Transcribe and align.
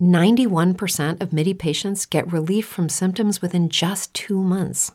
91% 0.00 1.20
of 1.20 1.32
MIDI 1.32 1.54
patients 1.54 2.06
get 2.06 2.32
relief 2.32 2.66
from 2.66 2.88
symptoms 2.88 3.42
within 3.42 3.68
just 3.68 4.14
two 4.14 4.42
months. 4.42 4.92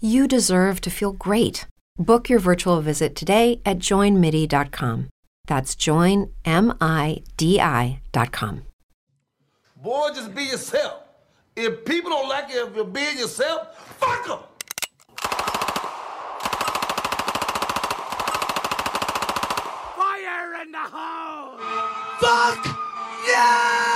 You 0.00 0.26
deserve 0.28 0.80
to 0.82 0.90
feel 0.90 1.12
great. 1.12 1.66
Book 1.98 2.28
your 2.28 2.38
virtual 2.38 2.80
visit 2.80 3.14
today 3.14 3.60
at 3.64 3.78
joinmidi.com. 3.78 5.08
That's 5.46 5.74
joinmidi.com. 5.74 6.32
Boy, 9.82 10.08
just 10.14 10.34
be 10.34 10.44
yourself. 10.44 11.02
If 11.54 11.84
people 11.84 12.10
don't 12.10 12.28
like 12.28 12.50
you 12.52 12.66
if 12.66 12.74
you're 12.74 12.84
being 12.84 13.18
yourself, 13.18 13.78
fuck 13.98 14.26
them. 14.26 14.38
Fire 19.96 20.62
in 20.62 20.72
the 20.72 20.78
hole! 20.78 21.58
Fuck 22.20 22.66
you! 23.26 23.95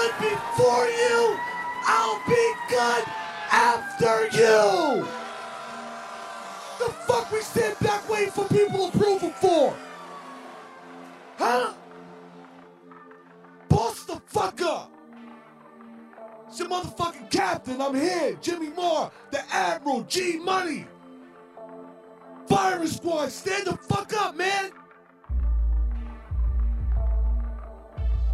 Good 0.00 0.12
before 0.18 0.86
you! 0.86 1.38
I'll 1.84 2.22
be 2.26 2.52
good 2.68 3.04
after 3.50 4.24
you! 4.36 5.06
The 6.78 6.92
fuck 7.06 7.30
we 7.30 7.40
stand 7.40 7.78
back 7.80 8.08
waiting 8.08 8.30
for 8.30 8.46
people 8.48 8.88
approval 8.88 9.30
for? 9.30 9.76
Huh? 11.36 11.74
Boss 13.68 14.04
the 14.04 14.20
fuck 14.26 14.62
up! 14.62 14.90
It's 16.48 16.58
your 16.58 16.68
motherfucking 16.68 17.30
captain. 17.30 17.80
I'm 17.80 17.94
here. 17.94 18.36
Jimmy 18.40 18.70
Moore, 18.70 19.12
the 19.30 19.40
Admiral, 19.54 20.02
G 20.02 20.38
Money. 20.38 20.86
Firing 22.48 22.88
squad, 22.88 23.30
stand 23.30 23.66
the 23.66 23.76
fuck 23.76 24.12
up, 24.14 24.34
man. 24.34 24.72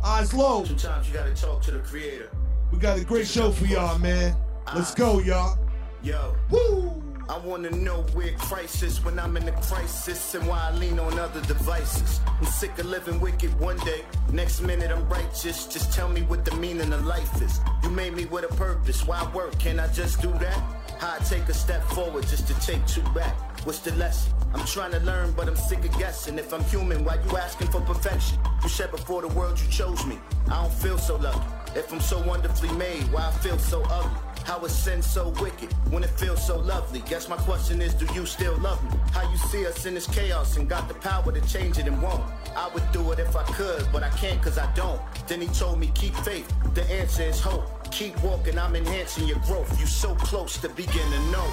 Eyes 0.06 0.32
low. 0.32 0.64
Sometimes 0.64 1.08
you 1.08 1.14
gotta 1.14 1.34
talk 1.34 1.62
to 1.62 1.72
the 1.72 1.80
creator. 1.80 2.30
We 2.70 2.78
got 2.78 2.96
a 2.96 3.04
great 3.04 3.26
show 3.26 3.50
for 3.50 3.64
y'all, 3.64 3.98
man. 3.98 4.36
Let's 4.72 4.92
ah. 4.92 4.94
go, 4.94 5.18
y'all. 5.18 5.58
Yo. 6.00 6.36
Woo! 6.48 7.05
I 7.28 7.38
wanna 7.38 7.70
know 7.70 8.03
where 8.14 8.32
crisis 8.34 9.04
when 9.04 9.19
I'm 9.19 9.37
in 9.37 9.48
a 9.48 9.53
crisis 9.62 10.34
and 10.37 10.47
why 10.47 10.69
I 10.70 10.76
lean 10.76 11.00
on 11.00 11.19
other 11.19 11.41
devices. 11.42 12.20
I'm 12.26 12.47
sick 12.47 12.78
of 12.78 12.87
living 12.87 13.19
wicked 13.19 13.59
one 13.59 13.78
day. 13.78 14.03
Next 14.32 14.60
minute 14.60 14.92
I'm 14.92 15.09
righteous. 15.09 15.66
Just 15.66 15.92
tell 15.92 16.09
me 16.09 16.22
what 16.22 16.44
the 16.44 16.54
meaning 16.56 16.92
of 16.92 17.04
life 17.04 17.42
is. 17.42 17.59
You 17.82 17.91
made 17.91 18.15
me 18.15 18.26
with 18.26 18.44
a 18.44 18.54
purpose. 18.54 19.04
Why 19.04 19.28
work? 19.34 19.59
Can 19.59 19.81
I 19.81 19.88
just 19.92 20.22
do 20.22 20.31
that? 20.38 20.56
How 21.00 21.16
I 21.16 21.25
take 21.25 21.48
a 21.48 21.54
step 21.54 21.82
forward 21.91 22.26
just 22.28 22.47
to 22.47 22.54
take 22.60 22.86
two 22.86 23.03
back. 23.12 23.34
What's 23.66 23.81
the 23.81 23.92
lesson? 23.97 24.32
I'm 24.54 24.65
trying 24.65 24.92
to 24.92 25.00
learn, 25.00 25.32
but 25.32 25.48
I'm 25.48 25.56
sick 25.56 25.84
of 25.84 25.98
guessing. 25.98 26.38
If 26.38 26.54
I'm 26.54 26.62
human, 26.65 27.04
why 27.04 27.19
you 27.28 27.36
asking 27.36 27.69
for 27.69 27.81
perfection? 27.81 28.38
You 28.62 28.69
said 28.69 28.92
before 28.92 29.22
the 29.22 29.28
world 29.28 29.60
you 29.60 29.69
chose 29.69 30.06
me. 30.06 30.19
I 30.47 30.62
don't 30.62 30.72
feel 30.72 30.97
so 30.97 31.16
lucky. 31.16 31.41
If 31.75 31.92
I'm 31.92 32.00
so 32.00 32.20
wonderfully 32.22 32.72
made, 32.76 33.03
why 33.12 33.26
I 33.26 33.32
feel 33.32 33.59
so 33.59 33.82
ugly? 33.91 34.25
How 34.46 34.64
is 34.64 34.72
sin 34.72 35.02
so 35.02 35.30
wicked 35.40 35.72
when 35.90 36.04
it 36.04 36.10
feels 36.10 36.46
so 36.46 36.56
lovely? 36.56 37.00
Guess 37.00 37.28
my 37.28 37.36
question 37.36 37.82
is, 37.82 37.92
do 37.94 38.06
you 38.14 38.24
still 38.24 38.56
love 38.58 38.80
me? 38.84 38.92
How 39.10 39.28
you 39.28 39.36
see 39.36 39.66
us 39.66 39.86
in 39.86 39.94
this 39.94 40.06
chaos 40.06 40.56
and 40.56 40.68
got 40.68 40.86
the 40.86 40.94
power 40.94 41.32
to 41.32 41.40
change 41.48 41.78
it 41.78 41.88
and 41.88 42.00
won't? 42.00 42.22
I 42.56 42.68
would 42.72 42.84
do 42.92 43.10
it 43.10 43.18
if 43.18 43.34
I 43.34 43.42
could, 43.42 43.88
but 43.92 44.04
I 44.04 44.08
can't 44.10 44.40
cause 44.40 44.56
I 44.56 44.72
don't. 44.74 45.00
Then 45.26 45.40
he 45.40 45.48
told 45.48 45.80
me, 45.80 45.90
keep 45.96 46.14
faith. 46.18 46.48
The 46.74 46.88
answer 46.88 47.24
is 47.24 47.40
hope. 47.40 47.90
Keep 47.90 48.22
walking, 48.22 48.56
I'm 48.56 48.76
enhancing 48.76 49.26
your 49.26 49.40
growth. 49.40 49.80
You 49.80 49.86
so 49.86 50.14
close 50.14 50.58
to 50.58 50.68
begin 50.68 50.94
to 50.94 51.18
know. 51.32 51.48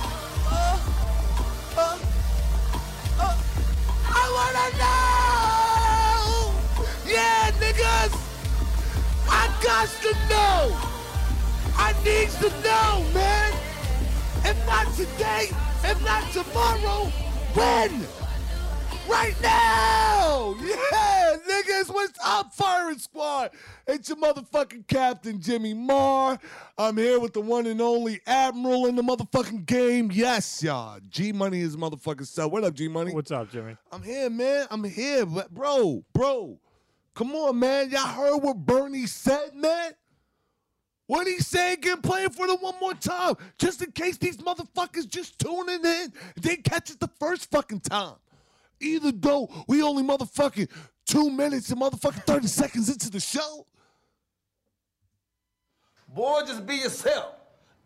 Uh, 0.52 0.78
uh, 1.76 1.98
uh, 3.20 3.36
I 4.06 4.30
wanna 4.38 4.70
know! 4.84 6.54
Yeah, 7.12 7.50
niggas! 7.60 8.14
I 9.28 9.48
got 9.64 9.90
to 10.04 10.14
know! 10.30 10.78
I 11.76 11.94
need 12.04 12.30
to 12.30 12.50
know, 12.62 13.06
man! 13.14 13.54
If 14.46 14.66
not 14.66 14.94
today, 14.94 15.50
if 15.84 16.04
not 16.04 16.32
tomorrow, 16.32 17.06
when? 17.54 18.06
Right 19.10 19.36
now! 19.42 20.56
Yeah, 20.62 21.36
niggas, 21.48 21.94
what's 21.94 22.18
up, 22.24 22.54
firing 22.54 22.98
squad? 22.98 23.52
It's 23.86 24.08
your 24.08 24.18
motherfucking 24.18 24.88
captain, 24.88 25.42
Jimmy 25.42 25.74
Marr. 25.74 26.40
I'm 26.78 26.96
here 26.98 27.20
with 27.20 27.34
the 27.34 27.42
one 27.42 27.68
and 27.68 27.82
only 27.82 28.22
Admiral 28.26 28.86
in 28.86 28.96
the 28.96 29.02
motherfucking 29.02 29.66
game. 29.66 30.10
Yes, 30.14 30.64
y'all. 30.64 31.00
G 31.10 31.34
Money 31.34 31.62
is 31.62 31.76
motherfucking 31.76 32.28
so. 32.28 32.48
What 32.48 32.64
up, 32.64 32.74
G 32.76 32.88
Money? 32.88 33.14
What's 33.14 33.32
up, 33.32 33.52
Jimmy? 33.52 33.76
I'm 33.92 34.02
here, 34.02 34.30
man. 34.30 34.68
I'm 34.72 34.84
here. 34.86 35.26
But 35.26 35.54
bro, 35.54 36.06
bro, 36.14 36.60
come 37.14 37.34
on, 37.36 37.60
man. 37.60 37.90
Y'all 37.90 38.08
heard 38.08 38.38
what 38.38 38.58
Bernie 38.58 39.06
said, 39.06 39.54
man? 39.54 39.92
What 41.08 41.28
he 41.28 41.40
said, 41.40 41.82
get 41.82 42.02
play 42.02 42.24
it 42.24 42.34
for 42.34 42.48
them 42.48 42.58
one 42.62 42.76
more 42.80 42.94
time. 42.94 43.36
Just 43.58 43.82
in 43.82 43.92
case 43.92 44.18
these 44.18 44.38
motherfuckers 44.38 45.08
just 45.08 45.38
tuning 45.38 45.84
in. 45.84 46.14
They 46.40 46.58
catch 46.58 46.92
it 46.92 47.00
the 47.00 47.10
first 47.20 47.52
fucking 47.52 47.82
time. 47.82 48.16
Either 48.80 49.12
though 49.12 49.50
we 49.68 49.84
only 49.84 50.04
motherfucking 50.04 50.70
two 51.06 51.30
minutes 51.30 51.70
and 51.72 51.82
motherfucking 51.82 52.26
30 52.26 52.48
seconds 52.48 52.90
into 52.90 53.10
the 53.10 53.20
show. 53.20 53.68
Boy, 56.08 56.42
just 56.48 56.66
be 56.66 56.76
yourself. 56.76 57.36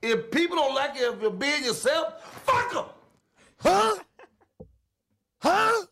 If 0.02 0.30
people 0.32 0.58
don't 0.58 0.76
like 0.76 0.98
you 0.98 1.12
if 1.14 1.22
you're 1.22 1.32
being 1.32 1.64
yourself, 1.64 2.22
fuck 2.46 2.72
them. 2.72 2.86
Huh? 3.60 3.96
Huh? 5.42 5.86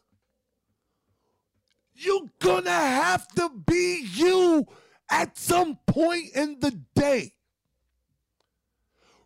You're 1.96 2.30
gonna 2.40 2.70
have 2.70 3.28
to 3.36 3.50
be 3.66 4.06
you 4.14 4.68
at 5.10 5.38
some 5.38 5.80
point 5.88 6.36
in 6.36 6.60
the 6.60 6.72
day. 6.96 7.34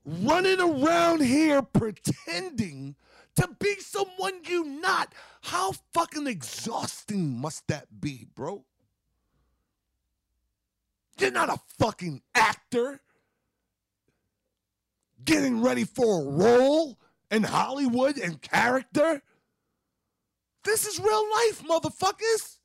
Running 0.05 0.59
around 0.59 1.21
here 1.21 1.61
pretending 1.61 2.95
to 3.35 3.49
be 3.59 3.75
someone 3.79 4.41
you 4.47 4.63
not. 4.63 5.13
How 5.41 5.73
fucking 5.93 6.27
exhausting 6.27 7.39
must 7.39 7.67
that 7.67 8.01
be, 8.01 8.25
bro? 8.35 8.65
You're 11.19 11.31
not 11.31 11.49
a 11.49 11.59
fucking 11.77 12.21
actor 12.33 13.01
getting 15.23 15.61
ready 15.61 15.83
for 15.83 16.21
a 16.21 16.25
role 16.25 16.97
in 17.29 17.43
Hollywood 17.43 18.17
and 18.17 18.41
character. 18.41 19.21
This 20.63 20.85
is 20.85 20.99
real 20.99 21.25
life, 21.31 21.63
motherfuckers. 21.63 22.58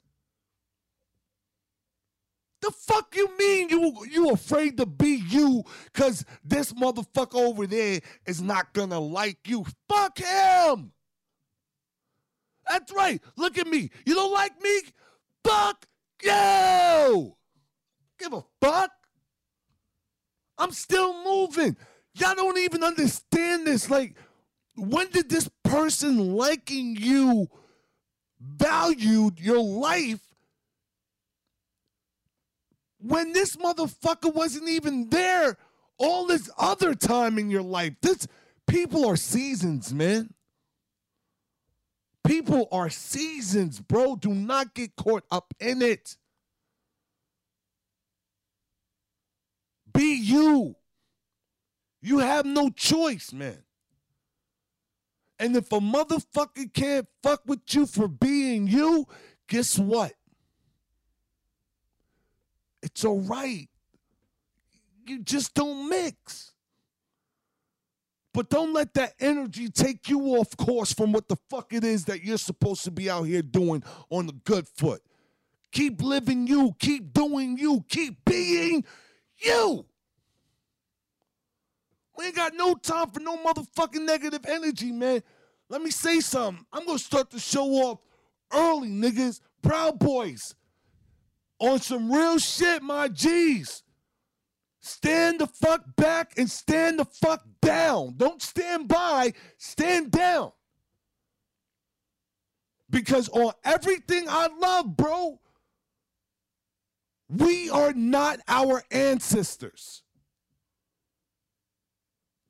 The 2.64 2.70
fuck 2.70 3.14
you 3.14 3.28
mean 3.36 3.68
you 3.68 4.06
you 4.10 4.30
afraid 4.30 4.78
to 4.78 4.86
be 4.86 5.22
you 5.28 5.64
cause 5.92 6.24
this 6.42 6.72
motherfucker 6.72 7.34
over 7.34 7.66
there 7.66 8.00
is 8.24 8.40
not 8.40 8.72
gonna 8.72 8.98
like 8.98 9.36
you? 9.46 9.66
Fuck 9.86 10.16
him! 10.16 10.92
That's 12.66 12.90
right. 12.90 13.20
Look 13.36 13.58
at 13.58 13.66
me. 13.66 13.90
You 14.06 14.14
don't 14.14 14.32
like 14.32 14.58
me? 14.62 14.80
Fuck 15.44 15.84
you! 16.22 17.36
Give 18.18 18.32
a 18.32 18.42
fuck. 18.62 18.90
I'm 20.56 20.70
still 20.70 21.22
moving. 21.22 21.76
Y'all 22.14 22.34
don't 22.34 22.56
even 22.56 22.82
understand 22.82 23.66
this. 23.66 23.90
Like, 23.90 24.16
when 24.74 25.10
did 25.10 25.28
this 25.28 25.50
person 25.64 26.34
liking 26.34 26.96
you 26.96 27.46
valued 28.40 29.38
your 29.38 29.62
life 29.62 30.33
when 33.04 33.34
this 33.34 33.56
motherfucker 33.56 34.32
wasn't 34.32 34.68
even 34.68 35.10
there 35.10 35.58
all 35.98 36.26
this 36.26 36.50
other 36.58 36.94
time 36.94 37.38
in 37.38 37.50
your 37.50 37.62
life? 37.62 37.92
This 38.00 38.26
people 38.66 39.06
are 39.06 39.16
seasons, 39.16 39.92
man. 39.92 40.32
People 42.26 42.66
are 42.72 42.88
seasons, 42.88 43.80
bro. 43.80 44.16
Do 44.16 44.30
not 44.30 44.74
get 44.74 44.96
caught 44.96 45.24
up 45.30 45.52
in 45.60 45.82
it. 45.82 46.16
Be 49.92 50.14
you. 50.14 50.74
You 52.00 52.20
have 52.20 52.46
no 52.46 52.70
choice, 52.70 53.34
man. 53.34 53.58
And 55.38 55.56
if 55.56 55.70
a 55.72 55.80
motherfucker 55.80 56.72
can't 56.72 57.06
fuck 57.22 57.42
with 57.44 57.60
you 57.74 57.84
for 57.84 58.08
being 58.08 58.66
you, 58.66 59.06
guess 59.46 59.78
what? 59.78 60.14
It's 62.84 63.02
all 63.02 63.20
right. 63.20 63.66
You 65.06 65.20
just 65.20 65.54
don't 65.54 65.88
mix. 65.88 66.52
But 68.34 68.50
don't 68.50 68.74
let 68.74 68.92
that 68.94 69.14
energy 69.20 69.68
take 69.70 70.08
you 70.08 70.20
off 70.36 70.54
course 70.56 70.92
from 70.92 71.12
what 71.12 71.28
the 71.28 71.36
fuck 71.48 71.72
it 71.72 71.82
is 71.82 72.04
that 72.06 72.22
you're 72.22 72.36
supposed 72.36 72.84
to 72.84 72.90
be 72.90 73.08
out 73.08 73.22
here 73.22 73.40
doing 73.40 73.82
on 74.10 74.26
the 74.26 74.34
good 74.44 74.68
foot. 74.68 75.02
Keep 75.72 76.02
living 76.02 76.46
you, 76.46 76.74
keep 76.78 77.12
doing 77.14 77.56
you, 77.56 77.84
keep 77.88 78.22
being 78.26 78.84
you. 79.38 79.86
We 82.18 82.26
ain't 82.26 82.36
got 82.36 82.54
no 82.54 82.74
time 82.74 83.10
for 83.10 83.20
no 83.20 83.38
motherfucking 83.38 84.04
negative 84.04 84.44
energy, 84.46 84.92
man. 84.92 85.22
Let 85.70 85.80
me 85.80 85.90
say 85.90 86.20
something. 86.20 86.66
I'm 86.70 86.84
gonna 86.84 86.98
start 86.98 87.30
the 87.30 87.40
show 87.40 87.66
off 87.66 88.00
early, 88.52 88.88
niggas. 88.88 89.40
Proud 89.62 89.98
Boys. 89.98 90.54
On 91.58 91.80
some 91.80 92.12
real 92.12 92.38
shit, 92.38 92.82
my 92.82 93.08
G's. 93.08 93.82
Stand 94.80 95.40
the 95.40 95.46
fuck 95.46 95.82
back 95.96 96.32
and 96.36 96.50
stand 96.50 96.98
the 96.98 97.06
fuck 97.06 97.42
down. 97.62 98.14
Don't 98.16 98.42
stand 98.42 98.86
by, 98.86 99.32
stand 99.56 100.10
down. 100.10 100.52
Because 102.90 103.28
on 103.30 103.52
everything 103.64 104.26
I 104.28 104.48
love, 104.60 104.96
bro, 104.96 105.40
we 107.28 107.70
are 107.70 107.92
not 107.94 108.40
our 108.46 108.82
ancestors. 108.90 110.02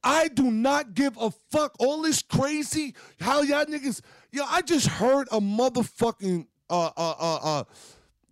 I 0.03 0.29
do 0.29 0.51
not 0.51 0.95
give 0.95 1.17
a 1.17 1.31
fuck. 1.31 1.77
All 1.79 2.03
this 2.03 2.21
crazy, 2.21 2.95
how 3.21 3.43
y'all 3.43 3.65
niggas, 3.65 4.03
yo, 4.33 4.45
I 4.47 4.61
just 4.61 4.87
heard 4.87 5.29
a 5.31 5.41
motherfucking 5.41 6.47
uh 6.69 6.91
uh 6.97 7.15
uh 7.19 7.39
uh 7.43 7.65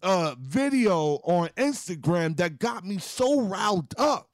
uh 0.02 0.34
video 0.40 1.20
on 1.24 1.48
Instagram 1.56 2.36
that 2.36 2.58
got 2.58 2.84
me 2.84 2.98
so 2.98 3.40
riled 3.40 3.94
up. 3.98 4.28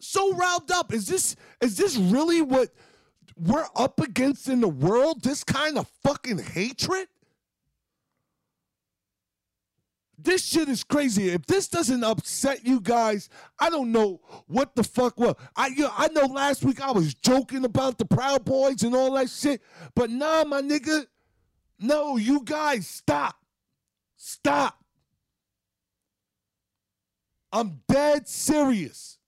So 0.00 0.34
riled 0.34 0.70
up. 0.70 0.92
Is 0.92 1.06
this 1.06 1.36
is 1.60 1.76
this 1.76 1.96
really 1.96 2.42
what 2.42 2.70
we're 3.36 3.66
up 3.76 4.00
against 4.00 4.48
in 4.48 4.60
the 4.60 4.68
world? 4.68 5.22
This 5.22 5.44
kind 5.44 5.78
of 5.78 5.88
fucking 6.02 6.38
hatred? 6.38 7.08
This 10.22 10.44
shit 10.44 10.68
is 10.68 10.84
crazy. 10.84 11.30
If 11.30 11.46
this 11.46 11.66
doesn't 11.68 12.04
upset 12.04 12.64
you 12.64 12.80
guys, 12.80 13.28
I 13.58 13.70
don't 13.70 13.90
know 13.90 14.20
what 14.46 14.76
the 14.76 14.84
fuck. 14.84 15.18
Well, 15.18 15.36
I 15.56 15.68
you 15.68 15.88
I 15.90 16.08
know 16.08 16.26
last 16.26 16.64
week 16.64 16.80
I 16.80 16.92
was 16.92 17.14
joking 17.14 17.64
about 17.64 17.98
the 17.98 18.04
Proud 18.04 18.44
Boys 18.44 18.84
and 18.84 18.94
all 18.94 19.12
that 19.14 19.30
shit, 19.30 19.62
but 19.96 20.10
nah, 20.10 20.44
my 20.44 20.62
nigga, 20.62 21.06
no, 21.82 22.16
you 22.16 22.42
guys 22.44 22.86
stop, 22.86 23.36
stop. 24.16 24.78
I'm 27.52 27.80
dead 27.88 28.28
serious. 28.28 29.18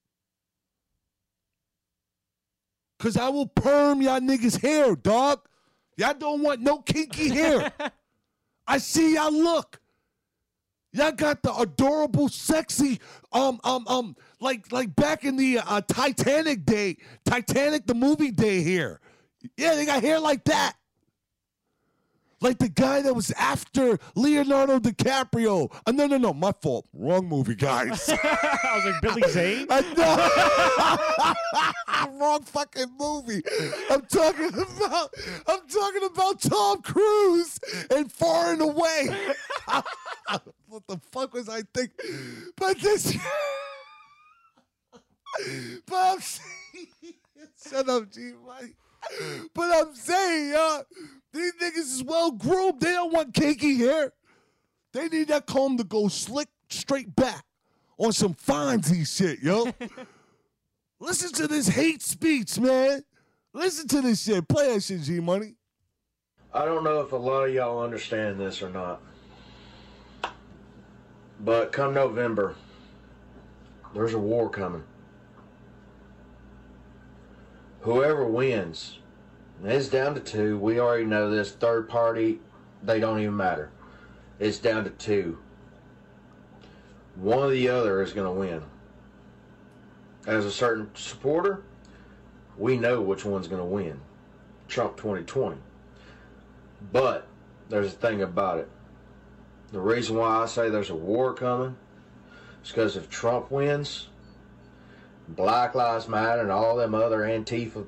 Cause 2.98 3.18
I 3.18 3.28
will 3.28 3.46
perm 3.46 4.00
y'all 4.00 4.20
niggas 4.20 4.62
hair, 4.62 4.96
dog. 4.96 5.40
Y'all 5.96 6.14
don't 6.14 6.40
want 6.42 6.60
no 6.60 6.78
kinky 6.78 7.28
hair. 7.28 7.70
I 8.66 8.78
see 8.78 9.14
y'all 9.14 9.32
look. 9.32 9.78
Y'all 10.92 11.12
got 11.12 11.42
the 11.42 11.52
adorable, 11.54 12.28
sexy, 12.28 13.00
um, 13.32 13.60
um, 13.64 13.84
um, 13.88 14.16
like 14.40 14.70
like 14.72 14.94
back 14.94 15.24
in 15.24 15.36
the 15.36 15.58
uh, 15.58 15.80
Titanic 15.88 16.64
day, 16.64 16.96
Titanic 17.24 17.86
the 17.86 17.94
movie 17.94 18.30
day 18.30 18.62
here. 18.62 19.00
Yeah, 19.56 19.74
they 19.74 19.84
got 19.84 20.02
hair 20.02 20.20
like 20.20 20.44
that. 20.44 20.76
Like 22.44 22.58
the 22.58 22.68
guy 22.68 23.00
that 23.00 23.14
was 23.14 23.30
after 23.38 23.98
Leonardo 24.14 24.78
DiCaprio. 24.78 25.74
Uh, 25.86 25.92
no, 25.92 26.06
no, 26.06 26.18
no, 26.18 26.34
my 26.34 26.52
fault. 26.60 26.86
Wrong 26.92 27.26
movie, 27.26 27.54
guys. 27.54 28.06
I 28.12 28.72
was 28.74 28.84
like 28.84 29.00
Billy 29.00 29.22
Zane. 29.30 29.66
I 29.70 29.80
know. 32.04 32.18
Wrong 32.20 32.42
fucking 32.42 32.92
movie. 32.98 33.42
I'm 33.88 34.02
talking 34.02 34.48
about. 34.48 35.14
I'm 35.46 35.66
talking 35.66 36.04
about 36.04 36.42
Tom 36.42 36.82
Cruise 36.82 37.58
and 37.90 38.12
Far 38.12 38.52
and 38.52 38.60
Away. 38.60 39.08
what 40.68 40.86
the 40.86 41.00
fuck 41.12 41.32
was 41.32 41.48
I 41.48 41.62
thinking? 41.72 42.52
But 42.58 42.78
this. 42.78 43.16
but 45.86 45.96
I'm 45.96 46.20
saying, 46.20 47.14
shut 47.70 47.88
up, 47.88 48.12
G 48.12 48.32
Mike. 48.46 48.76
But 49.54 49.70
I'm 49.74 49.94
saying, 49.94 50.54
uh, 50.54 50.82
these 51.34 51.52
niggas 51.60 51.76
is 51.76 52.04
well 52.04 52.30
groomed. 52.30 52.80
They 52.80 52.92
don't 52.92 53.12
want 53.12 53.34
cakey 53.34 53.76
hair. 53.76 54.12
They 54.92 55.08
need 55.08 55.28
that 55.28 55.46
comb 55.46 55.76
to 55.78 55.84
go 55.84 56.06
slick 56.06 56.48
straight 56.68 57.14
back 57.14 57.44
on 57.98 58.12
some 58.12 58.34
Fonzie 58.34 59.06
shit, 59.06 59.40
yo. 59.40 59.66
Listen 61.00 61.32
to 61.32 61.48
this 61.48 61.66
hate 61.66 62.02
speech, 62.02 62.58
man. 62.58 63.04
Listen 63.52 63.88
to 63.88 64.00
this 64.00 64.22
shit. 64.22 64.46
Play 64.48 64.72
that 64.72 64.82
shit, 64.82 65.02
G 65.02 65.18
Money. 65.18 65.56
I 66.52 66.64
don't 66.64 66.84
know 66.84 67.00
if 67.00 67.10
a 67.10 67.16
lot 67.16 67.48
of 67.48 67.54
y'all 67.54 67.82
understand 67.82 68.38
this 68.38 68.62
or 68.62 68.70
not. 68.70 69.02
But 71.40 71.72
come 71.72 71.92
November, 71.92 72.54
there's 73.92 74.14
a 74.14 74.18
war 74.18 74.48
coming. 74.48 74.84
Whoever 77.80 78.24
wins, 78.24 78.98
and 78.98 79.03
it's 79.62 79.88
down 79.88 80.14
to 80.14 80.20
two. 80.20 80.58
We 80.58 80.80
already 80.80 81.04
know 81.04 81.30
this. 81.30 81.52
Third 81.52 81.88
party, 81.88 82.40
they 82.82 83.00
don't 83.00 83.20
even 83.20 83.36
matter. 83.36 83.70
It's 84.38 84.58
down 84.58 84.84
to 84.84 84.90
two. 84.90 85.38
One 87.16 87.38
or 87.38 87.50
the 87.50 87.68
other 87.68 88.02
is 88.02 88.12
going 88.12 88.26
to 88.26 88.40
win. 88.40 88.62
As 90.26 90.44
a 90.44 90.50
certain 90.50 90.90
supporter, 90.94 91.62
we 92.58 92.76
know 92.76 93.00
which 93.00 93.24
one's 93.24 93.46
going 93.46 93.60
to 93.60 93.66
win. 93.66 94.00
Trump 94.68 94.96
2020. 94.96 95.56
But 96.92 97.26
there's 97.68 97.88
a 97.88 97.96
thing 97.96 98.22
about 98.22 98.58
it. 98.58 98.68
The 99.72 99.80
reason 99.80 100.16
why 100.16 100.42
I 100.42 100.46
say 100.46 100.70
there's 100.70 100.90
a 100.90 100.94
war 100.94 101.34
coming 101.34 101.76
is 102.62 102.70
because 102.70 102.96
if 102.96 103.08
Trump 103.08 103.50
wins, 103.50 104.08
Black 105.28 105.74
Lives 105.74 106.08
Matter 106.08 106.42
and 106.42 106.50
all 106.50 106.76
them 106.76 106.94
other 106.94 107.20
Antifa 107.20 107.86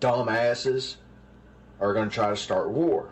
dumbasses 0.00 0.96
are 1.80 1.92
going 1.94 2.08
to 2.08 2.14
try 2.14 2.30
to 2.30 2.36
start 2.36 2.70
war. 2.70 3.10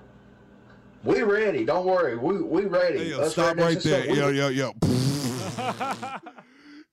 We 1.05 1.23
ready. 1.23 1.65
Don't 1.65 1.87
worry. 1.87 2.17
We 2.17 2.41
we 2.43 2.63
ready. 2.65 2.99
Hey, 2.99 3.11
yo, 3.11 3.21
Us 3.21 3.33
stop 3.33 3.57
right 3.57 3.79
there. 3.81 4.11
we- 4.11 4.17
Yo, 4.19 4.29
yo, 4.29 4.49
yo. 4.49 4.73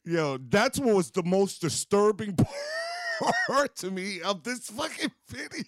yo, 0.06 0.38
that's 0.50 0.80
what 0.80 0.96
was 0.96 1.12
the 1.12 1.24
most 1.24 1.62
disturbing 1.62 2.38
part 3.48 3.76
to 3.78 3.90
me 3.92 4.22
of 4.22 4.44
this 4.44 4.70
fucking 4.70 5.12
video. 5.30 5.64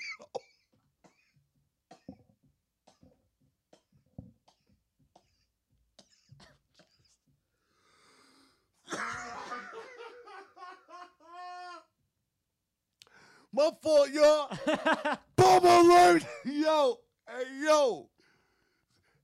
My 13.55 13.69
fault, 13.81 14.09
y'all. 14.11 14.49
Bomb 15.37 15.65
alert! 15.65 16.25
Yo, 16.43 16.97
hey, 17.25 17.43
yo. 17.63 18.09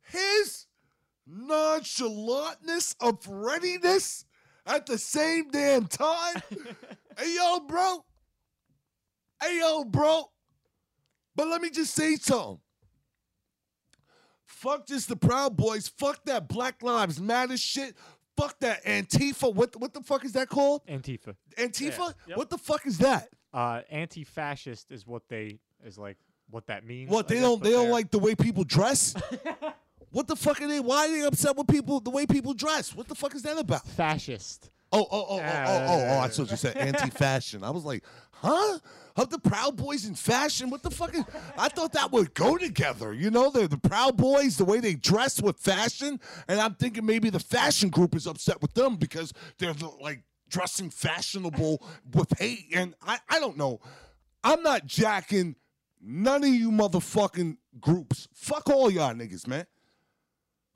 His 0.03 0.67
nonchalantness 1.29 2.95
of 3.01 3.27
readiness 3.27 4.23
at 4.65 4.85
the 4.85 4.97
same 4.97 5.49
damn 5.51 5.85
time. 5.85 6.41
hey, 7.19 7.35
yo, 7.35 7.59
bro. 7.67 8.05
Hey, 9.41 9.59
yo, 9.59 9.83
bro. 9.83 10.31
But 11.35 11.47
let 11.47 11.61
me 11.61 11.69
just 11.69 11.93
say 11.93 12.15
something. 12.15 12.59
Fuck 14.45 14.87
just 14.87 15.09
the 15.09 15.17
Proud 15.17 15.57
Boys. 15.57 15.89
Fuck 15.89 16.23
that 16.25 16.47
Black 16.47 16.81
Lives 16.81 17.19
Matter 17.19 17.57
shit. 17.57 17.97
Fuck 18.37 18.61
that 18.61 18.85
Antifa. 18.85 19.53
What 19.53 19.75
what 19.75 19.93
the 19.93 20.01
fuck 20.01 20.23
is 20.23 20.31
that 20.33 20.47
called? 20.47 20.85
Antifa. 20.87 21.35
Antifa? 21.57 21.97
Yeah. 21.97 22.11
Yep. 22.27 22.37
What 22.37 22.49
the 22.49 22.57
fuck 22.57 22.85
is 22.85 22.97
that? 22.99 23.27
Uh, 23.53 23.81
anti-fascist 23.89 24.91
is 24.91 25.05
what 25.05 25.23
they 25.27 25.59
is 25.85 25.97
like 25.97 26.17
what 26.49 26.67
that 26.67 26.85
means. 26.85 27.09
What 27.09 27.25
I 27.25 27.29
they 27.29 27.35
guess, 27.35 27.43
don't 27.43 27.59
but 27.59 27.65
they 27.65 27.71
don't 27.71 27.83
they're- 27.85 27.91
like 27.93 28.11
the 28.11 28.19
way 28.19 28.35
people 28.35 28.63
dress? 28.63 29.13
what 30.11 30.27
the 30.27 30.35
fuck 30.35 30.61
are 30.61 30.67
they? 30.67 30.79
Why 30.79 31.07
are 31.07 31.11
they 31.11 31.21
upset 31.25 31.55
with 31.55 31.67
people 31.67 31.99
the 31.99 32.09
way 32.09 32.25
people 32.25 32.53
dress? 32.53 32.95
What 32.95 33.07
the 33.07 33.15
fuck 33.15 33.35
is 33.35 33.41
that 33.43 33.57
about? 33.57 33.87
fascist. 33.87 34.69
Oh, 34.93 35.07
oh, 35.09 35.25
oh, 35.29 35.39
oh, 35.39 35.39
oh, 35.39 35.85
oh, 35.87 36.05
oh, 36.09 36.19
I 36.19 36.27
thought 36.27 36.51
you 36.51 36.57
said 36.57 36.75
anti-fashion. 36.77 37.63
I 37.63 37.69
was 37.69 37.85
like, 37.85 38.03
huh? 38.33 38.77
Of 39.15 39.29
the 39.29 39.39
Proud 39.39 39.77
Boys 39.77 40.05
in 40.05 40.15
fashion? 40.15 40.69
What 40.69 40.83
the 40.83 40.91
fuck 40.91 41.13
is 41.15 41.23
I 41.57 41.69
thought 41.69 41.93
that 41.93 42.11
would 42.11 42.33
go 42.33 42.57
together. 42.57 43.13
You 43.13 43.29
know, 43.31 43.49
they're 43.49 43.67
the 43.69 43.77
Proud 43.77 44.17
Boys, 44.17 44.57
the 44.57 44.65
way 44.65 44.79
they 44.81 44.95
dress 44.95 45.41
with 45.41 45.57
fashion. 45.57 46.19
And 46.49 46.59
I'm 46.59 46.75
thinking 46.75 47.05
maybe 47.05 47.29
the 47.29 47.39
fashion 47.39 47.89
group 47.89 48.15
is 48.15 48.27
upset 48.27 48.61
with 48.61 48.73
them 48.73 48.95
because 48.97 49.33
they're 49.57 49.73
like 50.01 50.23
dressing 50.51 50.91
fashionable 50.91 51.83
with 52.13 52.37
hate. 52.37 52.67
And 52.75 52.93
I, 53.01 53.17
I 53.27 53.39
don't 53.39 53.57
know. 53.57 53.79
I'm 54.43 54.61
not 54.61 54.85
jacking 54.85 55.55
none 55.99 56.43
of 56.43 56.49
you 56.49 56.69
motherfucking 56.69 57.57
groups. 57.79 58.27
Fuck 58.33 58.69
all 58.69 58.91
y'all 58.91 59.13
niggas, 59.13 59.47
man 59.47 59.65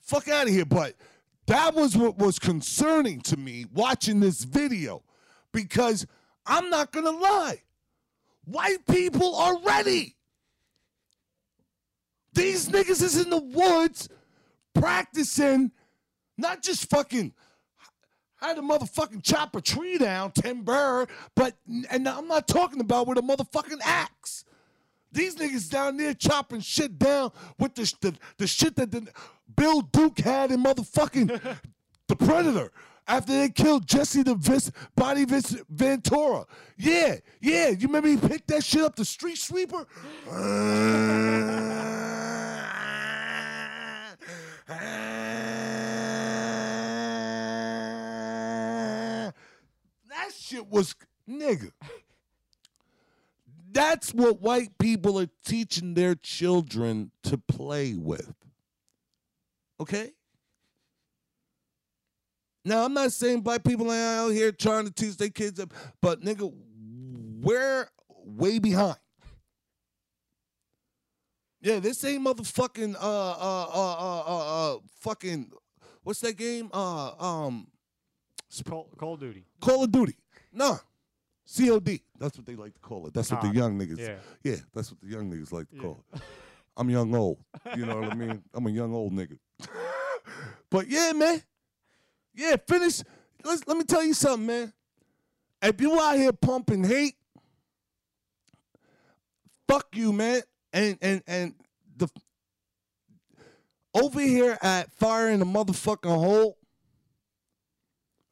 fuck 0.05 0.27
out 0.27 0.47
of 0.47 0.53
here. 0.53 0.65
But 0.65 0.95
that 1.47 1.75
was 1.75 1.97
what 1.97 2.17
was 2.17 2.39
concerning 2.39 3.21
to 3.21 3.37
me 3.37 3.65
watching 3.73 4.19
this 4.19 4.43
video 4.43 5.03
because 5.51 6.05
I'm 6.45 6.69
not 6.69 6.91
going 6.91 7.05
to 7.05 7.11
lie. 7.11 7.61
White 8.45 8.85
people 8.87 9.35
are 9.35 9.59
ready. 9.61 10.15
These 12.33 12.69
niggas 12.69 13.01
is 13.01 13.17
in 13.19 13.29
the 13.29 13.41
woods 13.41 14.09
practicing, 14.73 15.71
not 16.37 16.61
just 16.61 16.89
fucking 16.89 17.33
had 18.47 18.57
a 18.57 18.61
motherfucking 18.61 19.23
chop 19.23 19.55
a 19.55 19.61
tree 19.61 19.97
down, 19.97 20.31
timber, 20.31 21.07
but, 21.35 21.55
and 21.89 22.07
I'm 22.07 22.27
not 22.27 22.47
talking 22.47 22.79
about 22.79 23.07
with 23.07 23.17
a 23.17 23.21
motherfucking 23.21 23.79
axe. 23.83 24.45
These 25.11 25.35
niggas 25.37 25.69
down 25.69 25.97
there 25.97 26.13
chopping 26.13 26.59
shit 26.59 26.99
down 26.99 27.31
with 27.57 27.75
the 27.75 27.93
the, 28.01 28.15
the 28.37 28.47
shit 28.47 28.75
that 28.75 28.91
the, 28.91 29.07
Bill 29.55 29.81
Duke 29.81 30.19
had 30.19 30.51
in 30.51 30.61
motherfucking 30.61 31.57
the 32.07 32.15
Predator 32.15 32.71
after 33.07 33.31
they 33.33 33.49
killed 33.49 33.87
Jesse 33.87 34.23
the 34.23 34.35
Vis, 34.35 34.71
Body 34.95 35.25
Vis, 35.25 35.57
Ventura. 35.69 36.45
Yeah, 36.77 37.15
yeah. 37.39 37.69
You 37.69 37.87
remember 37.87 38.09
he 38.09 38.17
picked 38.17 38.47
that 38.47 38.63
shit 38.63 38.81
up, 38.81 38.95
the 38.95 39.05
street 39.05 39.37
sweeper? 39.37 39.85
that 50.09 50.31
shit 50.45 50.67
was 50.67 50.95
nigga. 51.29 51.71
That's 53.71 54.13
what 54.13 54.41
white 54.41 54.77
people 54.77 55.19
are 55.19 55.29
teaching 55.45 55.95
their 55.95 56.15
children 56.15 57.11
to 57.23 57.37
play 57.37 57.95
with. 57.95 58.33
Okay? 59.79 60.11
Now, 62.63 62.85
I'm 62.85 62.93
not 62.93 63.11
saying 63.11 63.41
black 63.41 63.63
people 63.63 63.91
are 63.91 63.95
out 63.95 64.29
here 64.29 64.51
trying 64.51 64.85
to 64.85 64.93
teach 64.93 65.17
their 65.17 65.29
kids, 65.29 65.59
up, 65.59 65.73
but 66.01 66.21
nigga, 66.21 66.51
we're 67.41 67.87
way 68.23 68.59
behind. 68.59 68.97
Yeah, 71.61 71.79
this 71.79 72.03
ain't 72.05 72.25
motherfucking 72.25 72.95
uh 72.95 72.97
uh 72.99 73.67
uh 73.73 73.95
uh 73.97 74.23
uh, 74.27 74.75
uh 74.75 74.77
fucking 74.99 75.51
what's 76.03 76.19
that 76.19 76.37
game? 76.37 76.69
Uh 76.71 77.11
um 77.19 77.67
Call, 78.63 78.87
Call 78.97 79.15
of 79.15 79.19
Duty. 79.19 79.45
Call 79.59 79.83
of 79.83 79.91
Duty. 79.91 80.15
Nah. 80.55 80.77
COD. 81.45 81.99
That's 82.17 82.37
what 82.37 82.45
they 82.45 82.55
like 82.55 82.73
to 82.73 82.79
call 82.79 83.05
it. 83.05 83.13
That's 83.13 83.29
what 83.31 83.41
the 83.41 83.49
young 83.49 83.77
niggas. 83.77 83.99
yeah. 83.99 84.15
Yeah, 84.43 84.55
that's 84.73 84.89
what 84.91 84.99
the 85.01 85.07
young 85.07 85.29
niggas 85.31 85.51
like 85.51 85.69
to 85.69 85.75
call 85.77 86.03
it. 86.13 86.21
I'm 86.75 86.89
young 86.89 87.13
old. 87.13 87.37
You 87.75 87.85
know 87.85 87.97
what 88.01 88.11
I 88.11 88.15
mean? 88.15 88.41
I'm 88.53 88.65
a 88.65 88.71
young 88.71 88.93
old 88.93 89.13
nigga. 89.13 89.37
but 90.71 90.87
yeah, 90.87 91.11
man. 91.13 91.43
Yeah, 92.33 92.55
finish. 92.67 93.01
Let's, 93.43 93.67
let 93.67 93.77
me 93.77 93.83
tell 93.83 94.03
you 94.03 94.13
something, 94.15 94.47
man. 94.47 94.73
If 95.61 95.79
you 95.79 95.99
out 95.99 96.17
here 96.17 96.33
pumping 96.33 96.83
hate, 96.83 97.15
fuck 99.67 99.87
you, 99.93 100.11
man. 100.11 100.41
And 100.73 100.97
and 101.01 101.23
and 101.27 101.55
the 101.95 102.07
over 103.93 104.19
here 104.19 104.57
at 104.61 104.91
Fire 104.93 105.29
in 105.29 105.39
the 105.39 105.45
motherfucking 105.45 106.13
hole, 106.13 106.57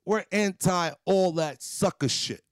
we're 0.05 0.25
anti 0.31 0.91
all 1.05 1.33
that 1.33 1.61
sucker 1.61 2.09
shit. 2.09 2.43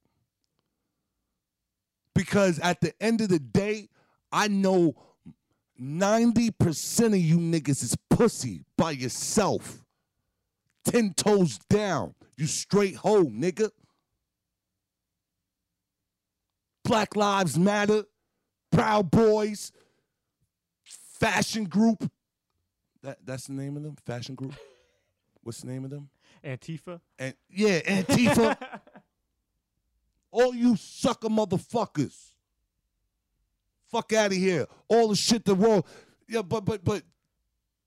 Because 2.14 2.60
at 2.60 2.82
the 2.82 2.94
end 3.02 3.22
of 3.22 3.30
the 3.30 3.40
day, 3.40 3.90
I 4.32 4.48
know 4.48 4.96
90% 5.80 7.08
of 7.08 7.16
you 7.16 7.38
niggas 7.38 7.84
is 7.84 7.96
pussy 8.10 8.64
by 8.78 8.92
yourself. 8.92 9.84
Ten 10.86 11.14
toes 11.14 11.60
down. 11.70 12.14
You 12.38 12.48
straight 12.48 12.96
hoe, 12.96 13.26
nigga. 13.26 13.70
Black 16.84 17.16
Lives 17.16 17.58
Matter, 17.58 18.04
Proud 18.72 19.12
Boys, 19.12 19.72
Fashion 20.84 21.66
Group. 21.66 22.12
That, 23.04 23.20
that's 23.26 23.48
the 23.48 23.54
name 23.54 23.78
of 23.78 23.84
them? 23.84 23.96
Fashion 24.06 24.36
Group? 24.36 24.54
What's 25.44 25.62
the 25.62 25.68
name 25.68 25.86
of 25.86 25.92
them? 25.92 26.10
Antifa. 26.44 27.00
And 27.20 27.34
yeah, 27.50 27.80
Antifa. 27.82 28.58
All 30.32 30.56
you 30.56 30.76
sucker 30.78 31.28
motherfuckers. 31.28 32.16
Fuck 33.92 34.14
out 34.14 34.28
of 34.32 34.38
here. 34.38 34.66
All 34.88 35.10
the 35.10 35.16
shit 35.16 35.44
the 35.44 35.56
world. 35.56 35.86
Yeah, 36.28 36.42
but 36.42 36.64
but 36.64 36.84
but 36.86 37.04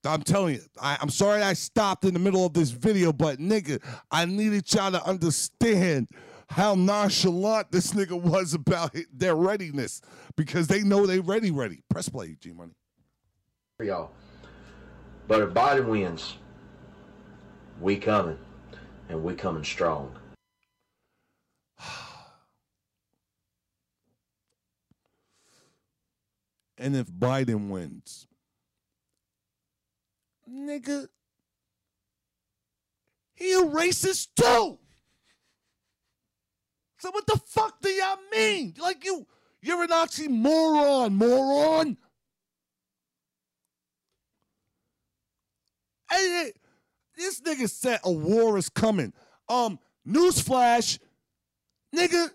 I'm 0.04 0.22
telling 0.22 0.56
you, 0.56 0.60
I, 0.80 0.98
I'm 1.00 1.08
sorry 1.08 1.40
I 1.42 1.54
stopped 1.54 2.04
in 2.04 2.12
the 2.12 2.20
middle 2.20 2.44
of 2.44 2.52
this 2.52 2.70
video, 2.70 3.10
but 3.12 3.38
nigga, 3.38 3.82
I 4.10 4.26
needed 4.26 4.70
y'all 4.74 4.92
to 4.92 5.02
understand 5.02 6.08
how 6.50 6.74
nonchalant 6.74 7.72
this 7.72 7.92
nigga 7.94 8.20
was 8.20 8.52
about 8.52 8.94
it- 8.94 9.06
their 9.18 9.34
readiness 9.34 10.02
because 10.36 10.66
they 10.66 10.82
know 10.82 11.06
they 11.06 11.20
ready, 11.20 11.50
ready. 11.50 11.80
Press 11.88 12.10
play, 12.10 12.36
G 12.38 12.52
Money. 12.52 12.74
for 13.78 13.84
y'all. 13.84 14.10
But 15.26 15.40
if 15.40 15.48
Biden 15.54 15.86
wins, 15.86 16.36
we 17.80 17.96
coming, 17.96 18.38
and 19.08 19.22
we 19.22 19.34
coming 19.34 19.64
strong. 19.64 20.14
And 26.76 26.96
if 26.96 27.06
Biden 27.06 27.68
wins, 27.68 28.26
nigga, 30.50 31.06
he 33.34 33.52
a 33.52 33.62
racist 33.62 34.28
too. 34.36 34.78
So 36.98 37.10
what 37.10 37.26
the 37.26 37.38
fuck 37.46 37.80
do 37.80 37.90
y'all 37.90 38.18
mean? 38.32 38.74
Like 38.80 39.04
you, 39.04 39.26
you're 39.62 39.82
an 39.82 39.90
oxymoron, 39.90 41.12
moron. 41.12 41.96
Hey, 46.10 46.52
this 47.16 47.40
nigga 47.40 47.68
said 47.68 48.00
a 48.04 48.12
war 48.12 48.58
is 48.58 48.68
coming. 48.68 49.12
Um, 49.48 49.78
newsflash, 50.06 50.98
nigga, 51.94 52.28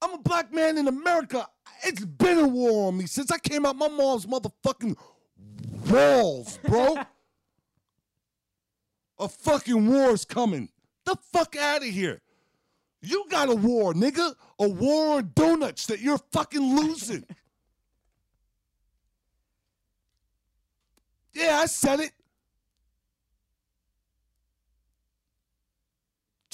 I'm 0.00 0.14
a 0.14 0.18
black 0.18 0.52
man 0.52 0.78
in 0.78 0.88
America. 0.88 1.46
It's 1.84 2.04
been 2.04 2.38
a 2.38 2.48
war 2.48 2.88
on 2.88 2.98
me 2.98 3.06
since 3.06 3.30
I 3.30 3.38
came 3.38 3.66
out 3.66 3.76
my 3.76 3.88
mom's 3.88 4.26
motherfucking 4.26 4.96
walls, 5.90 6.58
bro. 6.64 6.96
a 9.18 9.28
fucking 9.28 9.88
war 9.88 10.10
is 10.10 10.24
coming. 10.24 10.68
The 11.04 11.16
fuck 11.32 11.56
out 11.56 11.82
of 11.82 11.88
here. 11.88 12.20
You 13.00 13.26
got 13.30 13.48
a 13.48 13.54
war, 13.54 13.94
nigga. 13.94 14.34
A 14.58 14.68
war 14.68 15.18
on 15.18 15.30
donuts 15.34 15.86
that 15.86 16.00
you're 16.00 16.18
fucking 16.32 16.76
losing. 16.76 17.24
yeah, 21.32 21.60
I 21.62 21.66
said 21.66 22.00
it. 22.00 22.10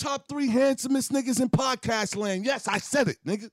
Top 0.05 0.29
three 0.29 0.49
handsomest 0.49 1.11
niggas 1.13 1.41
in 1.41 1.49
podcast 1.49 2.15
land. 2.15 2.45
Yes, 2.45 2.69
I 2.69 2.77
said 2.77 3.09
it, 3.09 3.17
nigga. 3.27 3.49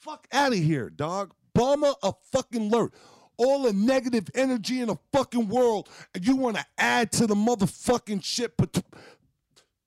Fuck 0.00 0.26
out 0.32 0.52
of 0.52 0.58
here, 0.58 0.90
dog. 0.90 1.32
Bomber 1.54 1.92
a 2.02 2.12
fucking 2.32 2.72
alert. 2.72 2.92
all 3.36 3.62
the 3.62 3.72
negative 3.72 4.28
energy 4.34 4.80
in 4.80 4.88
the 4.88 4.96
fucking 5.12 5.48
world, 5.48 5.88
and 6.16 6.26
you 6.26 6.34
want 6.34 6.56
to 6.56 6.64
add 6.78 7.12
to 7.12 7.28
the 7.28 7.36
motherfucking 7.36 8.24
shit, 8.24 8.56
but 8.56 8.82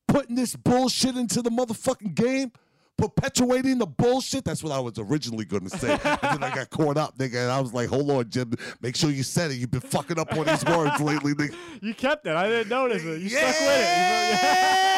putting 0.08 0.38
this 0.38 0.56
bullshit 0.56 1.18
into 1.18 1.42
the 1.42 1.50
motherfucking 1.50 2.16
game, 2.16 2.54
perpetuating 2.98 3.78
the 3.78 3.86
bullshit. 3.86 4.44
That's 4.44 4.64
what 4.64 4.72
I 4.72 4.80
was 4.80 4.98
originally 4.98 5.46
going 5.46 5.70
to 5.70 5.78
say. 5.78 5.92
and 5.92 6.02
then 6.02 6.44
I 6.44 6.54
got 6.54 6.70
caught 6.70 6.98
up, 6.98 7.18
nigga, 7.18 7.44
and 7.44 7.52
I 7.52 7.60
was 7.62 7.74
like, 7.74 7.90
hold 7.90 8.10
on, 8.12 8.30
Jim, 8.30 8.54
make 8.82 8.96
sure 8.96 9.10
you 9.10 9.24
said 9.24 9.52
it. 9.52 9.56
You've 9.56 9.72
been 9.72 9.82
fucking 9.82 10.20
up 10.20 10.32
on 10.34 10.46
these 10.46 10.66
words 10.66 11.00
lately, 11.00 11.34
nigga. 11.34 11.56
You 11.82 11.94
kept 11.94 12.26
it. 12.28 12.36
I 12.36 12.48
didn't 12.50 12.70
notice 12.70 13.04
it. 13.04 13.22
You 13.22 13.30
stuck 13.30 13.46
with 13.46 13.62
it. 13.62 14.98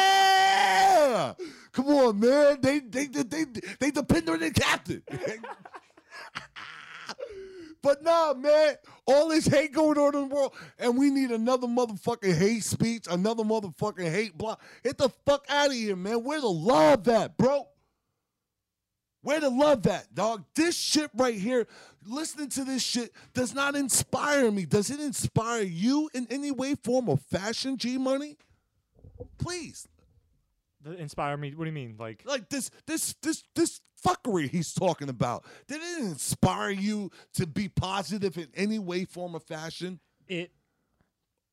Yeah! 1.00 1.34
Come 1.72 1.86
on, 1.88 2.20
man. 2.20 2.58
They 2.60 2.80
they 2.80 3.06
they 3.06 3.22
they, 3.22 3.44
they 3.78 3.90
depend 3.90 4.28
on 4.28 4.40
the 4.40 4.50
captain. 4.50 5.02
but 7.82 8.02
nah, 8.02 8.34
man. 8.34 8.74
All 9.06 9.28
this 9.28 9.46
hate 9.46 9.72
going 9.72 9.98
on 9.98 10.14
in 10.14 10.28
the 10.28 10.34
world, 10.34 10.54
and 10.78 10.96
we 10.96 11.10
need 11.10 11.30
another 11.30 11.66
motherfucking 11.66 12.36
hate 12.36 12.62
speech, 12.62 13.06
another 13.10 13.42
motherfucking 13.42 14.08
hate 14.10 14.36
block. 14.38 14.62
Get 14.84 14.98
the 14.98 15.08
fuck 15.26 15.44
out 15.48 15.68
of 15.68 15.72
here, 15.72 15.96
man. 15.96 16.22
Where 16.22 16.40
the 16.40 16.46
love 16.46 17.08
at, 17.08 17.36
bro? 17.36 17.66
Where 19.22 19.40
to 19.40 19.48
love 19.48 19.82
that, 19.82 20.14
dog? 20.14 20.44
This 20.54 20.74
shit 20.76 21.10
right 21.14 21.34
here, 21.34 21.66
listening 22.06 22.48
to 22.50 22.64
this 22.64 22.82
shit 22.82 23.12
does 23.34 23.54
not 23.54 23.74
inspire 23.76 24.50
me. 24.50 24.64
Does 24.64 24.90
it 24.90 24.98
inspire 25.00 25.62
you 25.62 26.08
in 26.14 26.26
any 26.30 26.50
way, 26.50 26.74
form, 26.74 27.08
or 27.08 27.18
fashion, 27.18 27.76
G 27.76 27.98
Money? 27.98 28.36
Please. 29.38 29.86
The- 30.82 30.96
Inspire 30.96 31.36
me. 31.36 31.54
What 31.54 31.64
do 31.64 31.68
you 31.70 31.74
mean? 31.74 31.96
Like, 31.98 32.22
Like 32.24 32.48
this, 32.48 32.70
this, 32.86 33.14
this, 33.20 33.42
this 33.54 33.82
fuckery 34.02 34.48
he's 34.48 34.72
talking 34.72 35.10
about. 35.10 35.44
Did 35.68 35.82
it 35.82 35.98
inspire 35.98 36.70
you 36.70 37.10
to 37.34 37.46
be 37.46 37.68
positive 37.68 38.38
in 38.38 38.48
any 38.54 38.78
way, 38.78 39.04
form, 39.04 39.34
or 39.36 39.40
fashion? 39.40 40.00
it 40.28 40.52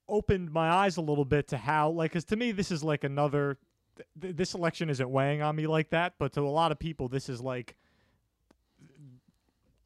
opened 0.09 0.49
my 0.51 0.69
eyes 0.69 0.95
a 0.95 1.01
little 1.01 1.25
bit 1.25 1.49
to 1.49 1.57
how 1.57 1.89
like 1.89 2.11
because 2.11 2.23
to 2.23 2.37
me 2.37 2.53
this 2.53 2.71
is 2.71 2.81
like 2.81 3.03
another 3.03 3.57
th- 3.97 4.07
th- 4.21 4.35
this 4.35 4.53
election 4.53 4.89
isn't 4.89 5.09
weighing 5.09 5.41
on 5.41 5.55
me 5.55 5.67
like 5.67 5.89
that 5.89 6.13
but 6.19 6.31
to 6.33 6.41
a 6.41 6.49
lot 6.49 6.71
of 6.71 6.79
people 6.79 7.07
this 7.07 7.27
is 7.29 7.41
like 7.41 7.75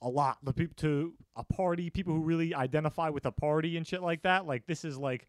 a 0.02 0.10
lot 0.10 0.38
the 0.44 0.54
people 0.54 0.74
to 0.78 1.14
a 1.36 1.44
party 1.44 1.90
people 1.90 2.14
who 2.14 2.22
really 2.22 2.54
identify 2.56 3.10
with 3.10 3.26
a 3.26 3.32
party 3.32 3.78
and 3.78 3.86
shit 3.86 4.02
like 4.02 4.24
that 4.24 4.46
like 4.46 4.66
this 4.68 4.84
is 4.84 4.98
like 4.98 5.28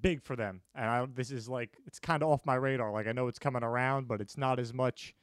big 0.00 0.22
for 0.22 0.34
them 0.36 0.60
and 0.74 0.86
I, 0.86 1.06
this 1.14 1.30
is 1.30 1.48
like 1.48 1.76
it's 1.86 1.98
kind 2.00 2.22
of 2.22 2.30
off 2.30 2.44
my 2.46 2.54
radar 2.54 2.90
like 2.90 3.06
i 3.06 3.12
know 3.12 3.28
it's 3.28 3.38
coming 3.38 3.62
around 3.62 4.08
but 4.08 4.20
it's 4.20 4.36
not 4.38 4.58
as 4.58 4.72
much 4.72 5.14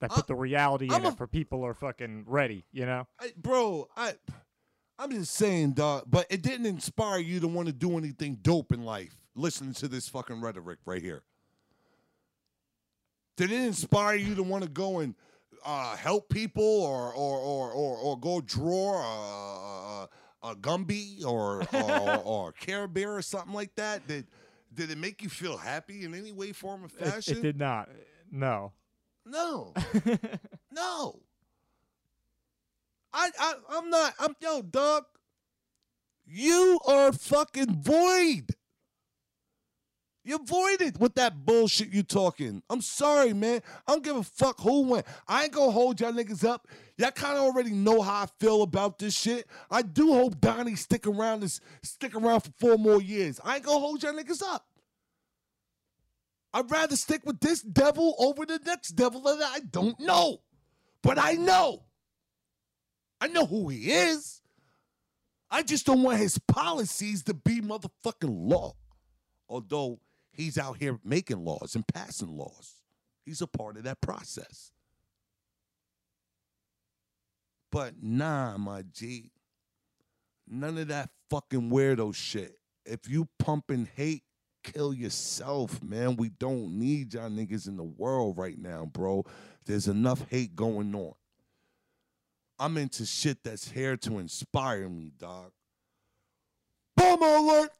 that 0.00 0.10
put 0.10 0.24
I- 0.24 0.28
the 0.28 0.34
reality 0.36 0.88
I'm 0.90 1.00
in 1.00 1.06
a- 1.06 1.08
it 1.10 1.16
for 1.16 1.26
people 1.26 1.64
are 1.66 1.74
fucking 1.74 2.24
ready 2.26 2.64
you 2.72 2.86
know 2.86 3.06
I, 3.20 3.32
bro, 3.36 3.88
I, 3.96 4.14
I'm 4.98 5.10
just 5.10 5.34
saying, 5.34 5.72
dog. 5.72 6.04
But 6.06 6.26
it 6.30 6.40
didn't 6.42 6.64
inspire 6.64 7.18
you 7.18 7.38
to 7.40 7.48
want 7.48 7.66
to 7.66 7.72
do 7.74 7.98
anything 7.98 8.38
dope 8.40 8.72
in 8.72 8.82
life. 8.82 9.14
Listening 9.34 9.74
to 9.74 9.88
this 9.88 10.08
fucking 10.08 10.40
rhetoric 10.40 10.78
right 10.86 11.02
here. 11.02 11.22
Did 13.36 13.52
it 13.52 13.60
inspire 13.62 14.16
you 14.16 14.34
to 14.34 14.42
want 14.42 14.64
to 14.64 14.70
go 14.70 15.00
and 15.00 15.14
uh, 15.64 15.96
help 15.96 16.28
people, 16.28 16.64
or 16.64 17.12
or 17.12 17.38
or 17.38 17.72
or, 17.72 17.96
or 17.98 18.18
go 18.18 18.40
draw 18.40 19.00
a, 19.02 20.08
a, 20.42 20.50
a 20.50 20.56
Gumby 20.56 21.24
or 21.24 21.64
or, 21.74 22.16
or 22.24 22.52
Care 22.52 22.88
Bear 22.88 23.16
or 23.16 23.22
something 23.22 23.52
like 23.52 23.74
that? 23.76 24.06
Did 24.06 24.26
did 24.72 24.90
it 24.90 24.98
make 24.98 25.22
you 25.22 25.28
feel 25.28 25.56
happy 25.56 26.04
in 26.04 26.14
any 26.14 26.32
way, 26.32 26.52
form, 26.52 26.84
or 26.84 26.88
fashion? 26.88 27.38
it 27.38 27.42
did 27.42 27.58
not 27.58 27.88
no 28.30 28.72
No. 29.24 29.72
no. 30.72 31.20
I, 33.12 33.30
I 33.38 33.54
I'm 33.70 33.90
not 33.90 34.14
I'm 34.18 34.34
yo, 34.40 34.62
dog. 34.62 35.04
You 36.26 36.78
are 36.86 37.12
fucking 37.12 37.82
void. 37.82 38.55
You're 40.26 40.40
it 40.80 40.98
with 40.98 41.14
that 41.14 41.46
bullshit 41.46 41.90
you 41.90 42.02
talking. 42.02 42.60
I'm 42.68 42.80
sorry, 42.80 43.32
man. 43.32 43.62
I 43.86 43.92
don't 43.92 44.02
give 44.02 44.16
a 44.16 44.24
fuck 44.24 44.58
who 44.60 44.82
went. 44.82 45.06
I 45.28 45.44
ain't 45.44 45.52
gonna 45.52 45.70
hold 45.70 46.00
y'all 46.00 46.12
niggas 46.12 46.44
up. 46.44 46.66
Y'all 46.98 47.12
kind 47.12 47.38
of 47.38 47.44
already 47.44 47.70
know 47.70 48.02
how 48.02 48.24
I 48.24 48.26
feel 48.40 48.62
about 48.62 48.98
this 48.98 49.16
shit. 49.16 49.46
I 49.70 49.82
do 49.82 50.12
hope 50.12 50.40
Donnie 50.40 50.74
stick 50.74 51.06
around 51.06 51.40
this 51.40 51.60
stick 51.84 52.16
around 52.16 52.40
for 52.40 52.50
four 52.58 52.76
more 52.76 53.00
years. 53.00 53.38
I 53.44 53.54
ain't 53.54 53.64
gonna 53.64 53.78
hold 53.78 54.02
y'all 54.02 54.14
niggas 54.14 54.42
up. 54.42 54.66
I'd 56.52 56.72
rather 56.72 56.96
stick 56.96 57.20
with 57.24 57.38
this 57.38 57.62
devil 57.62 58.16
over 58.18 58.44
the 58.44 58.58
next 58.66 58.96
devil 58.96 59.20
that 59.20 59.40
I 59.40 59.60
don't 59.60 60.00
know. 60.00 60.38
But 61.04 61.20
I 61.20 61.34
know. 61.34 61.84
I 63.20 63.28
know 63.28 63.46
who 63.46 63.68
he 63.68 63.92
is. 63.92 64.42
I 65.48 65.62
just 65.62 65.86
don't 65.86 66.02
want 66.02 66.18
his 66.18 66.36
policies 66.48 67.22
to 67.24 67.34
be 67.34 67.60
motherfucking 67.60 68.50
law. 68.50 68.74
Although 69.48 70.00
he's 70.36 70.58
out 70.58 70.76
here 70.78 70.98
making 71.04 71.44
laws 71.44 71.74
and 71.74 71.86
passing 71.86 72.36
laws, 72.36 72.74
he's 73.24 73.40
a 73.40 73.46
part 73.46 73.76
of 73.76 73.84
that 73.84 74.00
process. 74.00 74.72
But 77.72 77.94
nah, 78.00 78.56
my 78.56 78.82
G, 78.92 79.32
none 80.48 80.78
of 80.78 80.88
that 80.88 81.10
fucking 81.30 81.70
weirdo 81.70 82.14
shit. 82.14 82.56
If 82.84 83.08
you 83.08 83.28
pumping 83.38 83.88
hate, 83.96 84.22
kill 84.62 84.94
yourself, 84.94 85.82
man. 85.82 86.16
We 86.16 86.30
don't 86.30 86.78
need 86.78 87.14
y'all 87.14 87.28
niggas 87.28 87.68
in 87.68 87.76
the 87.76 87.84
world 87.84 88.38
right 88.38 88.58
now, 88.58 88.86
bro. 88.86 89.24
There's 89.64 89.88
enough 89.88 90.24
hate 90.30 90.54
going 90.54 90.94
on. 90.94 91.14
I'm 92.58 92.78
into 92.78 93.04
shit 93.04 93.38
that's 93.44 93.70
here 93.70 93.96
to 93.98 94.18
inspire 94.18 94.88
me, 94.88 95.12
dog. 95.18 95.52
Bomber 96.96 97.26
alert! 97.26 97.70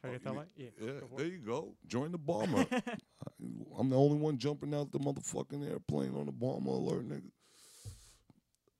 Can 0.00 0.10
I 0.10 0.12
get 0.14 0.22
oh, 0.26 0.30
that 0.30 0.36
light? 0.36 0.46
Yeah. 0.56 0.68
Yeah, 0.80 0.92
there 1.16 1.26
you 1.26 1.38
go. 1.38 1.74
Join 1.86 2.12
the 2.12 2.18
bomber. 2.18 2.66
I'm 3.78 3.90
the 3.90 3.96
only 3.96 4.18
one 4.18 4.38
jumping 4.38 4.74
out 4.74 4.92
the 4.92 4.98
motherfucking 4.98 5.68
airplane 5.68 6.14
on 6.16 6.26
the 6.26 6.32
bomber 6.32 6.70
alert, 6.70 7.08
nigga. 7.08 7.30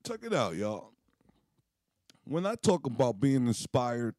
Check 0.07 0.21
it 0.23 0.33
out, 0.33 0.55
y'all. 0.55 0.91
When 2.23 2.45
I 2.45 2.55
talk 2.55 2.85
about 2.85 3.19
being 3.19 3.47
inspired 3.47 4.15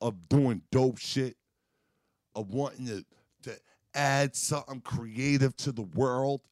of 0.00 0.28
doing 0.28 0.62
dope 0.70 0.98
shit, 0.98 1.36
of 2.34 2.52
wanting 2.52 2.86
to, 2.86 3.04
to 3.42 3.58
add 3.94 4.36
something 4.36 4.80
creative 4.80 5.56
to 5.58 5.72
the 5.72 5.82
world, 5.82 6.42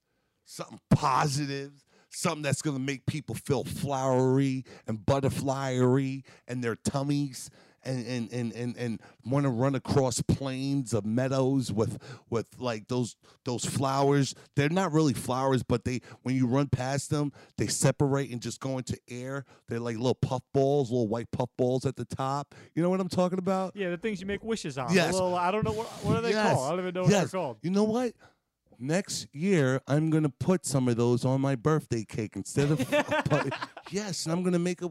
something 0.45 0.81
positive, 0.91 1.85
something 2.11 2.43
that's 2.43 2.63
gonna 2.63 2.79
make 2.79 3.07
people 3.07 3.35
feel 3.35 3.65
flowery 3.65 4.65
and 4.87 4.99
butterflyery 4.99 6.23
and 6.47 6.65
their 6.65 6.77
tummies 6.77 7.51
and 7.85 8.07
and 8.07 8.33
and 8.33 8.53
and, 8.53 8.77
and 8.77 9.01
want 9.25 9.45
to 9.45 9.51
run 9.51 9.75
across 9.75 10.21
plains 10.23 10.93
of 10.93 11.05
meadows 11.05 11.73
with 11.73 11.99
with 12.31 12.47
like 12.59 12.89
those 12.89 13.17
those 13.45 13.65
flowers. 13.65 14.35
They're 14.57 14.69
not 14.69 14.93
really 14.93 15.15
flowers, 15.15 15.63
but 15.63 15.85
they 15.85 16.01
when 16.23 16.35
you 16.35 16.47
run 16.47 16.69
past 16.69 17.11
them, 17.11 17.33
they 17.57 17.67
separate 17.67 18.31
and 18.31 18.41
just 18.41 18.61
go 18.61 18.79
into 18.79 18.99
air. 19.09 19.45
They're 19.69 19.81
like 19.81 19.97
little 19.97 20.15
puff 20.15 20.43
balls, 20.53 20.91
little 20.91 21.09
white 21.09 21.31
puff 21.31 21.51
balls 21.57 21.87
at 21.87 21.97
the 21.97 22.05
top. 22.05 22.55
You 22.75 22.83
know 22.83 22.91
what 22.91 23.01
I'm 23.01 23.09
talking 23.09 23.39
about? 23.39 23.75
Yeah, 23.77 23.91
the 23.91 23.97
things 23.97 24.21
you 24.21 24.27
make 24.27 24.45
wishes 24.45 24.79
on. 24.79 24.93
Yes. 24.93 25.15
Little, 25.15 25.35
I 25.35 25.51
don't 25.51 25.65
know 25.65 25.73
what 25.73 25.87
what 26.05 26.17
are 26.17 26.21
they 26.21 26.31
Yes. 26.31 26.55
called. 26.55 26.67
I 26.67 26.71
don't 26.71 26.81
even 26.81 26.95
know 26.95 27.03
what 27.03 27.11
yes. 27.11 27.31
they're 27.31 27.41
called. 27.41 27.59
You 27.63 27.71
know 27.71 27.85
what? 27.85 28.13
Next 28.81 29.27
year, 29.33 29.81
I'm 29.89 30.09
gonna 30.09 30.29
put 30.29 30.65
some 30.65 30.87
of 30.89 30.97
those 30.97 31.25
on 31.25 31.41
my 31.41 31.57
birthday 31.57 32.05
cake 32.05 32.37
instead 32.37 32.71
of. 32.71 32.81
yes, 33.91 34.25
and 34.25 34.33
I'm 34.33 34.43
gonna 34.45 34.61
make 34.61 34.83
a. 34.83 34.91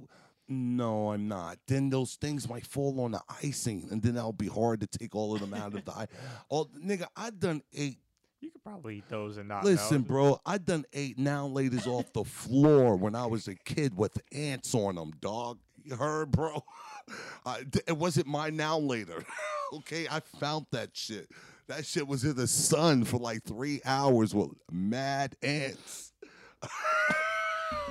No, 0.49 1.11
I'm 1.11 1.27
not. 1.27 1.57
Then 1.67 1.89
those 1.89 2.15
things 2.15 2.47
might 2.47 2.65
fall 2.65 3.01
on 3.01 3.11
the 3.11 3.21
icing, 3.43 3.87
and 3.91 4.01
then 4.01 4.15
that'll 4.15 4.31
be 4.31 4.47
hard 4.47 4.79
to 4.79 4.87
take 4.87 5.13
all 5.15 5.35
of 5.35 5.41
them 5.41 5.53
out 5.53 5.73
of 5.73 5.83
the 5.83 5.91
eye. 5.91 6.07
Oh, 6.49 6.69
nigga, 6.81 7.07
I 7.15 7.31
done 7.31 7.61
ate. 7.73 7.99
You 8.39 8.51
could 8.51 8.63
probably 8.63 8.97
eat 8.97 9.09
those 9.09 9.37
and 9.37 9.49
not 9.49 9.65
Listen, 9.65 10.01
know. 10.01 10.07
bro, 10.07 10.41
I 10.45 10.57
done 10.57 10.85
ate 10.93 11.17
now 11.17 11.47
ladies 11.47 11.87
off 11.87 12.13
the 12.13 12.23
floor 12.23 12.95
when 12.95 13.15
I 13.15 13.25
was 13.25 13.47
a 13.47 13.55
kid 13.55 13.97
with 13.97 14.17
ants 14.31 14.73
on 14.73 14.95
them, 14.95 15.11
dog. 15.19 15.59
You 15.83 15.95
heard, 15.95 16.31
bro? 16.31 16.63
I, 17.45 17.63
it 17.87 17.97
wasn't 17.97 18.27
my 18.27 18.49
now 18.49 18.77
later. 18.77 19.23
okay, 19.73 20.07
I 20.09 20.19
found 20.39 20.67
that 20.71 20.91
shit. 20.93 21.29
That 21.67 21.85
shit 21.85 22.07
was 22.07 22.23
in 22.23 22.35
the 22.35 22.47
sun 22.47 23.03
for 23.03 23.17
like 23.17 23.43
three 23.43 23.81
hours 23.83 24.33
with 24.33 24.51
mad 24.71 25.35
ants. 25.41 26.13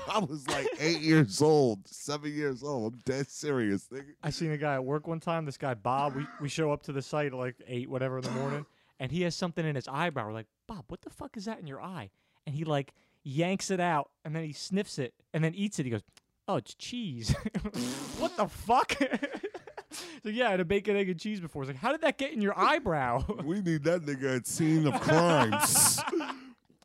I 0.10 0.18
was 0.18 0.48
like 0.48 0.68
eight 0.78 1.00
years 1.00 1.42
old, 1.42 1.86
seven 1.86 2.32
years 2.32 2.62
old. 2.62 2.94
I'm 2.94 3.00
dead 3.04 3.28
serious, 3.28 3.88
nigga. 3.92 4.14
I 4.22 4.30
seen 4.30 4.52
a 4.52 4.56
guy 4.56 4.74
at 4.74 4.84
work 4.84 5.06
one 5.06 5.20
time. 5.20 5.44
This 5.44 5.56
guy 5.56 5.74
Bob. 5.74 6.14
We 6.14 6.26
we 6.40 6.48
show 6.48 6.72
up 6.72 6.82
to 6.84 6.92
the 6.92 7.02
site 7.02 7.26
at 7.26 7.34
like 7.34 7.56
eight 7.66 7.90
whatever 7.90 8.18
in 8.18 8.24
the 8.24 8.30
morning, 8.30 8.66
and 9.00 9.10
he 9.10 9.22
has 9.22 9.34
something 9.34 9.64
in 9.64 9.74
his 9.74 9.88
eyebrow. 9.88 10.26
We're 10.26 10.32
like, 10.32 10.48
Bob, 10.66 10.84
what 10.88 11.02
the 11.02 11.10
fuck 11.10 11.36
is 11.36 11.46
that 11.46 11.58
in 11.58 11.66
your 11.66 11.82
eye? 11.82 12.10
And 12.46 12.54
he 12.54 12.64
like 12.64 12.92
yanks 13.24 13.70
it 13.70 13.80
out, 13.80 14.10
and 14.24 14.34
then 14.34 14.44
he 14.44 14.52
sniffs 14.52 14.98
it, 14.98 15.14
and 15.34 15.42
then 15.42 15.54
eats 15.54 15.78
it. 15.78 15.84
He 15.84 15.90
goes, 15.90 16.04
Oh, 16.48 16.56
it's 16.56 16.74
cheese. 16.74 17.30
what 18.18 18.36
the 18.36 18.46
fuck? 18.46 18.92
so 19.90 20.28
yeah, 20.28 20.48
I 20.48 20.50
had 20.52 20.60
a 20.60 20.64
bacon, 20.64 20.96
egg, 20.96 21.08
and 21.08 21.18
cheese 21.18 21.40
before. 21.40 21.62
It's 21.62 21.70
like, 21.70 21.78
how 21.78 21.90
did 21.90 22.02
that 22.02 22.18
get 22.18 22.32
in 22.32 22.40
your 22.40 22.56
eyebrow? 22.56 23.24
We 23.44 23.60
need 23.60 23.82
that 23.84 24.02
nigga 24.02 24.36
at 24.36 24.46
scene 24.46 24.86
of 24.86 25.00
crimes. 25.00 26.00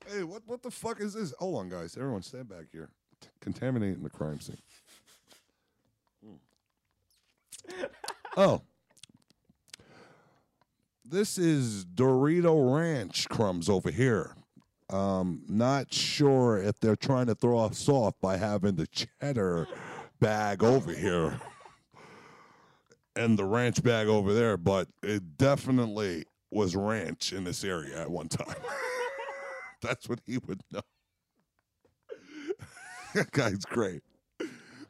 Hey, 0.08 0.24
what 0.24 0.42
what 0.46 0.64
the 0.64 0.72
fuck 0.72 1.00
is 1.00 1.14
this? 1.14 1.34
Hold 1.40 1.60
on, 1.60 1.70
guys. 1.70 1.96
Everyone, 1.96 2.22
stand 2.22 2.50
back 2.50 2.66
here. 2.72 2.90
Contaminating 3.40 4.04
the 4.04 4.10
crime 4.10 4.40
scene. 4.40 4.58
Hmm. 6.24 7.84
oh, 8.38 8.62
this 11.06 11.38
is 11.38 11.86
Dorito 11.86 12.76
Ranch 12.76 13.28
crumbs 13.30 13.70
over 13.70 13.92
here. 13.92 14.36
Um, 14.90 15.44
not 15.48 15.94
sure 15.94 16.58
if 16.58 16.80
they're 16.80 16.96
trying 16.96 17.28
to 17.28 17.36
throw 17.36 17.60
us 17.60 17.88
off 17.88 18.14
by 18.22 18.38
having 18.38 18.76
the 18.76 18.88
cheddar 18.88 19.68
bag 20.20 20.64
over 20.64 20.94
here 20.94 21.40
and 23.16 23.38
the 23.38 23.46
ranch 23.46 23.82
bag 23.84 24.08
over 24.08 24.34
there, 24.34 24.58
but 24.58 24.88
it 25.02 25.38
definitely 25.38 26.26
was 26.52 26.76
ranch 26.76 27.34
in 27.34 27.44
this 27.44 27.64
area 27.64 28.02
at 28.02 28.10
one 28.10 28.28
time. 28.28 28.56
That's 29.82 30.08
what 30.08 30.20
he 30.26 30.38
would 30.38 30.62
know. 30.72 30.82
that 33.16 33.32
guy's 33.32 33.66
great. 33.66 34.02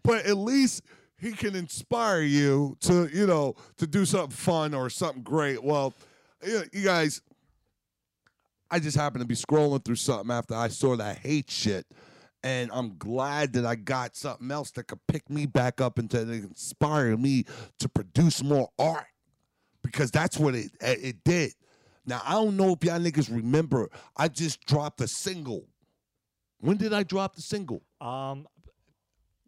But 0.03 0.25
at 0.25 0.38
least 0.38 0.84
he 1.17 1.31
can 1.31 1.55
inspire 1.55 2.21
you 2.21 2.75
to, 2.81 3.07
you 3.13 3.27
know, 3.27 3.55
to 3.77 3.86
do 3.86 4.05
something 4.05 4.31
fun 4.31 4.73
or 4.73 4.89
something 4.89 5.23
great. 5.23 5.63
Well, 5.63 5.93
you 6.43 6.84
guys, 6.84 7.21
I 8.71 8.79
just 8.79 8.97
happened 8.97 9.21
to 9.21 9.27
be 9.27 9.36
scrolling 9.36 9.84
through 9.86 9.95
something 9.95 10.31
after 10.31 10.55
I 10.55 10.69
saw 10.69 10.95
that 10.95 11.19
hate 11.19 11.51
shit. 11.51 11.86
And 12.43 12.71
I'm 12.73 12.97
glad 12.97 13.53
that 13.53 13.67
I 13.67 13.75
got 13.75 14.15
something 14.15 14.49
else 14.49 14.71
that 14.71 14.88
could 14.88 15.05
pick 15.07 15.29
me 15.29 15.45
back 15.45 15.79
up 15.79 15.99
and 15.99 16.10
to 16.10 16.21
inspire 16.21 17.15
me 17.15 17.45
to 17.77 17.88
produce 17.88 18.41
more 18.41 18.69
art 18.79 19.05
because 19.84 20.10
that's 20.10 20.38
what 20.38 20.55
it 20.55 20.71
it 20.81 21.23
did. 21.23 21.51
Now 22.07 22.21
I 22.25 22.31
don't 22.31 22.57
know 22.57 22.73
if 22.73 22.84
y'all 22.84 22.99
niggas 22.99 23.34
remember. 23.34 23.91
I 24.17 24.27
just 24.27 24.65
dropped 24.65 25.01
a 25.01 25.07
single. 25.07 25.67
When 26.62 26.78
did 26.78 26.93
I 26.93 27.04
drop 27.04 27.36
the 27.36 27.41
single? 27.41 27.82
Um, 28.00 28.47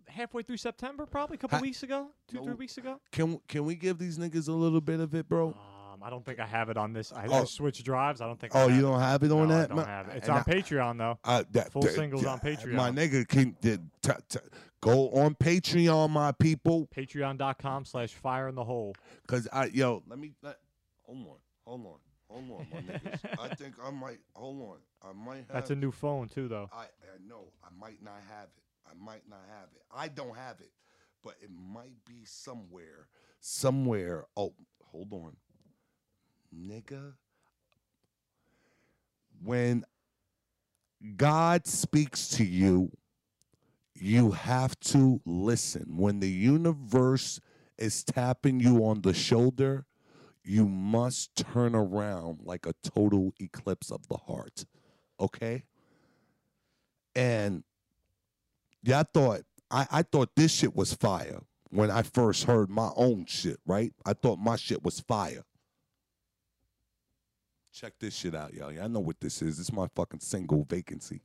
halfway 0.08 0.43
through 0.43 0.58
September, 0.58 1.06
probably 1.06 1.36
a 1.36 1.38
couple 1.38 1.60
weeks 1.60 1.84
ago, 1.84 2.08
two 2.28 2.38
No. 2.38 2.43
three 2.45 2.54
weeks 2.56 2.78
ago. 2.78 2.99
Can 3.12 3.39
can 3.47 3.65
we 3.65 3.76
give 3.76 3.97
these 3.97 4.17
niggas 4.17 4.47
a 4.47 4.52
little 4.52 4.82
bit 4.82 4.99
of 4.99 5.13
it, 5.15 5.28
bro? 5.30 5.47
Um, 5.49 6.02
I 6.04 6.10
don't 6.10 6.26
think 6.26 6.39
I 6.39 6.45
have 6.45 6.69
it 6.69 6.78
on 6.78 6.91
this. 6.91 7.13
I, 7.13 7.23
I 7.26 7.28
Oh. 7.41 7.45
switched 7.45 7.84
drives. 7.86 8.19
I 8.19 8.26
don't 8.28 8.39
think. 8.39 8.56
I 8.56 8.63
Oh, 8.63 8.67
you 8.67 8.82
don't 8.82 8.99
have 8.99 9.23
it 9.23 9.32
on 9.32 9.47
no, 9.47 9.56
that? 9.56 9.71
I 9.71 9.76
don't 9.76 9.86
have 9.88 10.08
it. 10.10 10.17
It's 10.17 10.28
and 10.28 10.38
on 10.38 10.43
I- 10.45 10.52
Patreon 10.52 10.97
though. 10.97 11.19
Uh, 11.23 11.43
that, 11.52 11.71
Full 11.71 11.84
that- 11.84 11.93
singles 11.93 12.26
on 12.26 12.39
Patreon. 12.39 12.73
My 12.73 12.89
nigga 12.91 13.28
can 13.28 13.56
did 13.62 13.89
t- 14.02 14.12
t- 14.28 14.39
go 14.82 15.10
on 15.12 15.36
Patreon, 15.36 16.10
my 16.10 16.32
people, 16.34 16.88
Patreon.com 16.88 17.86
slash 17.86 18.13
fire 18.13 18.47
in 18.49 18.56
the 18.56 18.65
hole. 18.65 18.95
because 19.21 19.47
I 19.54 19.65
yo 19.65 20.04
let 20.08 20.19
me 20.19 20.34
let, 20.41 20.58
hold 21.06 21.19
on, 21.28 21.38
hold 21.65 21.86
on, 21.86 21.99
hold 22.34 22.60
on, 22.60 22.67
my 22.72 22.93
niggas. 22.93 23.39
I 23.39 23.56
think 23.56 23.76
I 23.84 23.91
might 23.91 24.19
hold 24.34 24.62
on. 24.62 24.78
I 25.10 25.13
might 25.13 25.38
have. 25.38 25.54
That's 25.54 25.69
a 25.69 25.76
new 25.76 25.91
phone 25.91 26.28
too, 26.28 26.48
though. 26.48 26.69
I, 26.74 26.84
I 26.84 27.28
know 27.28 27.46
I 27.63 27.67
might 27.80 28.04
not 28.04 28.19
have 28.30 28.48
it. 28.56 28.63
I 28.89 28.93
might 29.04 29.24
not 29.30 29.41
have 29.50 29.69
it. 29.76 29.82
I 29.93 30.08
don't 30.08 30.36
have 30.36 30.60
it, 30.60 30.72
but 31.24 31.36
it 31.41 31.50
might 31.52 32.04
be 32.06 32.26
somewhere. 32.26 33.08
Somewhere. 33.39 34.26
Oh, 34.36 34.54
hold 34.84 35.13
on, 35.13 35.36
nigga. 36.56 37.13
When 39.43 39.86
God 41.17 41.67
speaks 41.67 42.30
to 42.30 42.46
you, 42.46 42.91
you 43.93 44.32
have 44.32 44.80
to 44.80 45.22
listen. 45.26 45.98
When 45.98 46.19
the 46.19 46.30
universe 46.30 47.39
is 47.78 48.04
tapping 48.04 48.60
you 48.60 48.86
on 48.86 49.02
the 49.02 49.13
shoulder, 49.13 49.86
you 50.43 50.67
must 50.67 51.36
turn 51.36 51.75
around 51.75 52.39
like 52.43 52.65
a 52.65 52.73
total 52.84 53.34
eclipse 53.39 53.91
of 53.91 54.08
the 54.08 54.17
heart. 54.17 54.65
Okay? 55.19 55.63
And 57.15 57.63
yeah, 58.84 59.01
I 59.01 59.03
thought 59.03 59.41
I, 59.71 59.88
I 59.91 60.01
thought 60.03 60.29
this 60.36 60.51
shit 60.51 60.75
was 60.75 60.93
fire 60.93 61.41
when 61.69 61.89
I 61.89 62.03
first 62.03 62.43
heard 62.43 62.69
my 62.69 62.91
own 62.95 63.25
shit, 63.25 63.60
right? 63.65 63.93
I 64.06 64.13
thought 64.13 64.38
my 64.38 64.56
shit 64.56 64.84
was 64.84 64.99
fire. 64.99 65.43
Check 67.73 67.93
this 67.99 68.15
shit 68.15 68.36
out, 68.36 68.53
y'all. 68.53 68.71
Y'all 68.71 68.89
know 68.89 68.99
what 68.99 69.19
this 69.19 69.41
is. 69.41 69.58
This 69.58 69.67
is 69.67 69.73
my 69.73 69.88
fucking 69.95 70.19
single 70.19 70.63
vacancy. 70.69 71.21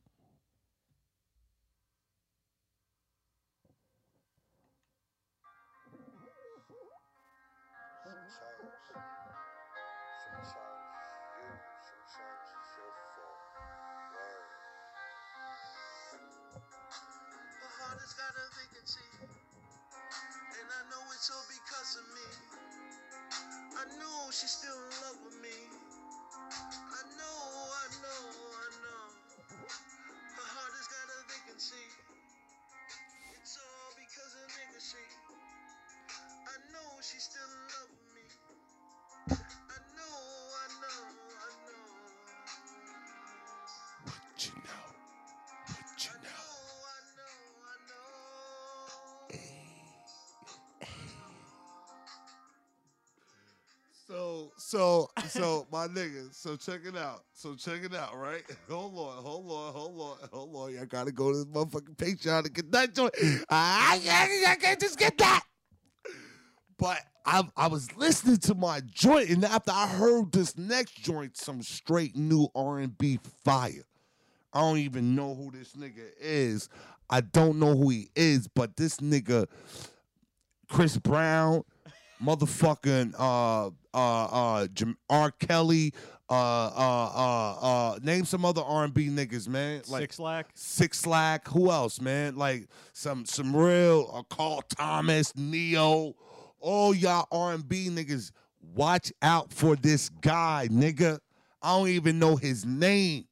All 21.28 21.44
because 21.48 22.00
of 22.00 22.06
me. 22.16 22.28
I 23.76 23.84
know 24.00 24.30
she's 24.32 24.50
still 24.50 24.72
in 24.76 24.92
love 25.04 25.20
with 25.26 25.36
me. 25.42 25.58
I 26.76 27.02
know, 27.16 27.40
I 27.76 27.86
know, 28.00 28.22
I 28.56 28.68
know. 28.80 29.04
Her 30.22 30.48
heart 30.56 30.74
has 30.78 30.88
got 30.88 31.06
a 31.12 31.18
vacancy. 31.28 31.86
It's 33.36 33.58
all 33.60 33.92
because 33.98 34.32
of 34.40 34.46
nigga 34.56 34.80
shit. 34.80 35.12
I 36.32 36.56
know 36.72 36.88
she's 37.02 37.24
still 37.24 37.44
in 37.44 37.64
love 37.76 37.97
So, 54.68 55.08
so, 55.30 55.66
my 55.72 55.86
nigga. 55.86 56.34
So 56.34 56.54
check 56.54 56.80
it 56.84 56.94
out. 56.94 57.24
So 57.32 57.54
check 57.54 57.84
it 57.84 57.94
out, 57.94 58.14
right? 58.18 58.42
Hold 58.68 58.98
on, 58.98 59.24
hold 59.24 59.50
on, 59.50 59.72
hold 59.72 59.98
on, 59.98 60.28
hold 60.30 60.56
on. 60.56 60.78
I 60.78 60.84
gotta 60.84 61.10
go 61.10 61.32
to 61.32 61.38
this 61.38 61.46
motherfucking 61.46 61.96
Patreon 61.96 62.44
to 62.44 62.50
get 62.50 62.70
that 62.72 62.94
joint. 62.94 63.14
I 63.48 63.98
can't, 64.04 64.46
I 64.46 64.56
can't 64.56 64.78
just 64.78 64.98
get 64.98 65.16
that. 65.16 65.42
But 66.76 66.98
I, 67.24 67.48
I 67.56 67.68
was 67.68 67.96
listening 67.96 68.36
to 68.40 68.54
my 68.54 68.82
joint, 68.84 69.30
and 69.30 69.42
after 69.42 69.72
I 69.72 69.86
heard 69.86 70.32
this 70.32 70.58
next 70.58 70.96
joint, 70.96 71.38
some 71.38 71.62
straight 71.62 72.14
new 72.14 72.48
R 72.54 72.80
and 72.80 72.96
B 72.98 73.20
fire. 73.42 73.86
I 74.52 74.60
don't 74.60 74.78
even 74.78 75.14
know 75.14 75.34
who 75.34 75.50
this 75.50 75.72
nigga 75.72 76.10
is. 76.20 76.68
I 77.08 77.22
don't 77.22 77.58
know 77.58 77.74
who 77.74 77.88
he 77.88 78.10
is, 78.14 78.48
but 78.48 78.76
this 78.76 78.98
nigga, 78.98 79.46
Chris 80.68 80.98
Brown, 80.98 81.64
motherfucking 82.22 83.14
uh 83.18 83.70
uh 83.94 84.24
uh 84.24 84.66
Jam- 84.68 84.98
R. 85.08 85.30
Kelly, 85.32 85.92
uh 86.30 86.32
uh 86.34 87.10
uh 87.14 87.52
uh 87.60 87.98
name 88.02 88.24
some 88.24 88.44
other 88.44 88.62
R 88.62 88.84
and 88.84 88.94
B 88.94 89.08
niggas, 89.08 89.48
man. 89.48 89.82
Like 89.88 90.02
Six 90.02 90.18
Lack. 90.18 90.46
Six 90.54 91.06
Lack. 91.06 91.48
Who 91.48 91.70
else, 91.70 92.00
man? 92.00 92.36
Like 92.36 92.68
some 92.92 93.24
some 93.24 93.54
real 93.54 94.10
uh, 94.12 94.22
Carl 94.34 94.62
Thomas, 94.68 95.34
Ne-Yo, 95.36 96.14
all 96.60 96.94
y'all 96.94 97.26
R 97.30 97.52
and 97.54 97.66
B 97.68 97.88
niggas. 97.90 98.30
Watch 98.74 99.12
out 99.22 99.52
for 99.52 99.76
this 99.76 100.08
guy, 100.08 100.68
nigga. 100.70 101.18
I 101.62 101.76
don't 101.76 101.88
even 101.88 102.18
know 102.18 102.36
his 102.36 102.64
name, 102.64 103.24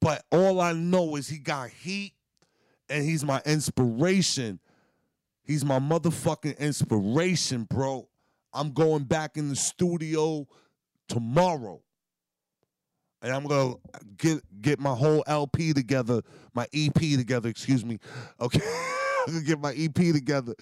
but 0.00 0.24
all 0.30 0.60
I 0.60 0.72
know 0.72 1.16
is 1.16 1.28
he 1.28 1.38
got 1.38 1.70
heat, 1.70 2.12
and 2.88 3.04
he's 3.04 3.24
my 3.24 3.40
inspiration. 3.46 4.60
He's 5.42 5.64
my 5.64 5.78
motherfucking 5.78 6.58
inspiration, 6.58 7.64
bro. 7.64 8.06
I'm 8.52 8.72
going 8.72 9.04
back 9.04 9.36
in 9.36 9.48
the 9.48 9.56
studio 9.56 10.46
tomorrow. 11.08 11.80
And 13.20 13.32
I'm 13.32 13.46
gonna 13.46 13.74
get 14.16 14.40
get 14.62 14.78
my 14.78 14.94
whole 14.94 15.24
LP 15.26 15.72
together, 15.72 16.22
my 16.54 16.66
EP 16.72 16.94
together, 16.94 17.48
excuse 17.48 17.84
me. 17.84 17.98
Okay. 18.40 18.60
I'm 19.26 19.34
gonna 19.34 19.44
get 19.44 19.60
my 19.60 19.74
EP 19.74 19.94
together. 19.94 20.54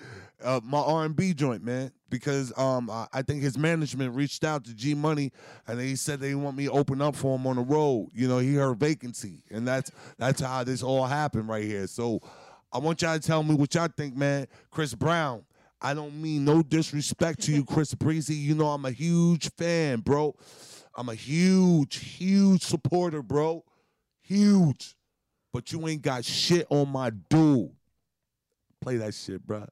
Uh, 0.43 0.61
my 0.63 0.79
R&B 0.79 1.35
joint, 1.35 1.63
man. 1.63 1.93
Because 2.09 2.57
um 2.59 2.89
I, 2.89 3.07
I 3.13 3.23
think 3.23 3.43
his 3.43 3.59
management 3.59 4.15
reached 4.15 4.43
out 4.43 4.65
to 4.65 4.75
G 4.75 4.95
Money 4.95 5.33
and 5.67 5.81
he 5.81 5.97
said 5.97 6.19
they 6.21 6.35
want 6.35 6.57
me 6.57 6.65
to 6.65 6.71
open 6.73 7.03
up 7.03 7.15
for 7.15 7.37
him 7.37 7.47
on 7.47 7.57
the 7.57 7.63
road. 7.63 8.09
You 8.15 8.27
know, 8.27 8.39
he 8.39 8.55
heard 8.55 8.79
vacancy. 8.81 9.43
And 9.51 9.69
that's 9.69 9.91
that's 10.17 10.41
how 10.41 10.65
this 10.65 10.83
all 10.83 11.05
happened 11.05 11.49
right 11.49 11.65
here. 11.65 11.87
So 11.87 12.21
I 12.73 12.79
want 12.79 13.03
y'all 13.03 13.19
to 13.19 13.21
tell 13.21 13.43
me 13.43 13.55
what 13.55 13.75
y'all 13.75 13.89
think, 13.95 14.17
man. 14.17 14.47
Chris 14.71 14.95
Brown. 14.95 15.45
I 15.81 15.95
don't 15.95 16.21
mean 16.21 16.45
no 16.45 16.63
disrespect 16.63 17.43
to 17.43 17.53
you, 17.53 17.65
Chris 17.65 17.95
Breezy. 17.95 18.35
You 18.35 18.55
know 18.55 18.69
I'm 18.69 18.85
a 18.85 18.91
huge 18.91 19.51
fan, 19.57 20.01
bro. 20.01 20.35
I'm 20.97 21.09
a 21.09 21.15
huge, 21.15 21.97
huge 21.97 22.63
supporter, 22.63 23.23
bro. 23.23 23.65
Huge. 24.23 24.97
But 25.53 25.73
you 25.73 25.87
ain't 25.87 26.03
got 26.03 26.25
shit 26.25 26.67
on 26.71 26.89
my 26.89 27.11
dude. 27.11 27.71
Play 28.81 28.97
that 28.97 29.15
shit, 29.15 29.47
bro. 29.47 29.67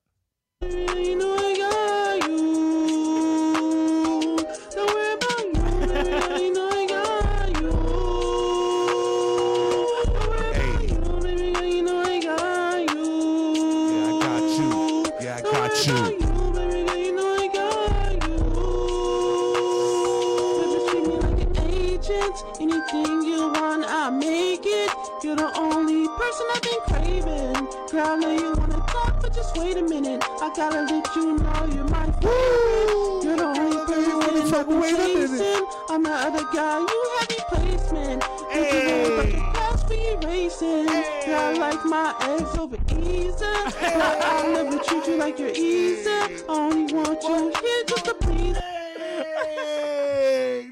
Agents. 22.05 22.45
Anything 22.61 23.23
you 23.23 23.51
want, 23.53 23.85
I'll 23.85 24.11
make 24.11 24.63
it. 24.65 24.91
You're 25.23 25.37
the 25.37 25.53
only 25.59 26.09
person 26.09 26.47
I've 26.55 26.63
been 26.63 26.81
craving. 26.87 27.69
Girl, 27.91 28.07
I 28.07 28.17
know 28.17 28.31
you 28.33 28.53
wanna 28.53 28.81
talk, 28.89 29.21
but 29.21 29.35
just 29.35 29.55
wait 29.57 29.77
a 29.77 29.83
minute. 29.83 30.25
I 30.41 30.51
gotta 30.55 30.81
let 30.83 31.15
you 31.17 31.37
know 31.39 31.67
you're 31.75 31.85
my 31.89 32.07
favorite. 32.21 33.25
You're 33.25 33.37
the 33.37 33.45
only 33.45 33.77
person 33.87 34.55
I've 34.55 34.69
been 34.69 34.81
wait 34.81 34.95
a 34.95 34.99
minute. 34.99 35.29
chasing. 35.31 35.67
I'm 35.89 36.03
the 36.03 36.11
other 36.11 36.45
guy, 36.53 36.79
you 36.79 37.11
have 37.19 37.29
replacement. 37.31 38.21
Don't 38.21 38.55
you 38.55 38.61
worry 38.89 39.07
about 39.07 39.27
the 39.27 39.33
past 39.55 39.89
we 39.89 39.97
erasing. 40.09 40.87
Girl, 40.87 41.41
I 41.41 41.53
like 41.55 41.85
my 41.85 42.15
eggs 42.23 42.57
over 42.59 42.77
easy. 43.01 43.45
But 43.81 44.23
I'll 44.23 44.53
never 44.53 44.79
treat 44.79 45.07
you 45.07 45.17
like 45.17 45.39
you're 45.39 45.51
easy. 45.51 46.11
I 46.11 46.43
only 46.49 46.93
want 46.93 47.23
you 47.23 47.53
here 47.61 47.85
just 47.87 48.05
to 48.07 48.15
please. 48.15 48.57
Hey, 48.57 48.65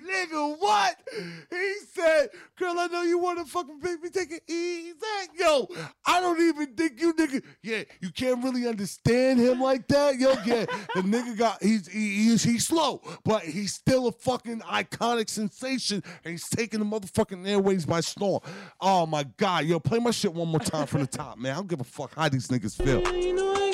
nigga, 0.06 0.56
what? 0.58 0.96
He 1.50 1.74
said, 1.92 2.21
girl, 2.58 2.74
I 2.78 2.86
know 2.86 3.02
you 3.02 3.18
want 3.18 3.38
to 3.38 3.44
fucking 3.44 3.78
make 3.82 4.02
me 4.02 4.10
take 4.10 4.32
it 4.32 4.42
easy. 4.48 4.96
Yo, 5.38 5.68
I 6.06 6.20
don't 6.20 6.40
even 6.40 6.74
think 6.74 7.00
you 7.00 7.12
nigga, 7.14 7.42
yeah, 7.62 7.82
you 8.00 8.10
can't 8.10 8.42
really 8.42 8.66
understand 8.66 9.40
him 9.40 9.60
like 9.60 9.86
that. 9.88 10.18
Yo, 10.18 10.32
yeah, 10.44 10.66
the 10.94 11.02
nigga 11.02 11.36
got, 11.36 11.62
he's, 11.62 11.86
he, 11.88 12.24
he's, 12.24 12.42
he's 12.42 12.66
slow, 12.66 13.02
but 13.24 13.42
he's 13.42 13.74
still 13.74 14.08
a 14.08 14.12
fucking 14.12 14.60
iconic 14.60 15.28
sensation, 15.28 16.02
and 16.24 16.32
he's 16.32 16.48
taking 16.48 16.80
the 16.80 16.86
motherfucking 16.86 17.48
airways 17.48 17.86
by 17.86 18.00
storm. 18.00 18.40
Oh 18.80 19.06
my 19.06 19.24
God, 19.36 19.64
yo, 19.64 19.80
play 19.80 19.98
my 19.98 20.10
shit 20.10 20.32
one 20.32 20.48
more 20.48 20.60
time 20.60 20.86
from 20.86 21.00
the 21.00 21.06
top, 21.06 21.38
man. 21.38 21.52
I 21.52 21.56
don't 21.56 21.68
give 21.68 21.80
a 21.80 21.84
fuck 21.84 22.14
how 22.14 22.28
these 22.28 22.48
niggas 22.48 22.80
feel. 22.82 23.71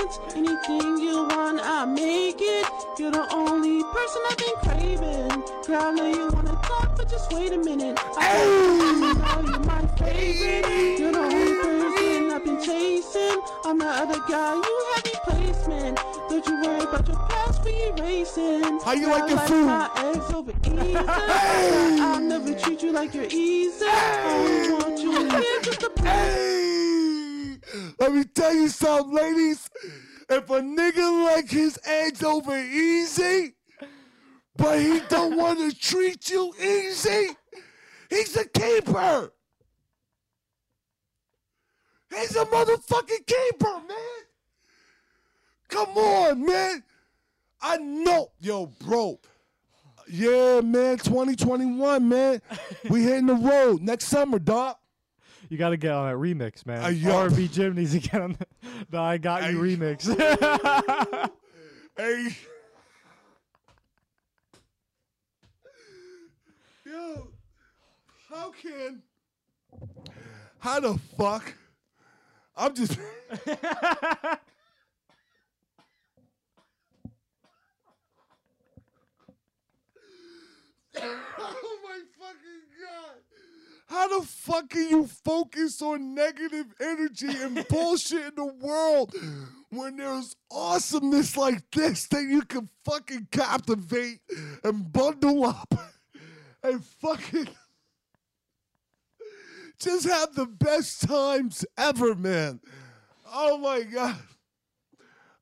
Agents. 0.00 0.18
Anything 0.34 0.98
you 0.98 1.26
want, 1.28 1.60
I'll 1.60 1.86
make 1.86 2.36
it. 2.40 2.66
You're 2.98 3.10
the 3.10 3.26
only 3.34 3.82
person 3.84 4.22
I've 4.30 4.38
been 4.38 4.56
craving. 4.62 5.42
Girl, 5.66 5.82
I 5.82 5.90
know 5.92 6.06
you 6.06 6.28
wanna 6.32 6.58
talk, 6.64 6.96
but 6.96 7.08
just 7.08 7.32
wait 7.32 7.52
a 7.52 7.58
minute. 7.58 7.98
I 8.16 8.20
gotta 8.20 8.48
let 8.78 8.96
you 9.00 9.14
know 9.14 9.50
you're 9.50 9.60
my 9.66 9.86
favorite. 9.98 10.98
You're 10.98 11.12
the 11.12 11.18
only 11.18 11.54
person 11.62 12.30
I've 12.30 12.44
been 12.44 12.62
chasing. 12.62 13.40
I'm 13.64 13.78
the 13.78 13.86
other 13.86 14.20
guy, 14.28 14.54
you 14.54 14.92
have 14.94 15.04
replacement. 15.04 15.96
Don't 16.28 16.46
you 16.46 16.60
worry 16.62 16.80
about 16.82 17.06
your 17.08 17.16
past, 17.28 17.64
we 17.64 17.72
erasing. 17.88 18.80
How 18.80 18.92
you 18.92 19.06
Girl, 19.06 19.18
like 19.18 19.30
your 19.30 19.38
I 19.38 19.46
food? 19.46 19.66
my 19.66 19.90
eggs 19.96 20.32
over 20.34 20.52
easy. 20.64 20.96
I'll 22.02 22.20
never 22.20 22.54
treat 22.54 22.82
you 22.82 22.92
like 22.92 23.14
you're 23.14 23.26
easy. 23.30 23.84
I 23.86 24.78
want 24.80 24.98
you 25.00 25.12
here 25.28 25.60
just 25.62 25.80
to 25.80 25.90
Hey, 26.02 26.69
let 27.98 28.12
me 28.12 28.24
tell 28.24 28.54
you 28.54 28.68
something, 28.68 29.14
ladies. 29.14 29.68
If 30.28 30.48
a 30.48 30.60
nigga 30.60 31.26
like 31.26 31.50
his 31.50 31.78
eggs 31.84 32.22
over 32.22 32.56
easy, 32.56 33.54
but 34.56 34.78
he 34.78 35.00
don't 35.08 35.36
want 35.38 35.58
to 35.58 35.76
treat 35.76 36.30
you 36.30 36.52
easy, 36.60 37.30
he's 38.08 38.36
a 38.36 38.46
keeper. 38.48 39.32
He's 42.10 42.36
a 42.36 42.44
motherfucking 42.44 43.26
keeper, 43.26 43.80
man. 43.88 44.20
Come 45.68 45.96
on, 45.96 46.44
man. 46.44 46.82
I 47.62 47.76
know, 47.76 48.32
yo, 48.40 48.66
bro. 48.66 49.20
Yeah, 50.08 50.60
man, 50.60 50.98
2021, 50.98 52.08
man. 52.08 52.42
we 52.88 53.02
hitting 53.02 53.26
the 53.26 53.34
road 53.34 53.80
next 53.80 54.06
summer, 54.06 54.40
dog. 54.40 54.76
You 55.50 55.58
got 55.58 55.70
to 55.70 55.76
get 55.76 55.90
on 55.90 56.08
that 56.08 56.16
remix, 56.16 56.64
man. 56.64 56.80
Uh. 56.80 57.12
R&B 57.12 57.48
Jim 57.48 57.74
needs 57.74 57.92
to 57.92 57.98
get 57.98 58.22
on 58.22 58.36
the, 58.38 58.46
the 58.88 58.98
I 58.98 59.18
Got 59.18 59.50
You 59.52 59.62
Hey. 59.62 59.76
remix. 59.76 61.30
Hey. 61.96 62.28
Yo, 66.86 67.28
how 68.30 68.52
can. 68.52 69.02
How 70.60 70.80
the 70.80 70.98
fuck? 71.18 71.52
I'm 72.56 72.74
just. 72.74 72.96
oh 73.36 74.38
my 81.84 82.00
fucking 82.18 82.64
god. 82.80 83.20
How 83.90 84.20
the 84.20 84.24
fuck 84.24 84.70
can 84.70 84.88
you 84.88 85.06
focus 85.08 85.82
on 85.82 86.14
negative 86.14 86.66
energy 86.80 87.26
and 87.26 87.66
bullshit 87.68 88.24
in 88.24 88.34
the 88.36 88.44
world 88.44 89.12
when 89.70 89.96
there's 89.96 90.36
awesomeness 90.48 91.36
like 91.36 91.68
this 91.72 92.06
that 92.06 92.22
you 92.22 92.42
can 92.42 92.68
fucking 92.84 93.26
captivate 93.32 94.20
and 94.62 94.92
bundle 94.92 95.44
up 95.44 95.74
and 96.62 96.84
fucking 96.84 97.48
just 99.80 100.08
have 100.08 100.36
the 100.36 100.46
best 100.46 101.08
times 101.08 101.66
ever, 101.76 102.14
man. 102.14 102.60
Oh 103.26 103.58
my 103.58 103.82
god. 103.82 104.14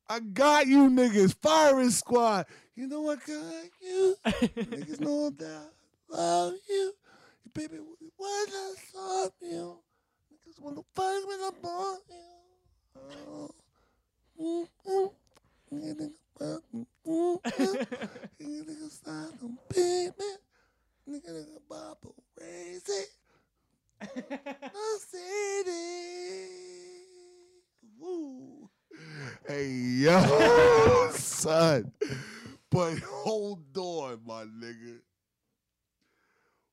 I 0.09 0.21
got 0.21 0.67
you 0.67 0.89
niggas, 0.89 1.37
firing 1.43 1.91
squad. 1.91 2.47
You 2.75 2.87
know 2.87 3.11
I 3.11 3.17
got 3.17 3.65
you. 3.83 4.17
niggas 4.25 5.01
know 5.01 5.29
that 5.29 5.71
love 6.09 6.55
you. 6.67 6.95
Baby, 7.59 7.79
what 8.17 8.49
I 8.49 8.75
saw 8.93 9.29
you. 9.41 9.79
Niggas 10.31 10.61
wanna 10.61 10.83
fight 10.95 11.23
when 11.27 11.41
I'm 11.41 11.65
on 11.65 11.99
you. 12.09 12.39
Oh. 12.97 13.51
Mm-mm. 14.41 15.11
Nigga, 15.75 16.13
mm-hmm. 16.41 16.79
nigga, 16.79 16.87
mm-mm. 17.05 17.39
Nigga, 18.41 18.63
nigga, 18.65 18.91
style 18.93 19.33
them, 19.41 19.59
baby. 19.75 20.13
Nigga, 21.11 21.31
nigga, 21.31 21.59
Bible, 21.69 22.15
raise 22.41 22.89
it. 22.89 23.11
Mercedes. 24.73 25.73
Woo. 27.99 28.71
Hey, 29.49 29.69
yo, 29.69 31.09
son. 31.13 31.91
But 32.71 33.01
hold 33.01 33.77
on, 33.77 34.21
my 34.25 34.45
nigga. 34.45 35.01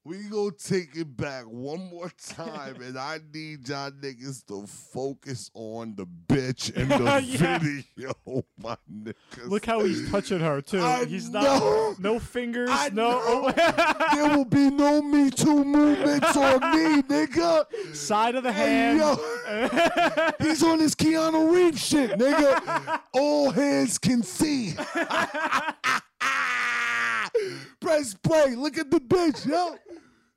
We 0.07 0.17
gonna 0.29 0.51
take 0.51 0.95
it 0.95 1.17
back 1.17 1.45
one 1.45 1.89
more 1.89 2.11
time, 2.27 2.79
and 2.79 2.95
I 2.95 3.19
need 3.33 3.67
y'all 3.67 3.89
niggas 3.89 4.45
to 4.45 4.67
focus 4.67 5.49
on 5.55 5.95
the 5.95 6.05
bitch 6.05 6.71
in 6.75 6.87
the 6.89 7.21
Yeah. 7.25 7.57
video, 7.57 8.45
my 8.61 8.77
niggas. 8.87 9.47
Look 9.47 9.65
how 9.65 9.83
he's 9.83 10.07
touching 10.11 10.41
her 10.41 10.61
too. 10.61 10.79
I 10.83 11.05
he's 11.05 11.27
know. 11.31 11.89
not 11.89 11.99
no 11.99 12.19
fingers, 12.19 12.69
I 12.71 12.89
no 12.93 13.49
there 14.13 14.37
will 14.37 14.45
be 14.45 14.69
no 14.69 15.01
Me 15.01 15.31
Too 15.31 15.65
movements 15.65 16.37
on 16.37 16.59
me, 16.59 17.01
nigga. 17.01 17.65
side 17.95 18.35
of 18.35 18.43
the 18.43 18.53
Hey, 18.53 18.95
hand. 18.95 18.99
yo. 18.99 19.15
He's 20.45 20.61
on 20.63 20.77
this 20.79 20.93
Keanu 20.93 21.51
Reeves 21.51 21.83
shit, 21.83 22.11
nigga. 22.11 22.99
All 23.11 23.49
hands 23.49 23.97
can 23.97 24.21
see. 24.21 24.75
Press 27.85 28.15
play. 28.15 28.55
Look 28.55 28.79
at 28.79 28.89
the 28.89 28.99
bitch, 28.99 29.45
yo. 29.45 29.75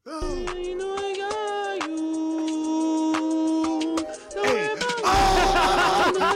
Oh. 0.04 0.36
You 0.54 0.76
you. 3.78 3.96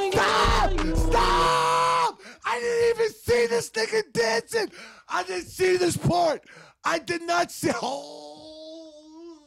Stop! 0.09 0.71
Stop! 0.97 2.19
I 2.47 2.59
didn't 2.61 2.97
even 2.97 3.13
see 3.13 3.47
this 3.47 3.71
nigga 3.73 4.11
dancing. 4.15 4.73
I 5.07 5.23
didn't 5.25 5.49
see 5.49 5.77
this 5.77 5.99
part. 5.99 6.45
I 6.83 6.99
did 6.99 7.21
not 7.21 7.53
see. 7.53 7.73
Oh, 7.83 9.39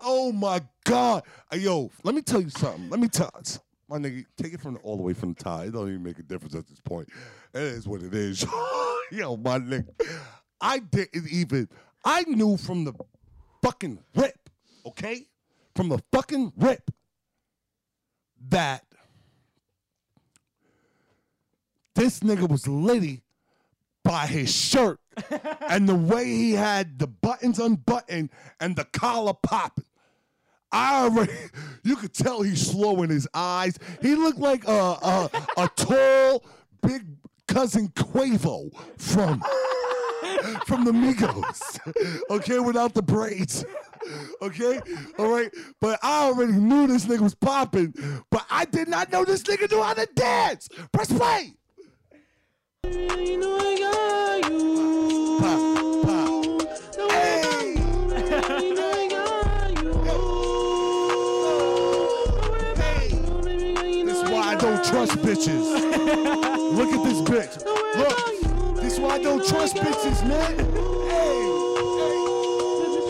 oh 0.00 0.32
my 0.32 0.62
God. 0.84 1.22
Yo, 1.52 1.90
let 2.02 2.14
me 2.14 2.22
tell 2.22 2.40
you 2.40 2.48
something. 2.48 2.88
Let 2.88 2.98
me 2.98 3.08
tell 3.08 3.30
my 3.88 3.98
nigga, 3.98 4.24
take 4.38 4.54
it 4.54 4.60
from 4.62 4.78
all 4.82 4.96
the 4.96 5.02
way 5.02 5.12
from 5.12 5.34
the 5.34 5.44
tie. 5.44 5.64
It 5.64 5.72
don't 5.72 5.86
even 5.86 6.02
make 6.02 6.18
a 6.18 6.22
difference 6.22 6.54
at 6.54 6.66
this 6.66 6.80
point. 6.80 7.10
It 7.52 7.60
is 7.60 7.86
what 7.86 8.02
it 8.02 8.14
is. 8.14 8.46
Yo, 9.16 9.36
my 9.36 9.58
nigga. 9.58 9.86
I 10.58 10.78
didn't 10.78 11.28
even, 11.30 11.68
I 12.02 12.22
knew 12.22 12.56
from 12.56 12.84
the 12.84 12.94
fucking 13.62 13.98
rip, 14.14 14.48
okay? 14.86 15.26
From 15.76 15.90
the 15.90 15.98
fucking 16.12 16.52
rip 16.56 16.90
that 18.48 18.84
this 21.94 22.20
nigga 22.20 22.48
was 22.48 22.66
litty 22.66 23.22
by 24.02 24.26
his 24.26 24.50
shirt 24.50 24.98
and 25.68 25.86
the 25.86 25.94
way 25.94 26.24
he 26.24 26.52
had 26.52 26.98
the 26.98 27.06
buttons 27.06 27.58
unbuttoned 27.58 28.30
and 28.60 28.76
the 28.76 28.84
collar 28.84 29.34
popping. 29.34 29.84
I 30.70 31.04
already, 31.04 31.32
you 31.84 31.96
could 31.96 32.14
tell 32.14 32.40
he's 32.40 32.66
slow 32.66 33.02
in 33.02 33.10
his 33.10 33.28
eyes. 33.34 33.78
He 34.00 34.14
looked 34.14 34.38
like 34.38 34.66
a 34.66 34.70
a, 34.70 35.30
a 35.58 35.68
tall, 35.76 36.44
big 36.80 37.04
cousin 37.52 37.88
Quavo 37.88 38.70
from 38.96 39.42
from 40.66 40.84
the 40.84 40.92
Migos. 40.92 41.78
Okay, 42.30 42.58
without 42.58 42.94
the 42.94 43.02
braids. 43.02 43.64
Okay, 44.40 44.80
all 45.18 45.28
right. 45.28 45.50
But 45.80 45.98
I 46.02 46.24
already 46.24 46.54
knew 46.54 46.86
this 46.86 47.04
nigga 47.04 47.20
was 47.20 47.34
popping, 47.34 47.94
but 48.30 48.44
I 48.50 48.64
did 48.64 48.88
not 48.88 49.12
know 49.12 49.24
this 49.24 49.42
nigga 49.42 49.70
knew 49.70 49.82
how 49.82 49.92
to 49.94 50.08
dance. 50.14 50.68
Press 50.92 51.12
play. 51.12 51.54
This 64.04 64.16
is 64.16 64.30
why 64.30 64.42
I 64.42 64.56
don't 64.58 64.82
trust 64.84 65.12
bitches. 65.18 65.91
Look 66.02 66.92
at 66.92 67.04
this 67.04 67.20
bitch. 67.22 67.64
Look, 67.96 68.76
this 68.76 68.94
is 68.94 69.00
why 69.00 69.14
I 69.14 69.22
don't 69.22 69.46
trust 69.46 69.76
bitches, 69.76 70.26
man. 70.26 70.56
Baby, 70.56 70.66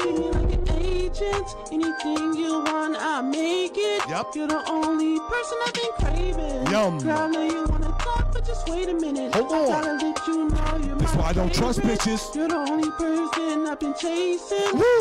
treat 0.01 0.19
me 0.19 0.29
like 0.31 0.53
an 0.53 0.69
agent. 0.83 1.47
Anything 1.73 2.35
you 2.35 2.63
want, 2.65 2.97
I 2.99 3.23
make 3.23 3.73
it. 3.77 4.09
Yup. 4.09 4.37
You're 4.37 4.49
the 4.49 4.63
only 4.71 5.19
person 5.21 5.59
I've 5.67 5.75
been 5.75 5.93
craving. 6.01 6.67
Yum. 6.71 6.99
Girl, 6.99 7.19
I 7.19 7.27
know 7.29 7.43
you 7.43 7.65
wanna 7.67 7.95
talk, 7.99 8.33
but 8.33 8.45
just 8.45 8.69
wait 8.69 8.89
a 8.89 8.95
minute. 8.95 9.35
Hold 9.35 9.53
on. 9.53 9.69
gotta 9.69 9.93
let 10.07 10.27
you 10.27 10.49
know 10.49 10.87
you're 10.87 10.97
That's 10.97 11.15
why 11.15 11.25
I 11.29 11.33
don't 11.33 11.55
trust 11.55 11.81
bitches. 11.81 12.35
You're 12.35 12.49
the 12.49 12.57
only 12.57 12.91
person 12.91 13.67
I've 13.67 13.81
been 13.81 13.95
chasing. 13.95 14.79
Woo. 14.79 14.93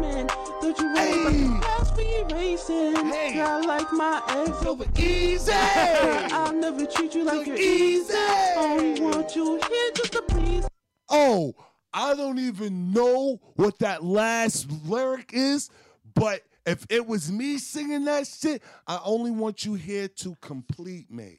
I'm 0.00 0.04
the 0.04 0.20
other 0.20 0.28
guy, 0.28 0.28
you 0.28 0.28
have 0.28 0.28
replacement. 0.28 0.30
Don't 0.60 0.78
you 0.78 0.94
worry 0.94 1.20
about 1.20 1.32
the 1.32 1.58
past 1.62 1.98
you. 1.98 2.94
Hey. 3.10 3.34
Girl, 3.34 3.46
I 3.46 3.60
like 3.60 3.92
my 3.92 4.22
ex 4.28 4.64
over 4.66 4.84
Easy. 4.96 5.52
I'll 5.52 6.52
never 6.52 6.86
treat 6.86 7.14
you 7.14 7.24
like 7.24 7.46
you're 7.46 7.56
easy. 7.56 8.14
Only 8.56 9.00
want 9.00 9.34
you 9.34 9.60
here 9.68 9.90
just 9.94 10.12
to 10.12 10.22
please. 10.22 10.66
Oh, 11.08 11.54
I 11.92 12.14
don't 12.14 12.38
even 12.38 12.92
know 12.92 13.40
what 13.56 13.78
that 13.80 14.04
last 14.04 14.70
lyric 14.86 15.30
is, 15.32 15.70
but 16.14 16.42
if 16.68 16.86
it 16.90 17.06
was 17.06 17.32
me 17.32 17.58
singing 17.58 18.04
that 18.04 18.26
shit, 18.26 18.62
I 18.86 19.00
only 19.04 19.30
want 19.30 19.64
you 19.64 19.74
here 19.74 20.08
to 20.08 20.36
complete 20.40 21.10
me. 21.10 21.38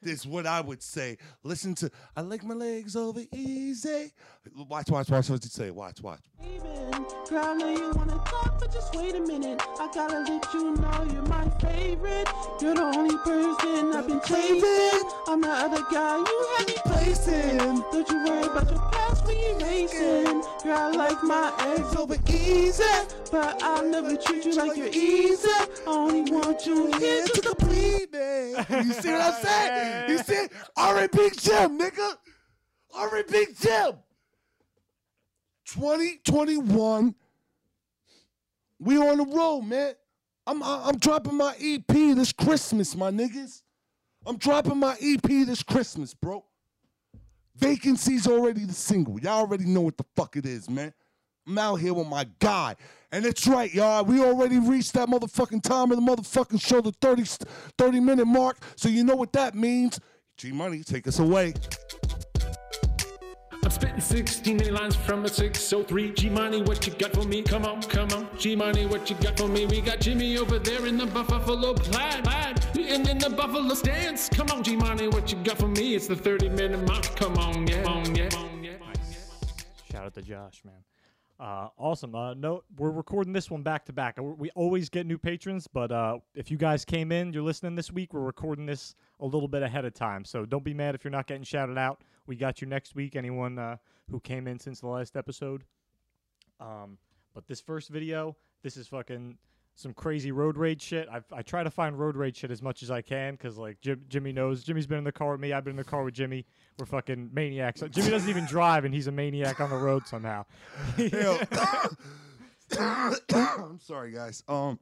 this 0.00 0.20
is 0.20 0.26
what 0.26 0.46
I 0.46 0.60
would 0.60 0.82
say. 0.82 1.18
Listen 1.42 1.74
to 1.76 1.90
I 2.16 2.22
like 2.22 2.42
my 2.44 2.54
legs 2.54 2.96
over 2.96 3.20
easy. 3.32 4.12
Watch, 4.68 4.90
watch, 4.90 5.10
watch 5.10 5.28
what 5.30 5.44
you 5.44 5.50
say. 5.50 5.70
Watch, 5.70 6.00
watch. 6.02 6.20
Girl, 7.28 7.44
I 7.44 7.54
know 7.54 7.68
you 7.70 7.90
wanna 7.94 8.20
talk, 8.26 8.58
but 8.58 8.72
just 8.72 8.94
wait 8.94 9.14
a 9.14 9.20
minute. 9.20 9.60
I 9.78 9.90
gotta 9.94 10.20
let 10.20 10.54
you 10.54 10.74
know 10.76 11.08
you're 11.12 11.22
my 11.22 11.48
favorite. 11.60 12.28
You're 12.60 12.74
the 12.74 12.82
only 12.82 13.16
person 13.18 13.92
I've 13.94 14.06
been 14.06 14.20
chasing. 14.20 15.10
I'm 15.28 15.40
the 15.40 15.48
other 15.48 15.82
guy 15.92 16.16
you 16.18 16.46
have 16.58 16.66
me 16.66 16.74
placing. 16.84 17.58
Don't 17.58 18.08
you 18.08 18.24
worry 18.24 18.44
about 18.44 18.70
your 18.70 18.80
past 18.90 19.24
when 19.26 19.36
you 19.36 19.56
racing. 19.64 20.42
Girl, 20.62 20.76
I 20.76 20.90
like 20.90 21.22
my 21.22 21.52
ex 21.76 21.96
over 21.96 22.16
easy, 22.28 22.84
but 23.30 23.62
I'll 23.62 23.88
never 23.88 24.16
treat 24.16 24.44
you 24.44 24.54
like 24.54 24.61
you're 24.66 24.88
easy. 24.88 25.48
I 25.48 25.68
only 25.86 26.30
want 26.30 26.66
you 26.66 26.86
here 26.98 27.26
to 27.26 27.40
complete 27.40 28.12
me. 28.12 28.54
You 28.84 28.92
see 28.92 29.10
what 29.10 29.20
I'm 29.20 29.42
saying? 29.42 30.10
You 30.10 30.18
see? 30.18 30.46
R&B 30.76 31.30
Jim, 31.38 31.78
nigga. 31.78 32.16
R&B 32.94 33.46
Jim. 33.60 33.94
2021. 35.66 37.14
We 38.78 38.98
on 38.98 39.18
the 39.18 39.24
road, 39.24 39.62
man. 39.62 39.94
I'm 40.46 40.62
I'm 40.62 40.98
dropping 40.98 41.36
my 41.36 41.54
EP 41.60 41.86
this 41.86 42.32
Christmas, 42.32 42.96
my 42.96 43.10
niggas. 43.10 43.62
I'm 44.26 44.36
dropping 44.36 44.78
my 44.78 44.96
EP 45.00 45.22
this 45.22 45.62
Christmas, 45.62 46.14
bro. 46.14 46.44
Vacancy's 47.56 48.26
already 48.26 48.64
the 48.64 48.72
single. 48.72 49.20
Y'all 49.20 49.40
already 49.40 49.66
know 49.66 49.82
what 49.82 49.96
the 49.96 50.04
fuck 50.16 50.36
it 50.36 50.46
is, 50.46 50.68
man. 50.68 50.92
I'm 51.46 51.58
out 51.58 51.76
here 51.76 51.94
with 51.94 52.06
my 52.06 52.26
guy. 52.38 52.76
And 53.10 53.26
it's 53.26 53.46
right, 53.46 53.72
y'all. 53.74 54.04
We 54.04 54.22
already 54.22 54.58
reached 54.58 54.94
that 54.94 55.08
motherfucking 55.08 55.62
time 55.62 55.90
of 55.90 55.98
the 55.98 56.02
motherfucking 56.02 56.60
show, 56.60 56.80
the 56.80 56.92
30, 56.92 57.24
30 57.76 58.00
minute 58.00 58.26
mark. 58.26 58.58
So 58.76 58.88
you 58.88 59.04
know 59.04 59.16
what 59.16 59.32
that 59.32 59.54
means. 59.54 60.00
G 60.36 60.52
Money, 60.52 60.82
take 60.82 61.06
us 61.06 61.18
away. 61.18 61.52
I'm 63.64 63.70
spitting 63.70 64.00
16 64.00 64.56
mini 64.56 64.70
lines 64.70 64.96
from 64.96 65.24
a 65.24 65.28
603. 65.28 66.12
G 66.12 66.30
Money, 66.30 66.62
what 66.62 66.86
you 66.86 66.92
got 66.94 67.12
for 67.12 67.24
me? 67.24 67.42
Come 67.42 67.64
on, 67.64 67.82
come 67.82 68.08
on. 68.12 68.28
G 68.38 68.56
Money, 68.56 68.86
what 68.86 69.10
you 69.10 69.16
got 69.16 69.38
for 69.38 69.46
me? 69.46 69.66
We 69.66 69.80
got 69.80 70.00
Jimmy 70.00 70.38
over 70.38 70.58
there 70.58 70.86
in 70.86 70.96
the 70.96 71.06
Buffalo 71.06 71.74
plaid, 71.74 72.24
plaid. 72.24 72.58
And 72.76 73.08
in 73.08 73.18
the 73.18 73.30
Buffalo 73.30 73.74
stance. 73.74 74.28
Come 74.28 74.48
on, 74.50 74.62
G 74.62 74.76
Money, 74.76 75.08
what 75.08 75.30
you 75.30 75.38
got 75.44 75.58
for 75.58 75.68
me? 75.68 75.94
It's 75.94 76.06
the 76.06 76.16
30 76.16 76.48
minute 76.50 76.86
mark. 76.88 77.04
Come 77.16 77.36
on, 77.36 77.66
yeah, 77.66 77.82
come 77.82 77.98
on, 77.98 78.14
yeah, 78.14 78.28
come 78.28 78.42
on, 78.44 78.64
yeah. 78.64 78.72
Shout 79.90 80.06
out 80.06 80.14
to 80.14 80.22
Josh, 80.22 80.62
man. 80.64 80.82
Uh, 81.42 81.66
awesome. 81.76 82.14
Uh, 82.14 82.34
no, 82.34 82.62
we're 82.76 82.92
recording 82.92 83.32
this 83.32 83.50
one 83.50 83.64
back 83.64 83.84
to 83.84 83.92
back. 83.92 84.16
Uh, 84.16 84.22
We 84.22 84.50
always 84.50 84.88
get 84.88 85.06
new 85.06 85.18
patrons, 85.18 85.66
but 85.66 85.90
uh, 85.90 86.18
if 86.36 86.52
you 86.52 86.56
guys 86.56 86.84
came 86.84 87.10
in, 87.10 87.32
you're 87.32 87.42
listening 87.42 87.74
this 87.74 87.90
week. 87.90 88.14
We're 88.14 88.20
recording 88.20 88.64
this 88.64 88.94
a 89.18 89.24
little 89.26 89.48
bit 89.48 89.64
ahead 89.64 89.84
of 89.84 89.92
time, 89.92 90.24
so 90.24 90.46
don't 90.46 90.62
be 90.62 90.72
mad 90.72 90.94
if 90.94 91.02
you're 91.02 91.10
not 91.10 91.26
getting 91.26 91.42
shouted 91.42 91.76
out. 91.76 92.02
We 92.28 92.36
got 92.36 92.60
you 92.60 92.68
next 92.68 92.94
week. 92.94 93.16
Anyone 93.16 93.58
uh, 93.58 93.78
who 94.08 94.20
came 94.20 94.46
in 94.46 94.60
since 94.60 94.78
the 94.78 94.86
last 94.86 95.16
episode. 95.16 95.64
Um, 96.60 96.96
but 97.34 97.48
this 97.48 97.60
first 97.60 97.88
video, 97.88 98.36
this 98.62 98.76
is 98.76 98.86
fucking 98.86 99.36
some 99.74 99.94
crazy 99.94 100.32
road 100.32 100.56
rage 100.56 100.82
shit. 100.82 101.08
I 101.10 101.20
I 101.32 101.42
try 101.42 101.62
to 101.62 101.70
find 101.70 101.98
road 101.98 102.16
rage 102.16 102.36
shit 102.38 102.50
as 102.50 102.62
much 102.62 102.82
as 102.82 102.90
I 102.90 103.02
can 103.02 103.34
because 103.34 103.56
like 103.56 103.80
Jim, 103.80 104.02
Jimmy 104.08 104.32
knows. 104.32 104.62
Jimmy's 104.62 104.86
been 104.86 104.98
in 104.98 105.04
the 105.04 105.12
car 105.12 105.32
with 105.32 105.40
me. 105.40 105.52
I've 105.52 105.64
been 105.64 105.72
in 105.72 105.76
the 105.76 105.84
car 105.84 106.04
with 106.04 106.14
Jimmy. 106.14 106.44
We're 106.78 106.86
fucking 106.86 107.30
maniacs. 107.32 107.82
Jimmy 107.90 108.10
doesn't 108.10 108.28
even 108.28 108.46
drive, 108.46 108.84
and 108.84 108.94
he's 108.94 109.06
a 109.06 109.12
maniac 109.12 109.60
on 109.60 109.70
the 109.70 109.76
road 109.76 110.06
somehow. 110.06 110.44
I'm 112.78 113.80
sorry, 113.80 114.12
guys. 114.12 114.42
Um, 114.48 114.78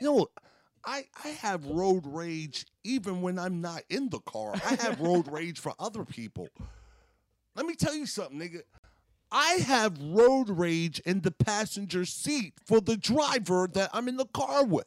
you 0.00 0.06
know, 0.06 0.26
I 0.84 1.04
I 1.24 1.28
have 1.28 1.64
road 1.66 2.04
rage 2.06 2.66
even 2.84 3.22
when 3.22 3.38
I'm 3.38 3.60
not 3.60 3.82
in 3.90 4.08
the 4.08 4.20
car. 4.20 4.54
I 4.54 4.76
have 4.76 5.00
road 5.00 5.30
rage 5.30 5.58
for 5.58 5.72
other 5.78 6.04
people. 6.04 6.48
Let 7.54 7.66
me 7.66 7.74
tell 7.74 7.94
you 7.94 8.06
something, 8.06 8.38
nigga. 8.38 8.60
I 9.30 9.54
have 9.66 10.00
road 10.00 10.48
rage 10.48 11.00
in 11.00 11.22
the 11.22 11.30
passenger 11.30 12.04
seat 12.04 12.54
for 12.64 12.80
the 12.80 12.96
driver 12.96 13.68
that 13.72 13.90
I'm 13.92 14.08
in 14.08 14.16
the 14.16 14.26
car 14.26 14.64
with. 14.64 14.86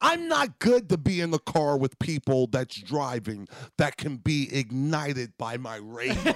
I'm 0.00 0.26
not 0.26 0.58
good 0.58 0.88
to 0.88 0.98
be 0.98 1.20
in 1.20 1.30
the 1.30 1.38
car 1.38 1.76
with 1.76 1.98
people 2.00 2.48
that's 2.48 2.76
driving 2.76 3.46
that 3.78 3.96
can 3.96 4.16
be 4.16 4.52
ignited 4.52 5.38
by 5.38 5.58
my 5.58 5.76
rage. 5.76 6.18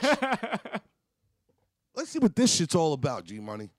Let's 1.96 2.10
see 2.10 2.20
what 2.20 2.36
this 2.36 2.54
shit's 2.54 2.76
all 2.76 2.92
about, 2.92 3.24
G 3.24 3.40
Money. 3.40 3.70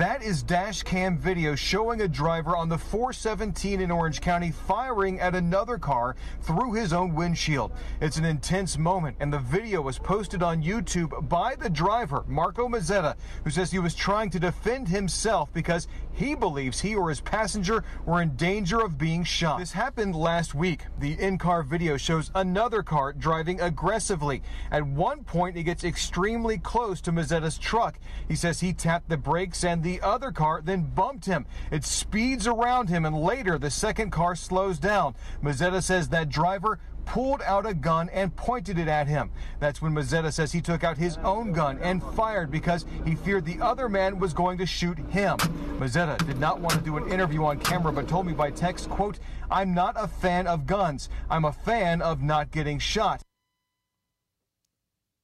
That 0.00 0.22
is 0.22 0.42
dash 0.42 0.82
cam 0.82 1.18
video 1.18 1.54
showing 1.54 2.00
a 2.00 2.08
driver 2.08 2.56
on 2.56 2.70
the 2.70 2.78
417 2.78 3.82
in 3.82 3.90
Orange 3.90 4.22
County 4.22 4.50
firing 4.50 5.20
at 5.20 5.34
another 5.34 5.76
car 5.76 6.16
through 6.40 6.72
his 6.72 6.94
own 6.94 7.14
windshield. 7.14 7.72
It's 8.00 8.16
an 8.16 8.24
intense 8.24 8.78
moment, 8.78 9.18
and 9.20 9.30
the 9.30 9.40
video 9.40 9.82
was 9.82 9.98
posted 9.98 10.42
on 10.42 10.62
YouTube 10.62 11.28
by 11.28 11.54
the 11.54 11.68
driver, 11.68 12.24
Marco 12.26 12.66
Mazzetta, 12.66 13.14
who 13.44 13.50
says 13.50 13.70
he 13.70 13.78
was 13.78 13.94
trying 13.94 14.30
to 14.30 14.40
defend 14.40 14.88
himself 14.88 15.52
because 15.52 15.86
he 16.12 16.34
believes 16.34 16.80
he 16.80 16.96
or 16.96 17.10
his 17.10 17.20
passenger 17.20 17.84
were 18.06 18.22
in 18.22 18.36
danger 18.36 18.80
of 18.80 18.96
being 18.96 19.22
shot. 19.22 19.58
This 19.58 19.72
happened 19.72 20.16
last 20.16 20.54
week. 20.54 20.80
The 20.98 21.12
in-car 21.20 21.62
video 21.62 21.98
shows 21.98 22.30
another 22.34 22.82
car 22.82 23.12
driving 23.12 23.60
aggressively. 23.60 24.42
At 24.70 24.86
one 24.86 25.24
point, 25.24 25.58
it 25.58 25.64
gets 25.64 25.84
extremely 25.84 26.56
close 26.56 27.02
to 27.02 27.12
Mazzetta's 27.12 27.58
truck. 27.58 27.98
He 28.28 28.34
says 28.34 28.60
he 28.60 28.72
tapped 28.72 29.10
the 29.10 29.18
brakes 29.18 29.62
and 29.62 29.82
the 29.82 29.89
other 30.00 30.30
car 30.30 30.60
then 30.62 30.82
bumped 30.82 31.24
him. 31.24 31.46
It 31.70 31.84
speeds 31.84 32.46
around 32.46 32.90
him 32.90 33.06
and 33.06 33.16
later 33.16 33.58
the 33.58 33.70
second 33.70 34.10
car 34.10 34.36
slows 34.36 34.78
down. 34.78 35.14
Mazzetta 35.42 35.82
says 35.82 36.10
that 36.10 36.28
driver 36.28 36.78
pulled 37.06 37.42
out 37.42 37.66
a 37.66 37.74
gun 37.74 38.08
and 38.10 38.34
pointed 38.36 38.78
it 38.78 38.86
at 38.86 39.08
him. 39.08 39.30
That's 39.58 39.82
when 39.82 39.92
Mazzetta 39.92 40.32
says 40.32 40.52
he 40.52 40.60
took 40.60 40.84
out 40.84 40.96
his 40.96 41.16
own 41.18 41.52
gun 41.52 41.78
and 41.82 42.02
fired 42.14 42.50
because 42.50 42.86
he 43.04 43.16
feared 43.16 43.44
the 43.44 43.60
other 43.60 43.88
man 43.88 44.20
was 44.20 44.32
going 44.32 44.58
to 44.58 44.66
shoot 44.66 44.98
him. 45.10 45.36
Mazzetta 45.78 46.24
did 46.26 46.38
not 46.38 46.60
want 46.60 46.74
to 46.74 46.80
do 46.80 46.98
an 46.98 47.10
interview 47.10 47.44
on 47.44 47.58
camera 47.58 47.92
but 47.92 48.06
told 48.06 48.26
me 48.26 48.32
by 48.32 48.50
text, 48.50 48.88
quote, 48.88 49.18
I'm 49.50 49.74
not 49.74 49.96
a 49.98 50.06
fan 50.06 50.46
of 50.46 50.66
guns. 50.66 51.08
I'm 51.28 51.44
a 51.44 51.52
fan 51.52 52.00
of 52.00 52.22
not 52.22 52.52
getting 52.52 52.78
shot. 52.78 53.22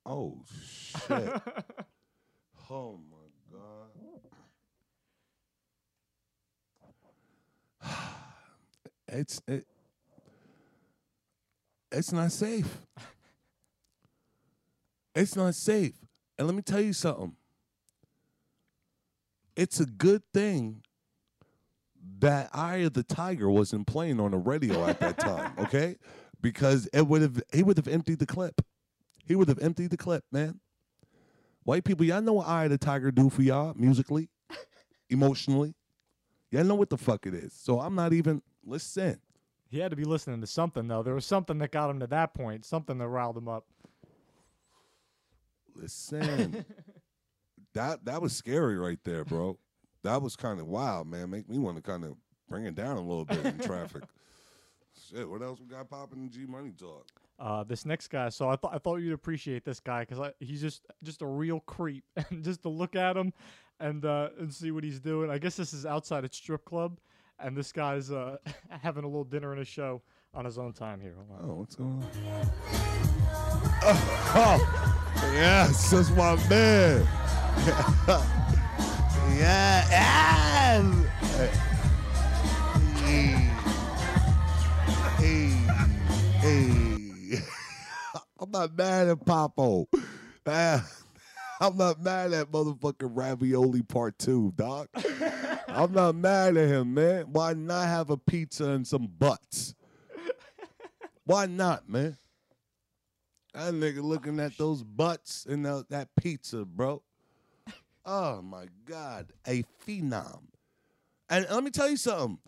Oh 0.04 0.42
shit. 1.06 1.10
oh 2.70 3.00
my 3.10 3.16
god. 3.52 3.90
It's 9.08 9.40
it, 9.48 9.66
it's 11.92 12.12
not 12.12 12.32
safe. 12.32 12.78
It's 15.14 15.36
not 15.36 15.54
safe. 15.54 15.94
And 16.38 16.46
let 16.46 16.54
me 16.56 16.62
tell 16.62 16.80
you 16.80 16.92
something. 16.92 17.34
it's 19.56 19.80
a 19.80 19.86
good 19.86 20.22
thing 20.34 20.82
that 22.18 22.50
Eye 22.52 22.78
of 22.78 22.92
the 22.92 23.02
Tiger 23.02 23.50
wasn't 23.50 23.86
playing 23.86 24.20
on 24.20 24.32
the 24.32 24.36
radio 24.38 24.86
at 24.86 25.00
that 25.00 25.18
time, 25.18 25.52
okay? 25.58 25.96
Because 26.40 26.88
it 26.92 27.06
would 27.06 27.22
have 27.22 27.42
he 27.52 27.62
would 27.62 27.76
have 27.78 27.88
emptied 27.88 28.18
the 28.18 28.26
clip. 28.26 28.60
He 29.24 29.34
would 29.34 29.48
have 29.48 29.58
emptied 29.60 29.90
the 29.90 29.96
clip, 29.96 30.24
man. 30.30 30.60
White 31.64 31.84
people, 31.84 32.06
y'all 32.06 32.22
know 32.22 32.34
what 32.34 32.48
Eye 32.48 32.64
of 32.64 32.70
the 32.70 32.78
Tiger 32.78 33.10
do 33.10 33.30
for 33.30 33.42
y'all 33.42 33.74
musically, 33.76 34.28
emotionally. 35.10 35.74
Y'all 36.50 36.64
know 36.64 36.76
what 36.76 36.90
the 36.90 36.98
fuck 36.98 37.26
it 37.26 37.34
is. 37.34 37.52
So 37.52 37.80
I'm 37.80 37.94
not 37.94 38.12
even 38.12 38.42
listen. 38.66 39.20
He 39.68 39.78
had 39.78 39.90
to 39.90 39.96
be 39.96 40.04
listening 40.04 40.40
to 40.40 40.46
something 40.46 40.86
though. 40.88 41.02
There 41.02 41.14
was 41.14 41.26
something 41.26 41.58
that 41.58 41.72
got 41.72 41.90
him 41.90 42.00
to 42.00 42.06
that 42.08 42.34
point. 42.34 42.64
Something 42.64 42.98
that 42.98 43.08
riled 43.08 43.36
him 43.36 43.48
up. 43.48 43.66
Listen. 45.74 46.64
that 47.74 48.04
that 48.04 48.22
was 48.22 48.34
scary 48.34 48.78
right 48.78 48.98
there, 49.04 49.24
bro. 49.24 49.58
That 50.02 50.22
was 50.22 50.36
kind 50.36 50.60
of 50.60 50.66
wild, 50.66 51.08
man. 51.08 51.30
Make 51.30 51.48
me 51.48 51.58
want 51.58 51.76
to 51.76 51.82
kind 51.82 52.04
of 52.04 52.16
bring 52.48 52.64
it 52.64 52.74
down 52.74 52.96
a 52.96 53.00
little 53.00 53.24
bit 53.24 53.44
in 53.44 53.58
traffic. 53.58 54.02
Shit, 55.10 55.28
what 55.28 55.42
else 55.42 55.60
we 55.60 55.66
got 55.66 55.90
popping 55.90 56.20
in 56.20 56.30
G 56.30 56.46
Money 56.46 56.72
talk? 56.72 57.06
Uh, 57.38 57.64
this 57.64 57.84
next 57.84 58.08
guy, 58.08 58.30
so 58.30 58.48
I 58.48 58.56
thought 58.56 58.74
I 58.74 58.78
thought 58.78 58.96
you'd 58.96 59.12
appreciate 59.12 59.64
this 59.64 59.78
guy 59.78 60.04
because 60.04 60.32
he's 60.40 60.60
just 60.60 60.86
just 61.02 61.20
a 61.22 61.26
real 61.26 61.60
creep, 61.60 62.04
and 62.30 62.42
just 62.42 62.62
to 62.62 62.68
look 62.68 62.96
at 62.96 63.16
him 63.16 63.32
and 63.78 64.04
uh, 64.04 64.30
and 64.38 64.52
see 64.52 64.70
what 64.70 64.84
he's 64.84 65.00
doing. 65.00 65.30
I 65.30 65.38
guess 65.38 65.56
this 65.56 65.74
is 65.74 65.84
outside 65.84 66.24
a 66.24 66.32
strip 66.32 66.64
club, 66.64 66.98
and 67.38 67.56
this 67.56 67.72
guy's 67.72 68.10
uh, 68.10 68.36
having 68.68 69.04
a 69.04 69.06
little 69.06 69.24
dinner 69.24 69.52
and 69.52 69.60
a 69.60 69.64
show 69.64 70.02
on 70.34 70.44
his 70.44 70.58
own 70.58 70.72
time 70.72 71.00
here. 71.00 71.14
Oh, 71.42 71.54
what's 71.54 71.74
going 71.76 72.02
on? 72.02 72.10
Oh, 74.38 75.30
yes, 75.32 75.90
that's 75.90 76.10
my 76.10 76.36
man. 76.48 77.06
yeah, 79.38 79.88
yeah. 79.90 80.82
Hey, 83.06 83.50
hey, 85.18 85.48
hey. 86.40 87.38
I'm 88.40 88.50
not 88.50 88.76
mad 88.76 89.08
at 89.08 89.24
Popo. 89.24 89.88
I'm 90.46 91.76
not 91.76 92.02
mad 92.02 92.32
at 92.34 92.52
motherfucking 92.52 93.10
Ravioli 93.14 93.82
Part 93.82 94.18
2, 94.18 94.52
dog. 94.56 94.88
I'm 95.76 95.92
not 95.92 96.14
mad 96.14 96.56
at 96.56 96.68
him, 96.68 96.94
man. 96.94 97.26
Why 97.30 97.52
not 97.52 97.86
have 97.86 98.08
a 98.08 98.16
pizza 98.16 98.64
and 98.70 98.86
some 98.86 99.06
butts? 99.18 99.74
Why 101.24 101.44
not, 101.44 101.86
man? 101.86 102.16
That 103.52 103.74
nigga 103.74 104.02
looking 104.02 104.40
at 104.40 104.56
those 104.56 104.82
butts 104.82 105.44
and 105.46 105.66
tho- 105.66 105.84
that 105.90 106.08
pizza, 106.16 106.64
bro. 106.64 107.02
Oh 108.06 108.40
my 108.40 108.66
God, 108.86 109.32
a 109.46 109.64
phenom. 109.86 110.44
And 111.28 111.46
let 111.50 111.62
me 111.62 111.70
tell 111.70 111.90
you 111.90 111.98
something. 111.98 112.38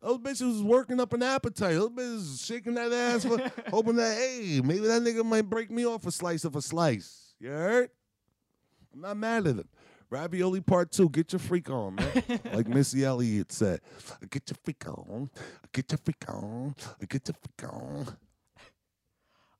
Those 0.00 0.18
bitches 0.18 0.46
was 0.46 0.62
working 0.62 1.00
up 1.00 1.12
an 1.12 1.24
appetite. 1.24 1.74
Those 1.74 1.90
bitches 1.90 2.46
shaking 2.46 2.74
that 2.74 2.92
ass, 2.92 3.24
for, 3.24 3.38
hoping 3.70 3.96
that 3.96 4.16
hey, 4.16 4.60
maybe 4.62 4.86
that 4.86 5.02
nigga 5.02 5.24
might 5.24 5.50
break 5.50 5.72
me 5.72 5.84
off 5.84 6.06
a 6.06 6.12
slice 6.12 6.44
of 6.44 6.54
a 6.54 6.62
slice. 6.62 7.34
You 7.40 7.48
heard? 7.48 7.90
I'm 8.94 9.00
not 9.00 9.16
mad 9.16 9.48
at 9.48 9.56
him. 9.56 9.68
Ravioli 10.10 10.60
part 10.60 10.92
two, 10.92 11.08
get 11.08 11.32
your 11.32 11.40
freak 11.40 11.68
on, 11.70 11.96
man. 11.96 12.22
like 12.52 12.68
Missy 12.68 13.04
Elliott 13.04 13.50
said, 13.52 13.80
get 14.30 14.48
your 14.48 14.56
freak 14.62 14.86
on, 14.88 15.30
get 15.72 15.90
your 15.90 15.98
freak 15.98 16.28
on, 16.28 16.74
get 17.08 17.28
your 17.28 17.34
freak 17.34 17.72
on. 17.72 18.16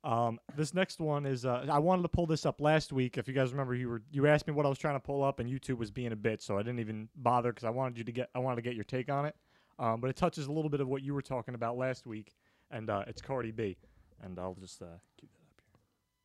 Um, 0.03 0.39
this 0.55 0.73
next 0.73 1.01
one 1.01 1.25
is 1.25 1.45
uh, 1.45 1.65
I 1.69 1.79
wanted 1.79 2.03
to 2.03 2.07
pull 2.07 2.27
this 2.27 2.45
up 2.45 2.61
last 2.61 2.93
week. 2.93 3.17
If 3.17 3.27
you 3.27 3.33
guys 3.33 3.51
remember, 3.51 3.75
you 3.75 3.89
were 3.89 4.01
you 4.09 4.25
asked 4.27 4.47
me 4.47 4.53
what 4.53 4.65
I 4.65 4.69
was 4.69 4.77
trying 4.77 4.95
to 4.95 5.01
pull 5.01 5.21
up, 5.21 5.39
and 5.39 5.49
YouTube 5.49 5.77
was 5.77 5.91
being 5.91 6.13
a 6.13 6.15
bitch, 6.15 6.43
so 6.43 6.57
I 6.57 6.59
didn't 6.63 6.79
even 6.79 7.09
bother 7.17 7.51
because 7.51 7.65
I 7.65 7.71
wanted 7.71 7.97
you 7.97 8.03
to 8.05 8.11
get 8.13 8.29
I 8.33 8.39
wanted 8.39 8.57
to 8.57 8.61
get 8.61 8.73
your 8.75 8.85
take 8.85 9.11
on 9.11 9.25
it. 9.25 9.35
Um, 9.79 9.99
but 9.99 10.09
it 10.09 10.15
touches 10.15 10.47
a 10.47 10.51
little 10.51 10.69
bit 10.69 10.79
of 10.79 10.87
what 10.87 11.03
you 11.03 11.13
were 11.13 11.21
talking 11.21 11.55
about 11.55 11.77
last 11.77 12.07
week, 12.07 12.35
and 12.71 12.89
uh, 12.89 13.03
it's 13.07 13.21
Cardi 13.21 13.51
B, 13.51 13.75
and 14.23 14.39
I'll 14.39 14.55
just 14.59 14.81
uh, 14.81 14.85
keep 15.19 15.29
that 15.33 15.41
up 15.41 15.61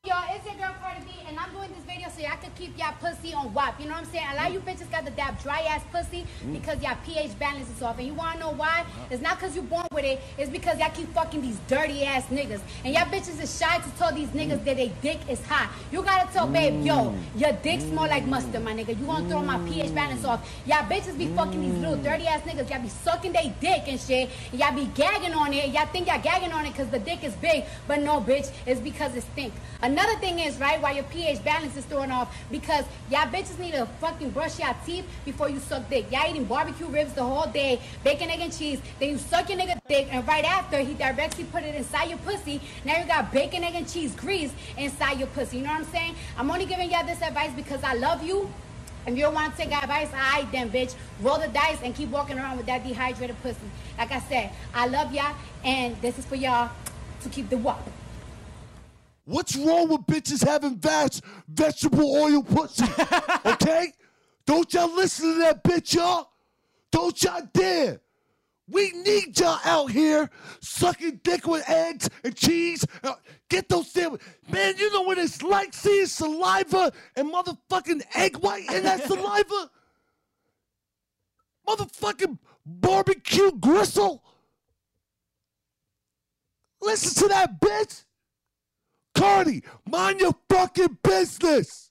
here. 0.04 0.12
Y'all, 0.14 0.31
it's 0.44 0.58
your 0.58 0.66
girl 0.66 0.74
Cardi 0.80 1.00
B, 1.04 1.12
and 1.28 1.38
I'm 1.38 1.50
doing 1.52 1.68
this 1.74 1.84
video 1.84 2.08
so 2.08 2.20
y'all 2.20 2.38
can 2.40 2.50
keep 2.56 2.76
y'all 2.78 2.94
pussy 3.00 3.32
on 3.34 3.52
WAP. 3.54 3.78
You 3.80 3.86
know 3.86 3.94
what 3.94 4.04
I'm 4.04 4.10
saying? 4.10 4.26
A 4.32 4.36
lot 4.36 4.46
of 4.48 4.54
you 4.54 4.60
bitches 4.60 4.90
got 4.90 5.04
the 5.04 5.10
dab 5.12 5.40
dry 5.42 5.60
ass 5.62 5.82
pussy 5.92 6.26
mm. 6.44 6.52
because 6.52 6.82
y'all 6.82 6.96
pH 7.04 7.38
balance 7.38 7.68
is 7.70 7.82
off. 7.82 7.98
And 7.98 8.06
you 8.06 8.14
wanna 8.14 8.40
know 8.40 8.50
why? 8.50 8.84
It's 9.10 9.22
not 9.22 9.38
because 9.38 9.54
you 9.54 9.62
born 9.62 9.86
with 9.92 10.04
it, 10.04 10.20
it's 10.38 10.50
because 10.50 10.78
y'all 10.78 10.90
keep 10.90 11.12
fucking 11.12 11.42
these 11.42 11.58
dirty 11.68 12.04
ass 12.04 12.26
niggas. 12.26 12.60
And 12.84 12.94
y'all 12.94 13.04
bitches 13.04 13.40
is 13.40 13.56
shy 13.56 13.78
to 13.78 13.90
tell 13.98 14.12
these 14.12 14.28
niggas 14.30 14.58
mm. 14.58 14.64
that 14.64 14.76
they 14.76 14.92
dick 15.00 15.20
is 15.28 15.44
hot. 15.46 15.70
You 15.92 16.02
gotta 16.02 16.32
tell 16.32 16.48
babe, 16.48 16.84
yo, 16.84 16.94
mm. 16.94 17.16
your 17.36 17.52
dick 17.52 17.80
smell 17.80 18.08
like 18.08 18.26
mustard, 18.26 18.64
my 18.64 18.72
nigga. 18.72 18.98
You 18.98 19.06
gonna 19.06 19.28
throw 19.28 19.42
my 19.42 19.58
pH 19.68 19.94
balance 19.94 20.24
off. 20.24 20.48
Y'all 20.66 20.84
bitches 20.88 21.16
be 21.16 21.28
fucking 21.28 21.60
these 21.60 21.78
little 21.78 21.96
dirty 21.96 22.26
ass 22.26 22.40
niggas. 22.42 22.68
Y'all 22.68 22.82
be 22.82 22.88
sucking 22.88 23.32
they 23.32 23.52
dick 23.60 23.82
and 23.86 24.00
shit. 24.00 24.28
And 24.50 24.60
y'all 24.60 24.74
be 24.74 24.86
gagging 24.94 25.34
on 25.34 25.52
it. 25.52 25.70
Y'all 25.70 25.86
think 25.86 26.08
y'all 26.08 26.20
gagging 26.20 26.52
on 26.52 26.66
it 26.66 26.72
because 26.72 26.88
the 26.88 26.98
dick 26.98 27.22
is 27.22 27.34
big. 27.34 27.64
But 27.86 28.00
no, 28.00 28.20
bitch, 28.20 28.50
it's 28.66 28.80
because 28.80 29.14
it 29.14 29.22
stink. 29.32 29.52
Another 29.82 30.16
thing 30.16 30.31
is, 30.38 30.58
right, 30.58 30.80
why 30.80 30.92
your 30.92 31.04
pH 31.04 31.44
balance 31.44 31.76
is 31.76 31.84
throwing 31.84 32.10
off, 32.10 32.34
because 32.50 32.84
y'all 33.10 33.26
bitches 33.26 33.58
need 33.58 33.72
to 33.72 33.86
fucking 34.00 34.30
brush 34.30 34.58
your 34.58 34.74
teeth 34.84 35.04
before 35.24 35.48
you 35.48 35.58
suck 35.58 35.88
dick. 35.88 36.10
Y'all 36.10 36.28
eating 36.28 36.44
barbecue 36.44 36.86
ribs 36.86 37.12
the 37.12 37.22
whole 37.22 37.50
day, 37.50 37.80
bacon, 38.04 38.30
egg, 38.30 38.40
and 38.40 38.56
cheese. 38.56 38.80
Then 38.98 39.10
you 39.10 39.18
suck 39.18 39.48
your 39.48 39.58
nigga 39.58 39.80
dick, 39.88 40.08
and 40.10 40.26
right 40.26 40.44
after, 40.44 40.78
he 40.78 40.94
directly 40.94 41.44
put 41.44 41.62
it 41.62 41.74
inside 41.74 42.08
your 42.08 42.18
pussy. 42.18 42.60
Now 42.84 42.98
you 42.98 43.06
got 43.06 43.32
bacon, 43.32 43.64
egg, 43.64 43.74
and 43.74 43.88
cheese 43.88 44.14
grease 44.14 44.52
inside 44.76 45.18
your 45.18 45.28
pussy. 45.28 45.58
You 45.58 45.64
know 45.64 45.70
what 45.70 45.80
I'm 45.80 45.92
saying? 45.92 46.14
I'm 46.36 46.50
only 46.50 46.66
giving 46.66 46.90
y'all 46.90 47.06
this 47.06 47.22
advice 47.22 47.52
because 47.54 47.82
I 47.82 47.94
love 47.94 48.22
you. 48.22 48.50
If 49.04 49.16
you 49.16 49.22
don't 49.22 49.34
want 49.34 49.56
to 49.56 49.58
take 49.60 49.72
advice, 49.72 50.08
alright 50.12 50.50
then, 50.52 50.70
bitch. 50.70 50.94
Roll 51.20 51.38
the 51.38 51.48
dice 51.48 51.78
and 51.82 51.92
keep 51.92 52.08
walking 52.10 52.38
around 52.38 52.56
with 52.56 52.66
that 52.66 52.86
dehydrated 52.86 53.40
pussy. 53.42 53.58
Like 53.98 54.12
I 54.12 54.20
said, 54.20 54.52
I 54.72 54.86
love 54.86 55.12
y'all, 55.12 55.34
and 55.64 56.00
this 56.00 56.18
is 56.18 56.24
for 56.24 56.36
y'all 56.36 56.70
to 57.22 57.28
keep 57.28 57.50
the 57.50 57.58
walk. 57.58 57.80
What's 59.24 59.56
wrong 59.56 59.88
with 59.88 60.00
bitches 60.02 60.46
having 60.46 60.76
vast 60.78 61.22
vegetable 61.48 62.14
oil 62.16 62.42
pussy? 62.42 62.84
Okay? 63.46 63.92
Don't 64.46 64.72
y'all 64.74 64.92
listen 64.94 65.34
to 65.34 65.38
that 65.40 65.62
bitch, 65.62 65.94
y'all? 65.94 66.28
Don't 66.90 67.20
y'all 67.22 67.48
dare. 67.52 68.00
We 68.68 68.90
need 68.90 69.38
y'all 69.38 69.60
out 69.64 69.90
here 69.90 70.30
sucking 70.60 71.20
dick 71.22 71.46
with 71.46 71.68
eggs 71.68 72.08
and 72.24 72.34
cheese. 72.34 72.84
Uh, 73.02 73.14
Get 73.48 73.68
those 73.68 73.92
damn 73.92 74.18
man. 74.50 74.74
You 74.78 74.92
know 74.92 75.02
what 75.02 75.18
it's 75.18 75.42
like 75.42 75.74
seeing 75.74 76.06
saliva 76.06 76.90
and 77.16 77.32
motherfucking 77.32 78.02
egg 78.14 78.36
white 78.38 78.70
in 78.70 78.82
that 78.84 79.02
saliva. 79.06 79.70
Motherfucking 81.68 82.38
barbecue 82.64 83.52
gristle. 83.52 84.24
Listen 86.80 87.22
to 87.22 87.28
that 87.28 87.60
bitch. 87.60 88.04
Cardi, 89.14 89.62
mind 89.88 90.20
your 90.20 90.34
fucking 90.48 90.98
business. 91.02 91.90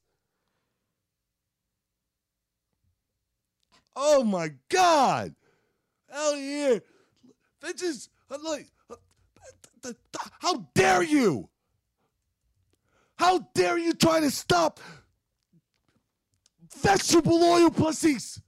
Oh 3.96 4.24
my 4.24 4.52
God. 4.70 5.36
Hell 6.10 6.38
yeah. 6.38 6.80
Bitches, 7.62 8.10
like, 8.30 8.68
uh, 8.90 9.94
how 10.40 10.68
dare 10.74 11.04
you? 11.04 11.50
How 13.16 13.48
dare 13.54 13.78
you 13.78 13.94
try 13.94 14.20
to 14.20 14.32
stop 14.32 14.80
vegetable 16.82 17.44
oil 17.44 17.70
pussies? 17.70 18.42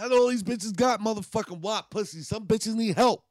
Not 0.00 0.12
all 0.12 0.28
these 0.28 0.42
bitches 0.42 0.74
got 0.74 1.00
motherfucking 1.00 1.60
WAP 1.60 1.90
pussy. 1.90 2.22
Some 2.22 2.46
bitches 2.46 2.74
need 2.74 2.96
help. 2.96 3.22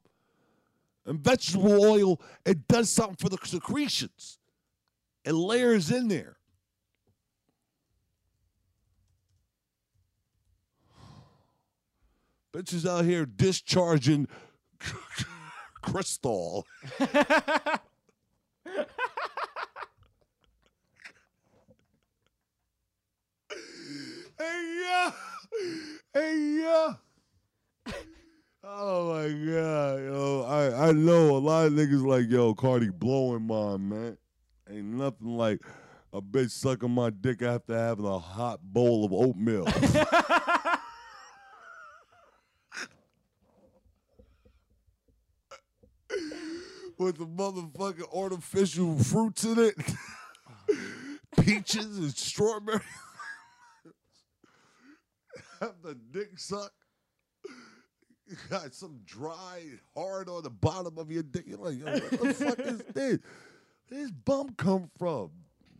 And 1.04 1.18
vegetable 1.18 1.84
oil, 1.84 2.20
it 2.46 2.68
does 2.68 2.88
something 2.88 3.16
for 3.16 3.28
the 3.28 3.38
secretions. 3.42 4.38
It 5.24 5.32
layers 5.32 5.90
in 5.90 6.06
there. 6.06 6.36
Bitches 12.54 12.88
out 12.88 13.04
here 13.04 13.26
discharging 13.26 14.28
crystal. 15.82 16.66
hey 16.98 17.10
yeah, 24.38 25.12
hey 26.14 26.60
yeah. 26.62 26.94
Oh 28.62 29.14
my 29.14 29.28
god, 29.28 30.04
yo! 30.04 30.44
I 30.46 30.88
I 30.88 30.92
know 30.92 31.36
a 31.36 31.38
lot 31.38 31.66
of 31.66 31.72
niggas 31.72 32.04
like 32.04 32.28
yo 32.30 32.54
Cardi 32.54 32.90
blowing 32.90 33.46
mine, 33.46 33.88
man. 33.88 34.18
Ain't 34.68 34.84
nothing 34.84 35.36
like 35.36 35.60
a 36.12 36.20
bitch 36.20 36.50
sucking 36.50 36.90
my 36.90 37.10
dick 37.10 37.40
after 37.42 37.76
having 37.76 38.04
a 38.04 38.18
hot 38.18 38.60
bowl 38.62 39.04
of 39.04 39.12
oatmeal. 39.12 39.64
With 46.98 47.16
the 47.16 47.26
motherfucking 47.26 48.14
artificial 48.14 48.98
fruits 48.98 49.44
in 49.44 49.58
it. 49.58 49.74
Oh, 50.68 50.74
peaches 51.42 51.96
and 51.98 52.14
strawberry. 52.14 52.80
Have 55.60 55.82
the 55.82 55.94
dick 55.94 56.38
suck. 56.38 56.72
You 58.26 58.36
got 58.48 58.74
some 58.74 59.00
dry, 59.04 59.62
hard 59.94 60.28
on 60.28 60.44
the 60.44 60.50
bottom 60.50 60.98
of 60.98 61.10
your 61.10 61.24
dick. 61.24 61.44
You're 61.46 61.58
like, 61.58 61.78
yo, 61.78 61.86
what 61.86 62.10
the 62.10 62.34
fuck 62.34 62.58
is 62.60 62.78
this? 62.94 63.18
This 63.90 64.10
bum 64.10 64.50
come 64.56 64.88
from? 64.98 65.30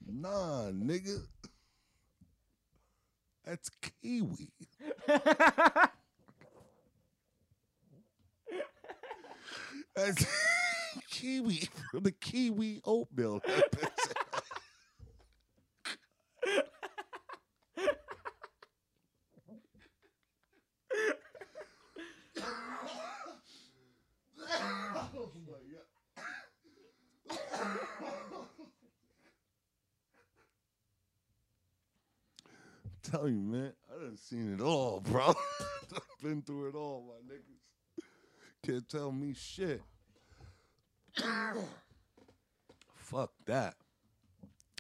Nah, 0.07 0.71
nigga. 0.73 1.21
That's 3.45 3.71
kiwi. 4.03 4.53
That's 9.95 10.27
kiwi 11.11 11.69
from 11.91 12.03
the 12.03 12.13
kiwi 12.13 12.81
oatmeal. 12.85 13.41
Telling 33.11 33.35
you, 33.35 33.41
man, 33.41 33.73
I 33.91 34.05
done 34.05 34.17
seen 34.17 34.55
it 34.55 34.61
all, 34.61 35.01
bro. 35.01 35.35
Been 36.23 36.43
through 36.43 36.69
it 36.69 36.75
all, 36.77 37.05
my 37.09 37.35
niggas. 37.35 38.05
Can't 38.65 38.89
tell 38.89 39.11
me 39.11 39.35
shit. 39.35 39.83
Fuck 42.95 43.33
that. 43.47 43.75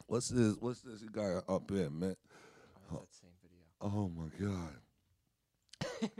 What's 0.07 0.28
this? 0.28 0.55
What's 0.61 0.83
this 0.83 1.03
guy 1.03 1.41
up 1.49 1.70
here, 1.70 1.91
man? 1.91 2.16
Oh, 2.93 3.07
oh 3.81 4.11
my 4.14 4.28
god. 4.47 4.76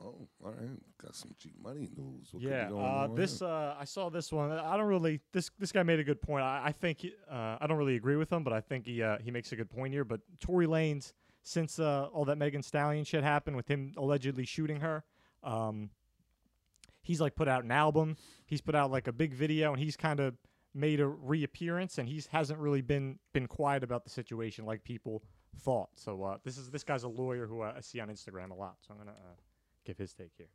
oh, 0.00 0.28
all 0.44 0.52
right. 0.52 0.80
Got 1.02 1.14
some 1.16 1.34
G 1.38 1.50
Money 1.62 1.88
news. 1.96 2.28
What 2.30 2.40
could 2.40 2.40
be 2.42 2.46
Yeah, 2.48 2.68
going 2.68 2.84
uh, 2.84 3.08
on 3.08 3.14
this 3.14 3.42
uh, 3.42 3.74
I 3.78 3.84
saw 3.84 4.08
this 4.10 4.32
one. 4.32 4.52
I 4.52 4.76
don't 4.76 4.86
really 4.86 5.20
this 5.32 5.50
this 5.58 5.72
guy 5.72 5.82
made 5.82 5.98
a 5.98 6.04
good 6.04 6.22
point. 6.22 6.44
I, 6.44 6.62
I 6.66 6.72
think 6.72 7.00
he- 7.00 7.14
uh, 7.30 7.56
I 7.60 7.66
don't 7.66 7.78
really 7.78 7.96
agree 7.96 8.16
with 8.16 8.32
him, 8.32 8.44
but 8.44 8.52
I 8.52 8.60
think 8.60 8.86
he 8.86 9.02
uh, 9.02 9.18
he 9.22 9.30
makes 9.30 9.52
a 9.52 9.56
good 9.56 9.70
point 9.70 9.92
here. 9.92 10.04
But 10.04 10.20
Tory 10.40 10.66
Lanez, 10.66 11.12
since 11.42 11.78
uh, 11.78 12.08
all 12.12 12.24
that 12.26 12.38
Megan 12.38 12.62
Stallion 12.62 13.04
shit 13.04 13.22
happened 13.22 13.56
with 13.56 13.68
him 13.68 13.94
allegedly 13.96 14.44
shooting 14.44 14.80
her, 14.80 15.04
um, 15.42 15.90
he's 17.02 17.20
like 17.20 17.34
put 17.34 17.48
out 17.48 17.64
an 17.64 17.70
album. 17.70 18.16
He's 18.46 18.60
put 18.60 18.74
out 18.74 18.90
like 18.90 19.08
a 19.08 19.12
big 19.12 19.34
video, 19.34 19.72
and 19.72 19.82
he's 19.82 19.96
kind 19.96 20.20
of 20.20 20.34
made 20.74 21.00
a 21.00 21.06
reappearance, 21.06 21.98
and 21.98 22.08
he's 22.08 22.26
hasn't 22.26 22.58
really 22.58 22.80
been 22.80 23.18
been 23.32 23.46
quiet 23.46 23.82
about 23.82 24.04
the 24.04 24.10
situation 24.10 24.64
like 24.64 24.84
people 24.84 25.22
thought. 25.60 25.90
So 25.96 26.22
uh, 26.22 26.38
this 26.44 26.58
is 26.58 26.70
this 26.70 26.84
guy's 26.84 27.02
a 27.02 27.08
lawyer 27.08 27.46
who 27.46 27.62
uh, 27.62 27.74
I 27.76 27.80
see 27.80 28.00
on 28.00 28.08
Instagram 28.08 28.50
a 28.50 28.54
lot. 28.54 28.76
So 28.86 28.92
I'm 28.92 28.98
gonna 28.98 29.10
uh, 29.10 29.34
give 29.84 29.98
his 29.98 30.12
take 30.14 30.30
here. 30.36 30.48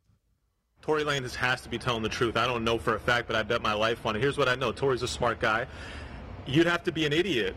Tory 0.80 1.02
Lanez 1.02 1.34
has 1.34 1.60
to 1.62 1.68
be 1.68 1.76
telling 1.76 2.02
the 2.02 2.08
truth. 2.08 2.36
I 2.36 2.46
don't 2.46 2.64
know 2.64 2.78
for 2.78 2.94
a 2.94 3.00
fact, 3.00 3.26
but 3.26 3.36
I 3.36 3.42
bet 3.42 3.62
my 3.62 3.72
life 3.72 4.06
on 4.06 4.16
it. 4.16 4.20
Here's 4.20 4.38
what 4.38 4.48
I 4.48 4.54
know. 4.54 4.70
Tory's 4.72 5.02
a 5.02 5.08
smart 5.08 5.40
guy. 5.40 5.66
You'd 6.46 6.66
have 6.66 6.84
to 6.84 6.92
be 6.92 7.04
an 7.04 7.12
idiot 7.12 7.56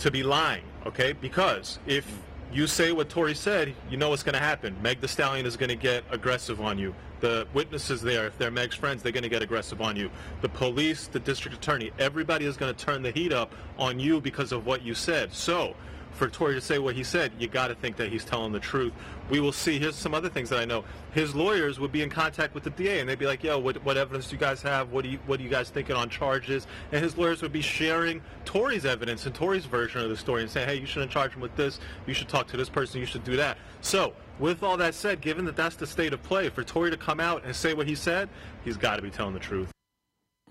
to 0.00 0.10
be 0.10 0.22
lying, 0.22 0.64
okay? 0.86 1.12
Because 1.12 1.78
if 1.86 2.06
you 2.52 2.66
say 2.66 2.92
what 2.92 3.08
Tory 3.08 3.34
said, 3.34 3.74
you 3.90 3.96
know 3.96 4.10
what's 4.10 4.22
going 4.22 4.34
to 4.34 4.38
happen. 4.38 4.76
Meg 4.82 5.00
the 5.00 5.08
Stallion 5.08 5.46
is 5.46 5.56
going 5.56 5.70
to 5.70 5.76
get 5.76 6.04
aggressive 6.10 6.60
on 6.60 6.78
you. 6.78 6.94
The 7.20 7.46
witnesses 7.54 8.02
there, 8.02 8.26
if 8.26 8.36
they're 8.36 8.50
Meg's 8.50 8.74
friends, 8.74 9.02
they're 9.02 9.12
going 9.12 9.22
to 9.22 9.28
get 9.28 9.42
aggressive 9.42 9.80
on 9.80 9.96
you. 9.96 10.10
The 10.40 10.48
police, 10.48 11.06
the 11.06 11.20
district 11.20 11.56
attorney, 11.56 11.92
everybody 11.98 12.44
is 12.44 12.56
going 12.56 12.74
to 12.74 12.84
turn 12.84 13.02
the 13.02 13.10
heat 13.12 13.32
up 13.32 13.54
on 13.78 13.98
you 13.98 14.20
because 14.20 14.52
of 14.52 14.66
what 14.66 14.82
you 14.82 14.94
said. 14.94 15.32
So, 15.32 15.74
for 16.14 16.28
Tory 16.28 16.54
to 16.54 16.60
say 16.60 16.78
what 16.78 16.94
he 16.94 17.02
said, 17.02 17.32
you 17.38 17.48
got 17.48 17.68
to 17.68 17.74
think 17.74 17.96
that 17.96 18.10
he's 18.10 18.24
telling 18.24 18.52
the 18.52 18.60
truth. 18.60 18.92
We 19.30 19.40
will 19.40 19.52
see. 19.52 19.78
Here's 19.78 19.96
some 19.96 20.14
other 20.14 20.28
things 20.28 20.50
that 20.50 20.58
I 20.58 20.64
know. 20.64 20.84
His 21.12 21.34
lawyers 21.34 21.80
would 21.80 21.92
be 21.92 22.02
in 22.02 22.10
contact 22.10 22.54
with 22.54 22.64
the 22.64 22.70
DA, 22.70 23.00
and 23.00 23.08
they'd 23.08 23.18
be 23.18 23.26
like, 23.26 23.42
"Yo, 23.42 23.58
what, 23.58 23.82
what 23.84 23.96
evidence 23.96 24.28
do 24.28 24.36
you 24.36 24.40
guys 24.40 24.62
have? 24.62 24.92
What 24.92 25.04
do 25.04 25.10
you 25.10 25.18
what 25.26 25.40
are 25.40 25.42
you 25.42 25.48
guys 25.48 25.70
thinking 25.70 25.96
on 25.96 26.08
charges?" 26.08 26.66
And 26.92 27.02
his 27.02 27.16
lawyers 27.16 27.42
would 27.42 27.52
be 27.52 27.62
sharing 27.62 28.22
Tory's 28.44 28.84
evidence 28.84 29.26
and 29.26 29.34
Tory's 29.34 29.66
version 29.66 30.02
of 30.02 30.10
the 30.10 30.16
story, 30.16 30.42
and 30.42 30.50
saying, 30.50 30.68
"Hey, 30.68 30.76
you 30.76 30.86
shouldn't 30.86 31.10
charge 31.10 31.32
him 31.32 31.40
with 31.40 31.56
this. 31.56 31.80
You 32.06 32.14
should 32.14 32.28
talk 32.28 32.46
to 32.48 32.56
this 32.56 32.68
person. 32.68 33.00
You 33.00 33.06
should 33.06 33.24
do 33.24 33.36
that." 33.36 33.56
So, 33.80 34.12
with 34.38 34.62
all 34.62 34.76
that 34.76 34.94
said, 34.94 35.20
given 35.20 35.44
that 35.46 35.56
that's 35.56 35.76
the 35.76 35.86
state 35.86 36.12
of 36.12 36.22
play, 36.22 36.48
for 36.48 36.62
Tory 36.62 36.90
to 36.90 36.96
come 36.96 37.20
out 37.20 37.44
and 37.44 37.54
say 37.54 37.74
what 37.74 37.86
he 37.86 37.94
said, 37.94 38.28
he's 38.64 38.76
got 38.76 38.96
to 38.96 39.02
be 39.02 39.10
telling 39.10 39.34
the 39.34 39.40
truth. 39.40 39.70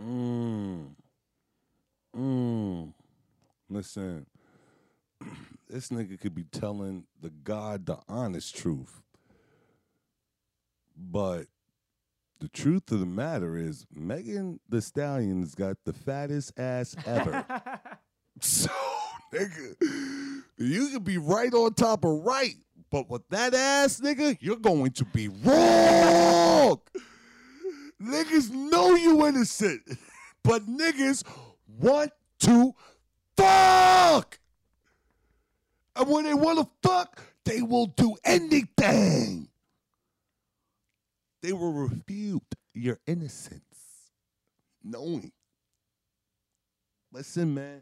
Mm. 0.01 0.87
Mm. 2.17 2.93
Listen, 3.69 4.25
this 5.71 5.87
nigga 5.89 6.19
could 6.19 6.35
be 6.35 6.43
telling 6.43 7.05
the 7.21 7.29
God 7.29 7.85
the 7.85 7.97
honest 8.09 8.55
truth. 8.55 9.01
But 10.97 11.45
the 12.39 12.49
truth 12.49 12.91
of 12.91 12.99
the 12.99 13.05
matter 13.05 13.55
is, 13.55 13.85
Megan 13.93 14.59
Thee 14.67 14.81
Stallion's 14.81 15.55
got 15.55 15.77
the 15.85 15.93
fattest 15.93 16.59
ass 16.59 16.95
ever. 17.05 17.45
so, 18.41 18.69
nigga, 19.33 20.41
you 20.57 20.89
could 20.89 21.05
be 21.05 21.17
right 21.17 21.53
on 21.53 21.73
top 21.73 22.03
of 22.03 22.19
right, 22.23 22.55
but 22.91 23.09
with 23.09 23.27
that 23.29 23.53
ass, 23.53 24.01
nigga, 24.01 24.37
you're 24.41 24.57
going 24.57 24.91
to 24.91 25.05
be 25.05 25.29
wrong. 25.29 26.81
Niggas 28.01 28.51
know 28.51 28.95
you 28.95 29.25
innocent, 29.25 29.83
but 30.43 30.63
niggas 30.63 31.23
want 31.79 32.11
to 32.39 32.73
fuck. 33.37 34.40
And 35.95 36.09
when 36.09 36.23
they 36.23 36.33
want 36.33 36.59
to 36.59 36.67
fuck, 36.87 37.21
they 37.45 37.61
will 37.61 37.87
do 37.87 38.15
anything. 38.23 39.49
They 41.41 41.53
will 41.53 41.73
refute 41.73 42.43
your 42.73 42.99
innocence, 43.07 43.63
knowing. 44.83 45.31
Listen, 47.11 47.53
man. 47.53 47.81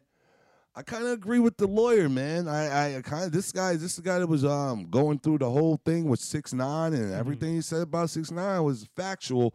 I 0.76 0.82
kind 0.82 1.04
of 1.04 1.12
agree 1.12 1.40
with 1.40 1.58
the 1.58 1.68
lawyer, 1.68 2.08
man. 2.08 2.48
I, 2.48 2.98
I 2.98 3.02
kind 3.02 3.26
of 3.26 3.32
this 3.32 3.52
guy, 3.52 3.74
this 3.74 3.84
is 3.84 3.96
the 3.98 4.02
guy 4.02 4.20
that 4.20 4.28
was 4.28 4.46
um 4.46 4.88
going 4.90 5.20
through 5.20 5.40
the 5.40 5.50
whole 5.50 5.80
thing 5.84 6.06
with 6.06 6.20
six 6.22 6.54
nine 6.54 6.94
and 6.94 7.14
everything 7.14 7.56
he 7.56 7.62
said 7.62 7.82
about 7.82 8.10
six 8.10 8.32
nine 8.32 8.64
was 8.64 8.88
factual. 8.96 9.54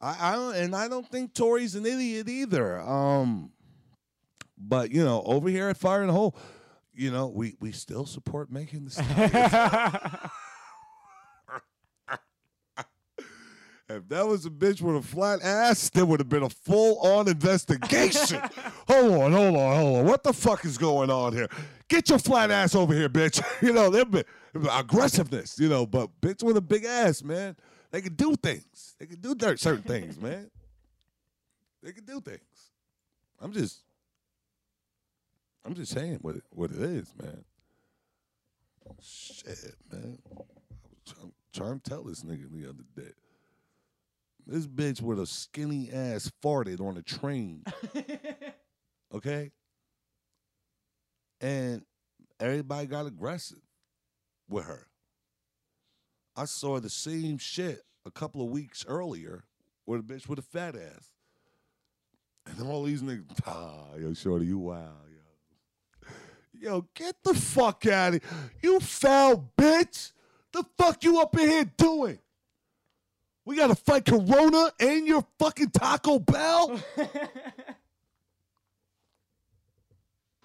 I, 0.00 0.16
I 0.20 0.32
don't, 0.34 0.54
and 0.56 0.74
I 0.74 0.88
don't 0.88 1.08
think 1.08 1.32
Tory's 1.34 1.74
an 1.74 1.86
idiot 1.86 2.28
either. 2.28 2.80
Um, 2.80 3.52
but 4.56 4.90
you 4.90 5.04
know, 5.04 5.22
over 5.24 5.48
here 5.48 5.68
at 5.68 5.76
Fire 5.76 6.00
in 6.00 6.08
the 6.08 6.12
Hole, 6.12 6.36
you 6.98 7.10
know, 7.10 7.28
we 7.28 7.56
we 7.60 7.72
still 7.72 8.06
support 8.06 8.50
making 8.50 8.84
the 8.84 8.90
Stallions. 8.90 10.30
If 13.90 14.06
that 14.10 14.26
was 14.26 14.44
a 14.44 14.50
bitch 14.50 14.82
with 14.82 14.96
a 14.96 15.02
flat 15.02 15.42
ass, 15.42 15.88
there 15.88 16.04
would 16.04 16.20
have 16.20 16.28
been 16.28 16.42
a 16.42 16.50
full 16.50 16.98
on 16.98 17.26
investigation. 17.26 18.38
hold 18.86 19.12
on, 19.14 19.32
hold 19.32 19.56
on, 19.56 19.76
hold 19.76 19.98
on. 20.00 20.04
What 20.04 20.22
the 20.22 20.34
fuck 20.34 20.66
is 20.66 20.76
going 20.76 21.10
on 21.10 21.32
here? 21.32 21.48
Get 21.88 22.10
your 22.10 22.18
flat 22.18 22.50
ass 22.50 22.74
over 22.74 22.92
here, 22.92 23.08
bitch. 23.08 23.42
you 23.62 23.72
know, 23.72 23.88
there 23.88 24.04
been 24.04 24.24
aggressiveness, 24.70 25.58
you 25.58 25.70
know, 25.70 25.86
but 25.86 26.10
bitch 26.20 26.42
with 26.42 26.58
a 26.58 26.60
big 26.60 26.84
ass, 26.84 27.22
man, 27.22 27.56
they 27.90 28.02
can 28.02 28.14
do 28.14 28.34
things. 28.36 28.94
They 28.98 29.06
can 29.06 29.20
do 29.22 29.34
certain 29.56 29.82
things, 29.82 30.20
man. 30.20 30.50
They 31.82 31.92
can 31.92 32.04
do 32.04 32.20
things. 32.20 32.42
I'm 33.40 33.52
just, 33.52 33.84
I'm 35.68 35.74
just 35.74 35.92
saying 35.92 36.20
what 36.22 36.34
it, 36.36 36.44
what 36.48 36.70
it 36.70 36.80
is, 36.80 37.12
man. 37.22 37.44
Shit, 39.02 39.74
man. 39.92 40.16
I 40.32 40.38
was 40.38 41.14
trying, 41.14 41.32
trying 41.52 41.80
to 41.80 41.90
tell 41.90 42.04
this 42.04 42.22
nigga 42.22 42.50
the 42.50 42.70
other 42.70 42.84
day. 42.96 43.12
This 44.46 44.66
bitch 44.66 45.02
with 45.02 45.20
a 45.20 45.26
skinny 45.26 45.90
ass 45.92 46.32
farted 46.42 46.80
on 46.80 46.96
a 46.96 47.02
train. 47.02 47.64
okay? 49.14 49.50
And 51.42 51.82
everybody 52.40 52.86
got 52.86 53.04
aggressive 53.04 53.60
with 54.48 54.64
her. 54.64 54.86
I 56.34 56.46
saw 56.46 56.80
the 56.80 56.88
same 56.88 57.36
shit 57.36 57.82
a 58.06 58.10
couple 58.10 58.40
of 58.40 58.48
weeks 58.48 58.86
earlier 58.88 59.44
with 59.84 60.00
a 60.00 60.02
bitch 60.02 60.30
with 60.30 60.38
a 60.38 60.42
fat 60.42 60.76
ass. 60.76 61.12
And 62.46 62.56
then 62.56 62.68
all 62.68 62.84
these 62.84 63.02
niggas, 63.02 63.26
ah, 63.46 63.96
yo, 63.98 64.14
shorty, 64.14 64.46
you 64.46 64.56
wow, 64.56 64.94
yo. 66.60 66.86
Get 66.94 67.16
the 67.22 67.34
fuck 67.34 67.86
out 67.86 68.14
of 68.14 68.22
here. 68.22 68.32
You 68.62 68.80
foul 68.80 69.52
bitch. 69.56 70.12
The 70.52 70.64
fuck 70.76 71.04
you 71.04 71.20
up 71.20 71.38
in 71.38 71.48
here 71.48 71.70
doing? 71.76 72.18
We 73.44 73.56
gotta 73.56 73.74
fight 73.74 74.04
Corona 74.04 74.70
and 74.78 75.06
your 75.06 75.24
fucking 75.38 75.70
Taco 75.70 76.18
Bell? 76.18 76.78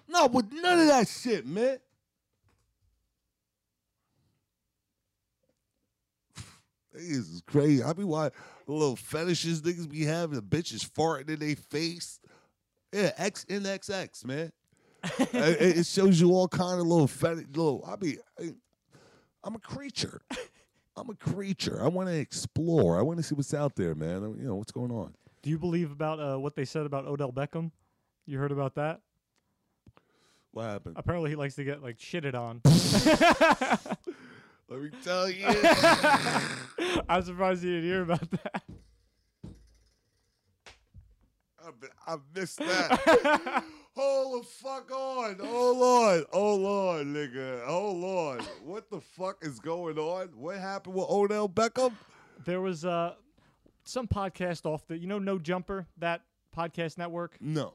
no, 0.08 0.26
with 0.26 0.50
none 0.52 0.80
of 0.80 0.86
that 0.86 1.08
shit, 1.08 1.46
man. 1.46 1.78
This 6.92 7.02
is 7.02 7.42
crazy. 7.46 7.82
I 7.82 7.92
be 7.92 8.04
watching 8.04 8.38
the 8.66 8.72
little 8.72 8.96
fetishes 8.96 9.62
niggas 9.62 9.90
be 9.90 10.04
having, 10.04 10.36
the 10.36 10.42
bitches 10.42 10.88
farting 10.88 11.28
in 11.30 11.40
their 11.40 11.56
face. 11.56 12.20
Yeah, 12.92 13.10
XNXX, 13.18 14.24
man. 14.24 14.52
it, 15.32 15.78
it- 15.78 15.86
shows 15.86 16.20
you 16.20 16.30
all 16.30 16.48
kind 16.48 16.80
of 16.80 16.86
little 16.86 17.06
fetish, 17.06 17.46
little. 17.54 17.84
I 17.86 17.96
mean, 18.02 18.18
I, 18.40 18.52
I'm 19.44 19.54
a 19.54 19.58
creature. 19.60 20.22
I'm 20.96 21.10
a 21.10 21.14
creature. 21.14 21.82
I 21.82 21.88
want 21.88 22.08
to 22.08 22.14
explore. 22.14 22.98
I 22.98 23.02
want 23.02 23.18
to 23.18 23.22
see 23.22 23.34
what's 23.34 23.52
out 23.54 23.74
there, 23.76 23.94
man. 23.94 24.24
I- 24.24 24.40
You 24.40 24.48
know 24.48 24.54
what's 24.56 24.72
going 24.72 24.90
on. 24.90 25.14
Do 25.42 25.50
you 25.50 25.58
believe 25.58 25.90
about 25.92 26.20
uh, 26.20 26.38
what 26.38 26.54
they 26.56 26.64
said 26.64 26.86
about 26.86 27.04
Odell 27.06 27.32
Beckham? 27.32 27.70
You 28.26 28.38
heard 28.38 28.52
about 28.52 28.74
that? 28.76 29.00
What 30.52 30.64
happened? 30.66 30.94
Apparently, 30.98 31.30
he 31.30 31.36
likes 31.36 31.56
to 31.56 31.64
get 31.64 31.82
like 31.82 31.98
shitted 31.98 32.34
on. 32.34 32.60
Let 34.68 34.80
me 34.80 34.90
tell 35.04 35.28
you. 35.28 35.46
I'm 37.08 37.22
surprised 37.22 37.62
you 37.62 37.70
didn't 37.74 37.84
hear 37.90 38.02
about 38.02 38.30
that. 38.30 38.62
I, 41.62 42.14
I 42.14 42.16
missed 42.34 42.58
that. 42.58 43.64
Hold 43.96 44.42
the 44.42 44.46
fuck 44.46 44.90
on. 44.90 45.38
Hold 45.38 45.82
on. 45.82 46.24
Hold 46.32 46.66
on, 46.66 47.14
nigga. 47.14 47.64
Hold 47.64 48.04
on. 48.04 48.38
What 48.64 48.90
the 48.90 49.00
fuck 49.00 49.38
is 49.42 49.60
going 49.60 49.98
on? 49.98 50.28
What 50.36 50.56
happened 50.58 50.96
with 50.96 51.06
Odell 51.08 51.48
Beckham? 51.48 51.92
There 52.44 52.60
was 52.60 52.84
uh, 52.84 53.14
some 53.84 54.08
podcast 54.08 54.66
off 54.66 54.86
the, 54.88 54.98
you 54.98 55.06
know, 55.06 55.18
No 55.20 55.38
Jumper, 55.38 55.86
that 55.98 56.22
podcast 56.56 56.98
network. 56.98 57.36
No. 57.40 57.74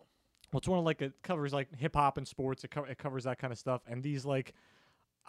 Well, 0.52 0.58
it's 0.58 0.68
one 0.68 0.80
of 0.80 0.86
like 0.86 1.02
it 1.02 1.14
covers 1.24 1.54
like 1.54 1.74
hip 1.78 1.96
hop 1.96 2.18
and 2.18 2.28
sports. 2.28 2.64
It, 2.64 2.72
co- 2.72 2.84
it 2.84 2.98
covers 2.98 3.24
that 3.24 3.38
kind 3.38 3.54
of 3.54 3.60
stuff. 3.60 3.82
And 3.88 4.04
these 4.04 4.26
like, 4.26 4.54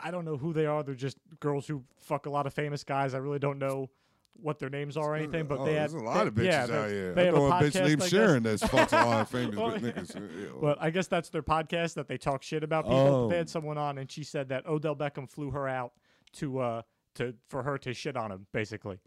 I 0.03 0.11
don't 0.11 0.25
know 0.25 0.39
who 0.39 0.53
they 0.53 0.67
are. 0.67 0.83
They're 0.83 0.95
just 0.95 1.19
girls 1.39 1.67
who 1.69 1.85
fuck 1.99 2.27
a 2.27 2.31
lot 2.31 2.47
of 2.47 2.55
famous 2.55 2.83
guys. 2.83 3.15
I 3.15 3.19
really 3.19 3.39
don't 3.39 3.59
know 3.59 3.91
what 4.35 4.59
their 4.59 4.71
names 4.71 4.97
are 4.97 5.13
or 5.13 5.17
anything. 5.17 5.47
But 5.47 5.59
Oh, 5.61 5.65
they 5.67 5.75
had 5.75 5.91
a 5.91 5.99
lot 5.99 6.23
they- 6.23 6.29
of 6.29 6.35
bitches 6.35 6.45
yeah, 6.45 6.63
out 6.63 6.69
they- 6.69 6.89
here. 6.95 7.15
They 7.15 7.23
I 7.23 7.25
have 7.27 7.35
know 7.35 7.47
a 7.47 7.49
a 7.51 7.53
bitch 7.63 7.87
named 7.87 8.03
Sharon 8.05 8.43
that's 8.43 8.67
fucked 8.67 8.93
a 8.93 8.97
lot 9.05 9.21
of 9.23 9.29
famous 9.29 9.57
Well, 9.57 9.73
niggas. 9.73 10.15
Yeah, 10.15 10.51
well. 10.53 10.61
But 10.61 10.79
I 10.81 10.91
guess 10.91 11.07
that's 11.09 11.29
their 11.31 11.43
podcast 11.43 11.95
that 11.95 12.09
they 12.09 12.17
talk 12.19 12.43
shit 12.43 12.63
about 12.65 12.85
people. 12.85 12.99
Oh. 12.99 13.29
They 13.29 13.37
had 13.37 13.49
someone 13.51 13.77
on, 13.79 13.99
and 13.99 14.11
she 14.11 14.25
said 14.25 14.49
that 14.49 14.67
Odell 14.67 14.97
Beckham 14.97 15.29
flew 15.29 15.51
her 15.51 15.69
out 15.69 15.93
to 16.35 16.59
uh 16.61 16.83
to 17.17 17.35
for 17.49 17.63
her 17.65 17.77
to 17.79 17.93
shit 17.93 18.17
on 18.17 18.31
him, 18.33 18.47
basically. 18.53 18.99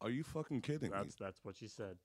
Are 0.00 0.10
you 0.10 0.24
fucking 0.24 0.62
kidding 0.62 0.90
me? 0.90 0.96
That's 0.96 1.14
that's 1.14 1.38
what 1.44 1.56
she 1.56 1.68
said. 1.68 1.96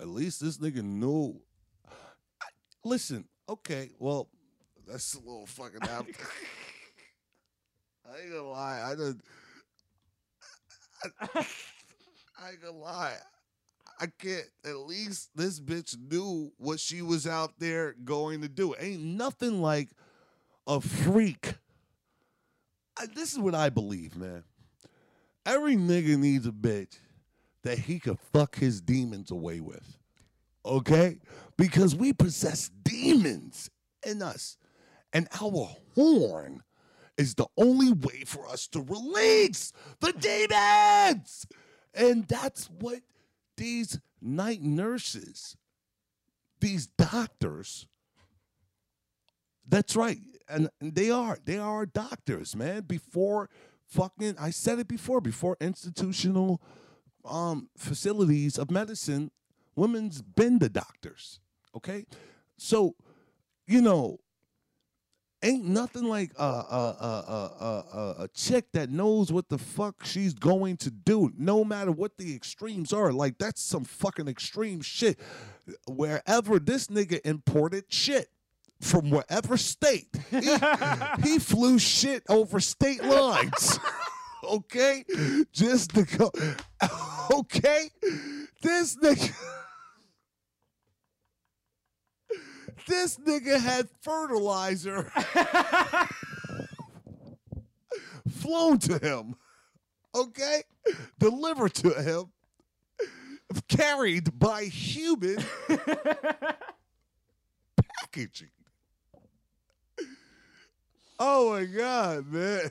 At 0.00 0.08
least 0.08 0.40
this 0.40 0.58
nigga 0.58 0.82
knew. 0.82 1.40
I, 1.88 2.46
listen, 2.84 3.26
okay, 3.48 3.90
well, 3.98 4.28
that's 4.86 5.14
a 5.14 5.18
little 5.18 5.46
fucking 5.46 5.82
out. 5.88 6.06
I 8.06 8.20
ain't 8.20 8.30
gonna 8.32 8.48
lie. 8.48 8.82
I 8.84 8.94
did. 8.94 9.20
I, 11.34 12.52
gonna 12.62 12.76
lie. 12.76 13.16
I 14.00 14.06
can't. 14.18 14.44
At 14.64 14.76
least 14.78 15.30
this 15.34 15.60
bitch 15.60 15.96
knew 16.10 16.52
what 16.58 16.80
she 16.80 17.02
was 17.02 17.26
out 17.26 17.52
there 17.58 17.94
going 18.04 18.42
to 18.42 18.48
do. 18.48 18.74
Ain't 18.78 19.02
nothing 19.02 19.62
like 19.62 19.90
a 20.66 20.80
freak. 20.80 21.54
I, 22.98 23.06
this 23.14 23.32
is 23.32 23.38
what 23.38 23.54
I 23.54 23.70
believe, 23.70 24.16
man. 24.16 24.44
Every 25.46 25.76
nigga 25.76 26.18
needs 26.18 26.46
a 26.46 26.52
bitch 26.52 26.98
that 27.62 27.78
he 27.78 27.98
could 27.98 28.18
fuck 28.32 28.56
his 28.56 28.80
demons 28.80 29.30
away 29.30 29.60
with. 29.60 29.98
Okay? 30.64 31.18
Because 31.56 31.94
we 31.94 32.12
possess 32.12 32.70
demons 32.82 33.70
in 34.06 34.22
us. 34.22 34.56
And 35.12 35.28
our 35.40 35.68
horn 35.94 36.62
is 37.16 37.34
the 37.34 37.46
only 37.56 37.92
way 37.92 38.24
for 38.26 38.48
us 38.48 38.66
to 38.68 38.80
release 38.80 39.72
the 40.00 40.12
demons. 40.12 41.46
And 41.94 42.26
that's 42.26 42.70
what 42.70 43.00
these 43.56 44.00
night 44.20 44.62
nurses, 44.62 45.56
these 46.60 46.86
doctors, 46.86 47.86
that's 49.68 49.94
right. 49.96 50.18
And 50.48 50.68
they 50.80 51.10
are. 51.10 51.38
They 51.44 51.58
are 51.58 51.86
doctors, 51.86 52.56
man. 52.56 52.82
Before 52.82 53.48
fucking 53.86 54.36
I 54.38 54.50
said 54.50 54.78
it 54.78 54.88
before, 54.88 55.20
before 55.20 55.56
institutional 55.60 56.60
um 57.24 57.68
facilities 57.76 58.58
of 58.58 58.70
medicine, 58.70 59.30
women's 59.76 60.22
been 60.22 60.58
the 60.58 60.68
doctors. 60.68 61.40
Okay? 61.76 62.06
So, 62.56 62.96
you 63.66 63.80
know, 63.80 64.18
ain't 65.42 65.64
nothing 65.64 66.04
like 66.04 66.32
a 66.38 66.42
a, 66.42 66.96
a, 67.00 67.54
a, 67.60 68.14
a, 68.24 68.28
chick 68.28 68.66
that 68.72 68.90
knows 68.90 69.32
what 69.32 69.48
the 69.48 69.58
fuck 69.58 70.04
she's 70.04 70.34
going 70.34 70.76
to 70.78 70.90
do, 70.90 71.32
no 71.36 71.64
matter 71.64 71.90
what 71.90 72.16
the 72.18 72.34
extremes 72.34 72.92
are. 72.92 73.12
Like 73.12 73.38
that's 73.38 73.62
some 73.62 73.84
fucking 73.84 74.28
extreme 74.28 74.80
shit. 74.80 75.18
Wherever 75.86 76.58
this 76.58 76.88
nigga 76.88 77.20
imported 77.24 77.84
shit 77.88 78.28
from 78.80 79.10
wherever 79.10 79.56
state, 79.56 80.08
he, 80.30 80.56
he 81.22 81.38
flew 81.38 81.78
shit 81.78 82.22
over 82.28 82.60
state 82.60 83.04
lines. 83.04 83.78
okay, 84.44 85.04
just 85.52 85.94
to 85.94 86.04
go. 86.04 86.30
Okay, 87.30 87.88
this 88.60 88.96
nigga. 88.96 89.32
This 92.86 93.16
nigga 93.18 93.60
had 93.60 93.88
fertilizer 94.00 95.04
flown 98.28 98.78
to 98.80 98.98
him, 98.98 99.36
okay? 100.14 100.62
Delivered 101.18 101.74
to 101.74 101.90
him, 101.90 102.32
carried 103.68 104.38
by 104.38 104.64
human 104.64 105.38
packaging. 108.00 108.50
Oh 111.18 111.52
my 111.52 111.64
God, 111.64 112.26
man. 112.26 112.70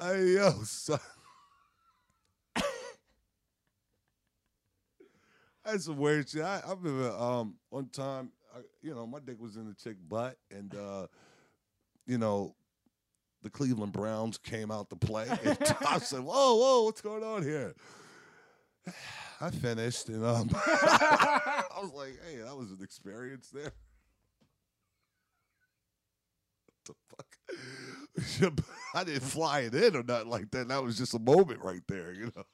Hey, 0.00 0.34
yo, 0.34 0.52
son. 0.64 0.98
That's 5.64 5.84
some 5.86 5.96
weird 5.96 6.28
shit. 6.28 6.42
I, 6.42 6.62
I 6.66 6.70
remember 6.70 7.10
um, 7.16 7.54
one 7.70 7.88
time, 7.88 8.32
I, 8.54 8.60
you 8.82 8.94
know, 8.94 9.06
my 9.06 9.18
dick 9.20 9.40
was 9.40 9.56
in 9.56 9.66
the 9.66 9.74
chick 9.74 9.96
butt, 10.08 10.36
and 10.50 10.74
uh, 10.74 11.06
you 12.06 12.18
know, 12.18 12.54
the 13.42 13.50
Cleveland 13.50 13.92
Browns 13.92 14.38
came 14.38 14.70
out 14.70 14.90
to 14.90 14.96
play. 14.96 15.26
And 15.44 15.58
I 15.88 15.98
said, 15.98 16.20
"Whoa, 16.20 16.56
whoa, 16.56 16.84
what's 16.84 17.00
going 17.00 17.24
on 17.24 17.42
here?" 17.42 17.74
I 19.40 19.50
finished, 19.50 20.08
and 20.08 20.24
um, 20.24 20.50
I 20.54 21.64
was 21.80 21.92
like, 21.92 22.18
"Hey, 22.28 22.36
that 22.36 22.56
was 22.56 22.70
an 22.70 22.78
experience 22.82 23.50
there." 23.50 23.72
What 26.84 26.84
the 26.86 26.94
fuck? 27.10 27.26
I 28.94 29.04
didn't 29.04 29.22
fly 29.22 29.60
it 29.60 29.74
in 29.74 29.96
or 29.96 30.02
nothing 30.02 30.28
like 30.28 30.50
that. 30.50 30.68
That 30.68 30.82
was 30.82 30.98
just 30.98 31.14
a 31.14 31.18
moment 31.18 31.60
right 31.62 31.82
there, 31.88 32.12
you 32.12 32.30
know. 32.36 32.44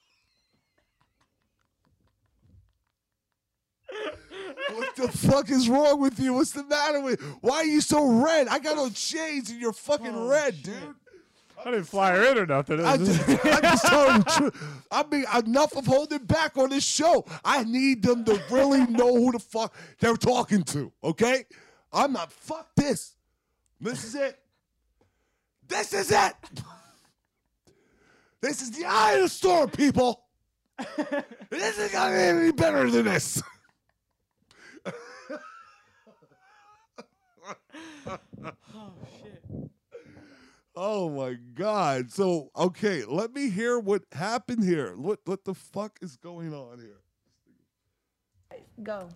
What 4.72 4.96
the 4.96 5.08
fuck 5.08 5.50
is 5.50 5.68
wrong 5.68 6.00
with 6.00 6.18
you? 6.18 6.34
What's 6.34 6.52
the 6.52 6.64
matter 6.64 7.00
with? 7.00 7.20
Why 7.40 7.56
are 7.56 7.64
you 7.64 7.80
so 7.80 8.06
red? 8.22 8.48
I 8.48 8.58
got 8.58 8.78
on 8.78 8.92
shades 8.92 9.50
and 9.50 9.60
you're 9.60 9.72
fucking 9.72 10.14
oh, 10.14 10.28
red, 10.28 10.62
dude. 10.62 10.94
I 11.64 11.70
didn't 11.72 11.86
fly 11.86 12.12
her 12.12 12.24
in 12.30 12.38
or 12.38 12.46
nothing. 12.46 12.84
I 12.84 12.96
just, 12.96 13.28
I 13.28 13.60
just 13.60 13.86
telling 13.86 14.18
the 14.20 14.30
truth. 14.30 14.84
I 14.90 15.04
mean, 15.10 15.24
enough 15.36 15.76
of 15.76 15.86
holding 15.86 16.24
back 16.24 16.56
on 16.56 16.70
this 16.70 16.84
show. 16.84 17.24
I 17.44 17.64
need 17.64 18.02
them 18.02 18.24
to 18.24 18.40
really 18.50 18.86
know 18.86 19.14
who 19.14 19.32
the 19.32 19.38
fuck 19.38 19.74
they're 19.98 20.16
talking 20.16 20.62
to. 20.64 20.92
Okay, 21.02 21.44
I'm 21.92 22.12
not. 22.12 22.32
Fuck 22.32 22.68
this. 22.76 23.14
This 23.80 24.04
is 24.04 24.14
it. 24.14 24.38
This 25.66 25.92
is 25.92 26.10
it. 26.10 26.34
This 28.40 28.62
is 28.62 28.70
the 28.70 28.84
eye 28.84 29.14
of 29.14 29.22
the 29.22 29.28
storm, 29.28 29.68
people. 29.70 30.22
this 31.50 31.78
is 31.78 31.90
gonna 31.90 32.14
be 32.14 32.22
any 32.22 32.52
better 32.52 32.88
than 32.88 33.06
this. 33.06 33.42
Oh 38.06 38.92
shit. 39.22 39.42
Oh 40.76 41.08
my 41.10 41.34
God. 41.54 42.10
So 42.12 42.50
okay, 42.56 43.04
let 43.04 43.32
me 43.32 43.50
hear 43.50 43.78
what 43.78 44.04
happened 44.12 44.64
here. 44.64 44.94
What 44.96 45.20
what 45.24 45.44
the 45.44 45.54
fuck 45.54 45.98
is 46.00 46.16
going 46.16 46.54
on 46.54 46.78
here? 46.78 47.00
Go. 48.82 49.08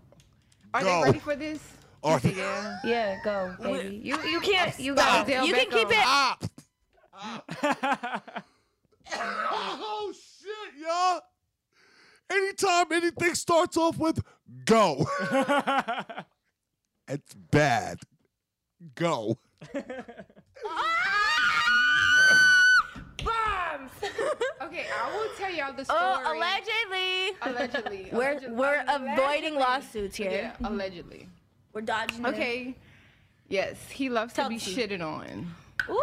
Are 0.74 0.80
Go. 0.82 0.86
they 0.86 1.02
ready 1.06 1.18
for 1.20 1.36
this? 1.36 1.60
Are 2.04 2.18
they- 2.18 2.32
yeah. 2.34 2.78
Yeah, 2.84 3.18
go, 3.22 3.54
baby. 3.62 4.00
You 4.02 4.18
you 4.22 4.40
can't. 4.40 4.76
You 4.80 4.94
Stop. 4.96 5.26
gotta 5.26 5.32
tell 5.32 5.46
You 5.46 5.54
can 5.54 5.70
keep 5.70 5.88
it. 5.88 5.96
Ah. 5.98 6.36
oh 9.14 10.12
shit, 10.12 10.80
y'all. 10.82 11.20
Anytime 12.30 12.90
anything 12.92 13.34
starts 13.34 13.76
off 13.76 13.98
with 13.98 14.20
go. 14.64 15.06
it's 17.08 17.34
bad. 17.34 17.98
Go. 18.94 19.38
Bombs. 23.24 23.90
Okay, 24.62 24.86
I 24.92 25.16
will 25.16 25.28
tell 25.36 25.52
y'all 25.52 25.72
the 25.72 25.82
oh, 25.82 25.84
story. 25.84 26.24
Oh, 26.26 26.36
allegedly. 26.36 27.36
Allegedly. 27.42 28.08
We're 28.12 28.32
allegedly, 28.32 28.54
we're 28.54 28.82
allegedly. 28.82 29.12
avoiding 29.12 29.54
lawsuits 29.56 30.16
here. 30.16 30.30
Yeah, 30.30 30.68
allegedly. 30.68 31.28
We're 31.72 31.82
dodging 31.82 32.24
it. 32.24 32.28
Okay. 32.28 32.74
Yes, 33.48 33.76
he 33.90 34.08
loves 34.08 34.32
to 34.34 34.48
be 34.48 34.58
Chelsea. 34.58 34.88
shitted 34.88 35.02
on. 35.02 35.54
Ooh. 35.90 36.00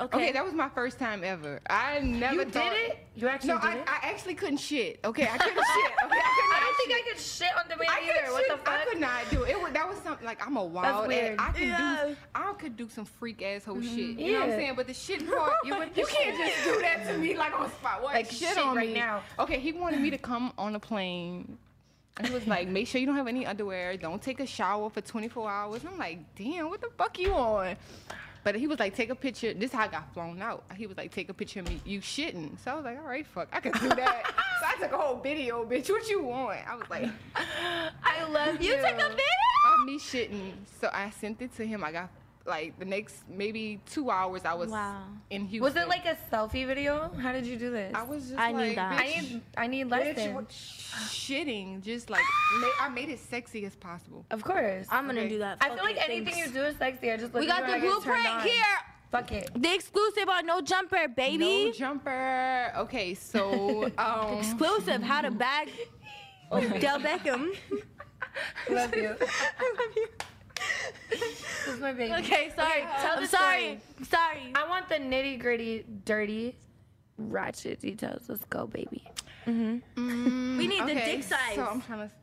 Okay. 0.00 0.16
Okay, 0.16 0.32
that 0.32 0.44
was 0.44 0.54
my 0.54 0.68
first 0.68 0.98
time 0.98 1.22
ever. 1.22 1.60
I 1.68 2.00
never 2.00 2.44
thought. 2.44 2.64
You 2.64 2.70
did 2.70 2.90
it? 2.90 3.06
You 3.14 3.28
actually 3.28 3.48
no, 3.48 3.60
did 3.60 3.70
I, 3.70 3.74
it? 3.74 3.84
I 3.86 4.08
actually 4.08 4.34
couldn't 4.34 4.56
shit. 4.56 4.98
Okay, 5.04 5.24
I 5.24 5.38
couldn't 5.38 5.54
shit. 5.54 5.92
Okay, 6.04 6.18
I 6.18 6.41
think. 6.86 6.92
I 7.06 7.08
could 7.10 7.20
shit 7.20 7.48
on 7.56 7.64
the 7.68 7.74
I 7.88 8.00
either. 8.02 8.32
What 8.32 8.44
the 8.48 8.54
shit- 8.56 8.68
I 8.68 8.84
could 8.84 9.00
not 9.00 9.30
do 9.30 9.42
it. 9.44 9.50
it 9.56 9.72
that 9.74 9.88
was 9.88 9.98
something 9.98 10.26
like 10.26 10.44
I'm 10.46 10.56
a 10.56 10.64
wild. 10.64 11.10
ass- 11.12 11.36
I 11.38 11.52
could 11.52 11.62
Yeah. 11.68 12.04
do. 12.08 12.16
I 12.34 12.52
could 12.54 12.76
do 12.76 12.88
some 12.88 13.04
freak 13.04 13.42
asshole 13.42 13.76
Mhm. 13.76 13.82
shit. 13.82 14.18
You 14.18 14.32
know 14.32 14.40
what 14.40 14.48
I'm 14.50 14.54
saying? 14.56 14.74
But 14.76 14.86
the 14.86 14.94
shit 14.94 15.26
part, 15.30 15.52
You 15.64 15.74
you, 15.74 15.82
you 15.96 16.06
can't 16.06 16.36
just 16.38 16.64
do 16.64 16.80
that 16.82 17.06
to 17.08 17.18
me 17.18 17.36
like 17.36 17.58
on 17.58 17.70
spot. 17.70 18.02
What? 18.02 18.14
Like, 18.14 18.26
shit, 18.26 18.48
shit 18.48 18.58
on 18.58 18.76
right 18.76 18.88
me 18.88 18.94
now. 18.94 19.22
Okay, 19.38 19.58
he 19.58 19.72
wanted 19.72 20.00
me 20.00 20.10
to 20.10 20.18
come 20.30 20.52
on 20.58 20.74
a 20.74 20.80
plane. 20.80 21.58
And 22.18 22.26
he 22.26 22.34
was 22.34 22.46
like, 22.46 22.68
make 22.68 22.86
sure 22.88 23.00
you 23.00 23.06
don't 23.06 23.16
have 23.16 23.26
any 23.26 23.46
underwear. 23.46 23.96
Don't 23.96 24.20
take 24.20 24.38
a 24.40 24.46
shower 24.46 24.90
for 24.90 25.00
24 25.00 25.50
hours. 25.50 25.82
I'm 25.86 25.96
like, 25.96 26.18
damn, 26.36 26.68
what 26.68 26.82
the 26.82 26.90
fuck 26.98 27.18
you 27.18 27.32
on? 27.32 27.74
But 28.44 28.54
he 28.56 28.66
was 28.66 28.78
like, 28.80 28.94
take 28.94 29.08
a 29.08 29.14
picture. 29.14 29.54
This 29.54 29.70
is 29.70 29.76
how 29.76 29.84
I 29.84 29.88
got 29.88 30.12
flown 30.12 30.42
out. 30.42 30.64
He 30.76 30.86
was 30.86 30.96
like, 30.98 31.10
take 31.10 31.30
a 31.30 31.34
picture 31.34 31.60
of 31.60 31.68
me. 31.70 31.80
You 31.86 32.00
shitting. 32.00 32.58
So 32.62 32.72
I 32.72 32.74
was 32.74 32.84
like, 32.84 32.98
all 32.98 33.04
right, 33.08 33.26
fuck, 33.26 33.48
I 33.52 33.60
can 33.60 33.72
do 33.72 33.88
that. 33.90 34.24
So 34.78 34.84
I 34.84 34.88
took 34.88 34.98
a 34.98 35.02
whole 35.02 35.16
video, 35.16 35.64
bitch. 35.64 35.90
What 35.90 36.08
you 36.08 36.22
want? 36.22 36.58
I 36.68 36.74
was 36.76 36.88
like, 36.90 37.08
I 38.04 38.24
love 38.28 38.60
you. 38.60 38.70
You 38.72 38.76
took 38.76 38.84
a 38.92 39.08
video? 39.08 39.24
of 39.80 39.86
me 39.86 39.98
shitting. 39.98 40.52
So 40.80 40.90
I 40.92 41.10
sent 41.10 41.40
it 41.40 41.54
to 41.56 41.66
him. 41.66 41.84
I 41.84 41.92
got 41.92 42.10
like 42.44 42.76
the 42.78 42.84
next 42.84 43.22
maybe 43.28 43.80
two 43.88 44.10
hours. 44.10 44.44
I 44.44 44.54
was 44.54 44.70
Wow. 44.70 45.04
in 45.30 45.42
Houston. 45.46 45.62
Was 45.62 45.76
it 45.76 45.88
like 45.88 46.04
a 46.06 46.16
selfie 46.32 46.66
video? 46.66 47.10
How 47.20 47.30
did 47.32 47.46
you 47.46 47.56
do 47.56 47.70
this? 47.70 47.94
I 47.94 48.02
was 48.02 48.28
just 48.28 48.38
I 48.40 48.50
like, 48.50 48.68
need 48.70 48.78
that. 48.78 48.92
I 49.00 49.06
need 49.06 49.40
I 49.56 49.66
need 49.68 49.84
lessons. 49.84 50.48
shitting, 51.08 51.82
just 51.82 52.10
like 52.10 52.22
ma- 52.60 52.66
I 52.80 52.88
made 52.88 53.08
it 53.10 53.20
sexy 53.20 53.64
as 53.64 53.76
possible. 53.76 54.26
Of 54.30 54.42
course. 54.42 54.86
I'm 54.90 55.06
gonna 55.06 55.20
Okay. 55.20 55.28
do 55.28 55.38
that. 55.38 55.58
I 55.60 55.68
feel 55.74 55.84
like 55.84 55.96
it, 55.96 56.02
anything 56.08 56.36
you 56.38 56.48
do 56.48 56.62
is 56.64 56.76
sexy. 56.76 57.12
I 57.12 57.16
just 57.16 57.32
look 57.32 57.42
We 57.42 57.46
got 57.46 57.60
the 57.60 57.64
and 57.66 57.74
I 57.74 57.78
get 57.78 57.90
turned 57.90 58.02
blueprint 58.04 58.42
here. 58.42 58.64
Fuck 59.12 59.30
it. 59.30 59.50
The 59.54 59.74
exclusive 59.74 60.26
on 60.30 60.46
No 60.46 60.62
Jumper, 60.62 61.06
baby. 61.06 61.66
No 61.66 61.72
jumper. 61.72 62.72
Okay, 62.78 63.12
so 63.12 63.90
um, 63.98 64.38
exclusive. 64.38 65.02
How 65.02 65.20
to 65.20 65.30
bag 65.30 65.68
Del 66.50 66.98
Beckham. 66.98 67.54
Love 68.70 68.96
you. 68.96 69.14
I 69.58 69.74
love 69.78 69.96
you. 69.96 70.08
this 71.10 71.68
is 71.68 71.80
my 71.80 71.92
baby. 71.92 72.14
Okay, 72.14 72.50
sorry. 72.56 72.84
tell 73.00 73.16
I'm 73.16 73.22
the 73.22 73.28
sorry. 73.28 73.80
story. 73.98 74.06
Sorry. 74.08 74.52
I 74.54 74.66
want 74.66 74.88
the 74.88 74.94
nitty 74.94 75.38
gritty, 75.38 75.84
dirty, 76.06 76.56
ratchet 77.18 77.80
details. 77.80 78.22
Let's 78.28 78.44
go, 78.46 78.66
baby. 78.66 79.04
Mm-hmm. 79.46 80.56
We 80.56 80.66
need 80.66 80.86
the 80.86 80.94
dick 80.94 81.22
size. 81.24 81.56
So 81.56 81.64
I'm 81.64 81.82
trying 81.82 82.08
to. 82.08 82.14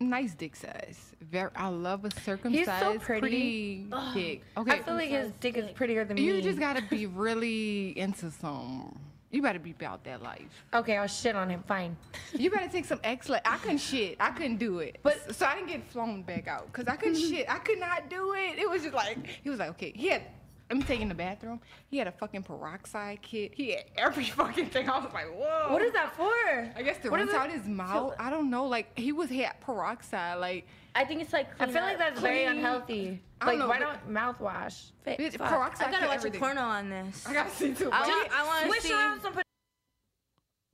Nice 0.00 0.34
dick 0.34 0.56
size. 0.56 1.12
Very. 1.20 1.50
I 1.54 1.68
love 1.68 2.06
a 2.06 2.10
circumcised, 2.22 3.02
pretty. 3.02 3.86
dick. 4.14 4.42
Okay. 4.56 4.72
I 4.72 4.78
feel 4.78 4.94
like 4.94 5.10
his 5.10 5.30
dick 5.40 5.58
is 5.58 5.70
prettier 5.72 6.06
than 6.06 6.14
me. 6.14 6.22
You 6.22 6.40
just 6.40 6.58
gotta 6.58 6.82
be 6.82 7.04
really 7.04 7.98
into 7.98 8.30
some. 8.30 8.98
You 9.30 9.42
better 9.42 9.58
be 9.58 9.70
about 9.72 10.02
that 10.04 10.22
life. 10.22 10.64
Okay, 10.74 10.96
I'll 10.96 11.06
shit 11.06 11.36
on 11.36 11.50
him. 11.50 11.62
Fine. 11.68 11.96
You 12.32 12.50
better 12.50 12.68
take 12.68 12.86
some 12.86 12.98
excellent. 13.04 13.42
I 13.46 13.58
couldn't 13.58 13.78
shit. 13.78 14.16
I 14.18 14.30
couldn't 14.30 14.56
do 14.56 14.80
it. 14.80 14.98
But 15.02 15.36
so 15.36 15.46
I 15.46 15.54
didn't 15.54 15.68
get 15.68 15.84
flown 15.90 16.22
back 16.22 16.48
out 16.48 16.66
because 16.72 16.88
I 16.88 16.96
couldn't 16.96 17.16
shit. 17.30 17.48
I 17.48 17.58
could 17.58 17.78
not 17.78 18.08
do 18.08 18.32
it. 18.32 18.58
It 18.58 18.68
was 18.68 18.82
just 18.82 18.94
like 18.94 19.18
he 19.44 19.50
was 19.50 19.58
like, 19.58 19.70
okay, 19.70 19.92
he 19.94 20.08
had. 20.08 20.22
Let 20.70 20.76
me 20.78 20.84
take 20.84 20.98
you 20.98 21.02
in 21.02 21.08
the 21.08 21.14
bathroom. 21.16 21.60
He 21.88 21.98
had 21.98 22.06
a 22.06 22.12
fucking 22.12 22.44
peroxide 22.44 23.20
kit. 23.22 23.52
He 23.54 23.72
had 23.72 23.84
every 23.96 24.24
fucking 24.38 24.66
thing. 24.66 24.88
I 24.88 25.00
was 25.00 25.12
like, 25.12 25.26
whoa. 25.34 25.72
What 25.72 25.82
is 25.82 25.92
that 25.94 26.14
for? 26.14 26.30
I 26.76 26.82
guess 26.84 26.96
to 27.02 27.10
What 27.10 27.18
rinse 27.18 27.32
out 27.34 27.50
his 27.50 27.66
mouth. 27.66 28.14
I 28.20 28.30
don't 28.30 28.50
know. 28.50 28.66
Like 28.66 28.96
he 28.96 29.10
was 29.10 29.28
he 29.28 29.40
had 29.40 29.60
peroxide. 29.60 30.38
Like 30.38 30.66
I 30.94 31.04
think 31.04 31.22
it's 31.22 31.32
like. 31.32 31.48
I 31.60 31.66
feel 31.66 31.82
like 31.82 31.98
that's 31.98 32.20
very 32.20 32.44
Clean. 32.44 32.58
unhealthy. 32.58 33.20
I 33.40 33.46
Like, 33.46 33.52
don't 33.58 33.58
know, 33.60 33.68
why 33.68 33.78
don't 33.80 34.08
mouthwash? 34.08 34.90
Fit- 35.04 35.18
Bitch, 35.18 35.36
peroxide. 35.38 35.88
I 35.88 35.90
gotta 35.90 36.02
to 36.04 36.08
watch 36.08 36.16
everything. 36.18 36.40
a 36.40 36.44
porno 36.44 36.60
on 36.62 36.88
this. 36.90 37.26
I 37.26 37.32
gotta 37.32 37.50
see 37.50 37.72
too. 37.74 37.90
I 37.92 38.06
want. 38.06 38.32
I 38.32 38.46
want 38.46 38.60
to 38.62 38.68
Switch 38.68 38.80
see. 38.82 38.92
around 38.92 39.20
some. 39.22 39.34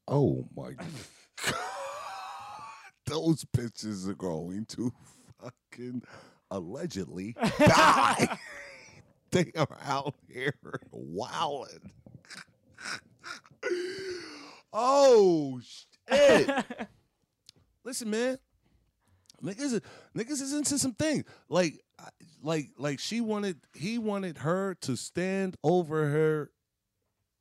Oh 0.09 0.44
my 0.57 0.72
god. 1.42 1.55
Those 3.07 3.44
bitches 3.57 4.09
are 4.09 4.14
going 4.14 4.66
to 4.66 4.92
fucking 5.40 6.03
allegedly 6.51 7.34
die. 7.59 8.36
They 9.37 9.53
are 9.55 9.78
out 9.84 10.14
here 10.32 10.55
wilding. 10.91 11.93
oh 14.72 15.61
shit. 15.62 16.51
Listen, 17.84 18.09
man. 18.11 18.39
Niggas, 19.43 19.74
is- 19.74 19.80
niggas 20.16 20.41
is 20.41 20.55
into 20.55 20.78
some 20.78 20.95
things. 20.95 21.24
Like, 21.51 21.80
like, 22.43 22.70
like 22.78 22.99
she 22.99 23.20
wanted, 23.20 23.61
he 23.74 23.99
wanted 23.99 24.39
her 24.39 24.74
to 24.80 24.97
stand 24.97 25.57
over 25.62 26.09
her, 26.09 26.51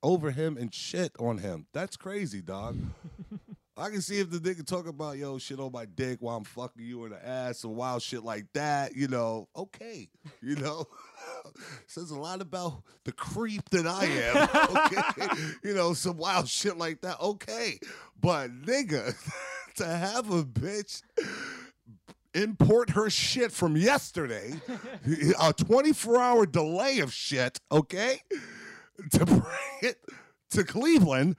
over 0.04 0.32
him 0.32 0.58
and 0.58 0.74
shit 0.74 1.14
on 1.18 1.38
him. 1.38 1.68
That's 1.74 1.96
crazy, 1.96 2.42
dog. 2.42 2.78
I 3.78 3.90
can 3.90 4.02
see 4.02 4.20
if 4.20 4.30
the 4.30 4.38
nigga 4.40 4.66
talk 4.66 4.88
about 4.88 5.18
yo 5.18 5.38
shit 5.38 5.60
on 5.60 5.72
my 5.72 5.86
dick 5.86 6.18
while 6.22 6.38
I'm 6.38 6.46
fucking 6.46 6.84
you 6.84 7.04
in 7.06 7.12
the 7.12 7.28
ass 7.28 7.64
and 7.66 7.76
wild 7.76 8.02
shit 8.02 8.24
like 8.24 8.46
that. 8.54 8.96
You 8.96 9.08
know, 9.08 9.50
okay, 9.56 10.10
you 10.42 10.56
know. 10.56 10.86
Says 11.88 12.12
a 12.12 12.20
lot 12.20 12.42
about 12.42 12.84
the 13.04 13.12
creep 13.12 13.70
that 13.70 13.88
I 13.88 14.06
am. 14.06 14.50
Okay, 14.86 15.28
you 15.64 15.74
know, 15.74 15.94
some 15.94 16.18
wild 16.18 16.48
shit 16.48 16.78
like 16.78 17.02
that. 17.02 17.20
Okay, 17.20 17.80
but 18.20 18.52
nigga, 18.62 19.16
to 19.76 19.86
have 19.86 20.32
a 20.32 20.44
bitch 20.44 21.02
import 22.34 22.92
her 22.92 23.10
shit 23.10 23.52
from 23.52 23.76
yesterday, 23.76 24.54
a 25.42 25.54
24 25.54 26.22
hour 26.22 26.46
delay 26.46 27.00
of 27.00 27.14
shit, 27.14 27.60
okay, 27.72 28.22
to 29.12 29.26
bring 29.26 29.42
it 29.82 29.98
to 30.52 30.64
Cleveland. 30.64 31.36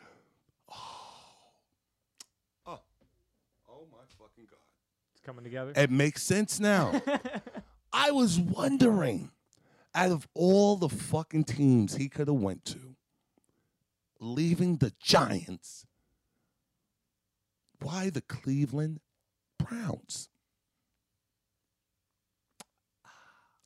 Oh, 2.66 2.80
oh 3.68 3.86
my 3.92 3.98
fucking 4.18 4.46
God. 4.50 4.58
It's 5.14 5.15
coming 5.26 5.44
together. 5.44 5.72
It 5.76 5.90
makes 5.90 6.22
sense 6.22 6.58
now. 6.60 7.02
I 7.92 8.12
was 8.12 8.38
wondering, 8.38 9.30
out 9.94 10.12
of 10.12 10.28
all 10.34 10.76
the 10.76 10.88
fucking 10.88 11.44
teams 11.44 11.96
he 11.96 12.08
could 12.08 12.28
have 12.28 12.36
went 12.36 12.64
to, 12.66 12.94
leaving 14.20 14.76
the 14.76 14.92
Giants, 15.00 15.84
why 17.82 18.08
the 18.10 18.22
Cleveland 18.22 19.00
Browns? 19.58 20.28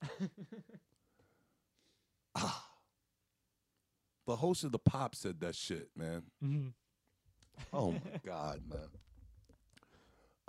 Ah. 2.37 2.65
The 4.27 4.37
host 4.37 4.63
of 4.63 4.71
the 4.71 4.79
pop 4.79 5.17
said 5.17 5.41
that 5.41 5.57
shit, 5.57 5.89
man. 5.97 6.23
Mhm. 6.43 6.73
Oh 7.73 7.91
my 7.91 8.21
god, 8.25 8.63
man. 8.69 8.89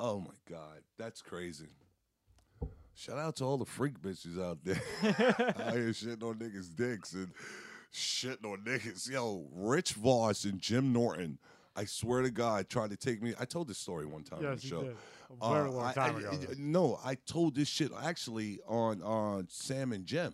Oh 0.04 0.20
my 0.20 0.34
god, 0.50 0.80
that's 0.98 1.22
crazy. 1.22 1.68
Shout 2.96 3.20
out 3.20 3.36
to 3.38 3.44
all 3.46 3.58
the 3.58 3.66
freak 3.66 4.02
bitches 4.02 4.42
out 4.44 4.58
there 4.64 4.82
out 5.04 5.74
here 5.74 5.90
shitting 5.92 6.24
on 6.24 6.36
niggas' 6.40 6.76
dicks 6.76 7.14
and 7.14 7.30
shitting 7.94 8.44
on 8.46 8.64
niggas. 8.66 9.10
Yo, 9.10 9.46
Rich 9.54 9.94
Voss 9.94 10.44
and 10.46 10.60
Jim 10.60 10.92
Norton. 10.92 11.38
I 11.76 11.86
swear 11.86 12.24
to 12.24 12.32
God, 12.32 12.68
tried 12.68 12.90
to 12.90 12.98
take 12.98 13.22
me. 13.22 13.34
I 13.40 13.46
told 13.46 13.68
this 13.68 13.78
story 13.78 14.06
one 14.08 14.24
time 14.24 14.40
on 14.40 14.46
Yes, 14.46 14.62
the 14.62 14.68
you 14.68 14.70
show. 14.72 14.84
did. 14.84 14.96
A 15.40 15.44
uh, 15.46 15.54
very 15.54 15.70
long 15.70 15.94
time 15.94 16.16
I- 16.16 16.20
ago, 16.20 16.32
I- 16.34 16.56
no, 16.58 17.00
I 17.06 17.14
told 17.16 17.54
this 17.56 17.68
shit 17.70 17.92
actually 18.04 18.60
on 18.68 19.02
on 19.04 19.48
Sam 19.50 19.94
and 19.94 20.06
Jim 20.06 20.34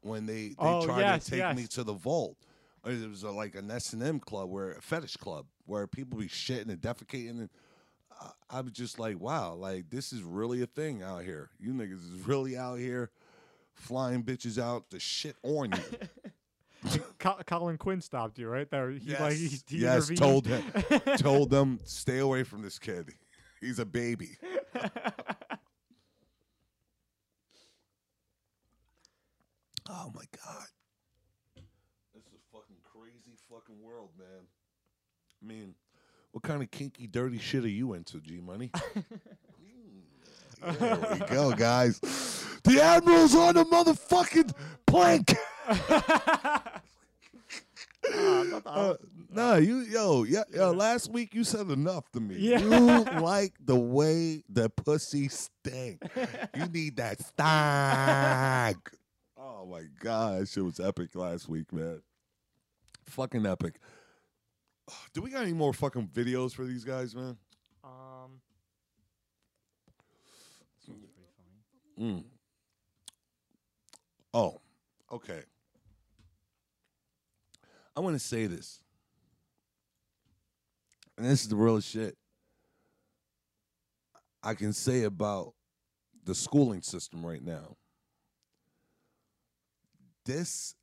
when 0.00 0.24
they 0.24 0.48
they 0.48 0.54
Oh, 0.58 0.86
tried 0.86 1.00
yes, 1.00 1.24
to 1.26 1.30
take 1.32 1.38
yes. 1.40 1.56
me 1.56 1.66
to 1.68 1.84
the 1.84 1.92
vault. 1.92 2.38
It 2.86 3.08
was 3.08 3.22
a, 3.24 3.30
like 3.30 3.54
an 3.56 3.70
S 3.70 3.92
and 3.92 4.02
M 4.02 4.18
club 4.20 4.48
where 4.48 4.72
a 4.72 4.80
fetish 4.80 5.18
club 5.18 5.44
where 5.66 5.86
people 5.86 6.18
be 6.18 6.28
shitting 6.28 6.70
and 6.70 6.80
defecating 6.80 7.30
and. 7.40 7.50
I- 8.50 8.60
was 8.60 8.72
just 8.72 8.98
like, 8.98 9.18
wow, 9.20 9.54
like 9.54 9.90
this 9.90 10.12
is 10.12 10.22
really 10.22 10.62
a 10.62 10.66
thing 10.66 11.02
out 11.02 11.24
here. 11.24 11.50
You 11.58 11.72
niggas 11.72 11.92
is 12.14 12.26
really 12.26 12.56
out 12.56 12.78
here 12.78 13.10
flying 13.74 14.22
bitches 14.22 14.60
out 14.60 14.90
to 14.90 15.00
shit 15.00 15.36
on 15.42 15.72
you. 15.72 17.00
Colin 17.46 17.78
Quinn 17.78 18.00
stopped 18.00 18.38
you, 18.38 18.48
right? 18.48 18.68
There, 18.70 18.90
he, 18.90 18.98
yes, 19.10 19.20
like, 19.20 19.34
he, 19.34 19.48
he 19.68 19.78
yes, 19.78 20.10
intervened. 20.10 20.18
told 20.18 20.46
him, 20.46 20.64
told 21.18 21.50
them, 21.50 21.78
stay 21.84 22.18
away 22.18 22.42
from 22.42 22.62
this 22.62 22.78
kid. 22.78 23.10
He's 23.60 23.78
a 23.78 23.86
baby. 23.86 24.30
oh 29.88 30.10
my 30.14 30.24
god, 30.44 30.66
this 32.14 32.24
is 32.24 32.32
a 32.34 32.42
fucking 32.52 32.76
crazy 32.82 33.36
fucking 33.48 33.80
world, 33.80 34.10
man. 34.18 34.46
I 35.42 35.46
mean, 35.46 35.74
what 36.32 36.42
kind 36.42 36.62
of 36.62 36.70
kinky, 36.70 37.06
dirty 37.06 37.38
shit 37.38 37.64
are 37.64 37.68
you 37.68 37.94
into, 37.94 38.20
G 38.20 38.40
Money? 38.40 38.70
There 40.78 41.08
we 41.12 41.18
go, 41.26 41.50
guys. 41.50 41.98
The 42.62 42.80
Admiral's 42.80 43.34
on 43.34 43.54
the 43.54 43.64
motherfucking 43.64 44.52
plank. 44.86 45.34
Uh, 48.66 48.94
Nah, 49.34 49.54
you 49.54 49.78
yo, 49.78 50.24
yeah, 50.24 50.42
yo. 50.52 50.72
Last 50.72 51.10
week 51.10 51.34
you 51.34 51.42
said 51.42 51.70
enough 51.70 52.10
to 52.12 52.20
me. 52.20 52.36
Yeah. 52.36 52.58
You 52.58 53.04
like 53.22 53.54
the 53.64 53.76
way 53.76 54.42
the 54.48 54.68
pussy 54.68 55.28
stink. 55.28 56.02
you 56.54 56.66
need 56.66 56.96
that 56.98 57.18
stank. 57.24 58.90
oh 59.38 59.64
my 59.64 59.84
god, 60.00 60.42
that 60.42 60.48
shit 60.48 60.64
was 60.64 60.78
epic 60.80 61.14
last 61.14 61.48
week, 61.48 61.72
man. 61.72 62.02
Fucking 63.06 63.46
epic. 63.46 63.76
Do 65.12 65.22
we 65.22 65.30
got 65.30 65.42
any 65.42 65.52
more 65.52 65.72
fucking 65.72 66.08
videos 66.08 66.54
for 66.54 66.64
these 66.64 66.84
guys, 66.84 67.14
man? 67.14 67.36
Um, 67.84 68.40
Mm. 72.00 72.24
Oh, 74.34 74.60
okay. 75.12 75.42
I 77.94 78.00
want 78.00 78.16
to 78.16 78.18
say 78.18 78.46
this. 78.46 78.80
And 81.16 81.26
this 81.26 81.42
is 81.42 81.48
the 81.48 81.56
real 81.56 81.80
shit. 81.80 82.16
I 84.42 84.54
can 84.54 84.72
say 84.72 85.04
about 85.04 85.52
the 86.24 86.34
schooling 86.34 86.82
system 86.82 87.24
right 87.24 87.44
now. 87.44 87.76
This 90.24 90.74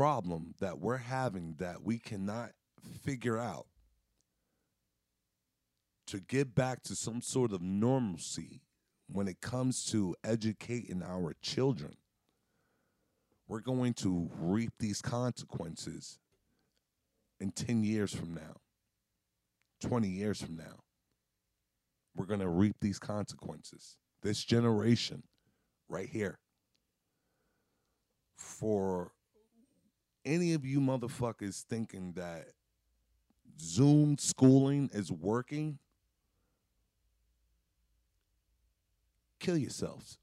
problem 0.00 0.54
that 0.60 0.78
we're 0.78 0.96
having 0.96 1.56
that 1.58 1.82
we 1.82 1.98
cannot 1.98 2.52
figure 3.04 3.36
out 3.36 3.66
to 6.06 6.18
get 6.20 6.54
back 6.54 6.82
to 6.82 6.96
some 6.96 7.20
sort 7.20 7.52
of 7.52 7.60
normalcy 7.60 8.62
when 9.12 9.28
it 9.28 9.42
comes 9.42 9.84
to 9.84 10.16
educating 10.24 11.02
our 11.02 11.34
children, 11.42 11.96
we're 13.46 13.60
going 13.60 13.92
to 13.92 14.30
reap 14.38 14.72
these 14.78 15.02
consequences 15.02 16.18
in 17.38 17.50
10 17.50 17.84
years 17.84 18.14
from 18.14 18.32
now, 18.32 18.56
20 19.82 20.08
years 20.08 20.40
from 20.40 20.56
now. 20.56 20.80
We're 22.16 22.24
going 22.24 22.40
to 22.40 22.48
reap 22.48 22.76
these 22.80 22.98
consequences. 22.98 23.98
This 24.22 24.42
generation 24.44 25.24
right 25.90 26.08
here. 26.08 26.38
For 28.38 29.12
any 30.24 30.54
of 30.54 30.64
you 30.64 30.80
motherfuckers 30.80 31.62
thinking 31.62 32.12
that 32.12 32.48
Zoom 33.60 34.18
schooling 34.18 34.90
is 34.92 35.10
working, 35.12 35.78
kill 39.38 39.56
yourselves. 39.56 40.18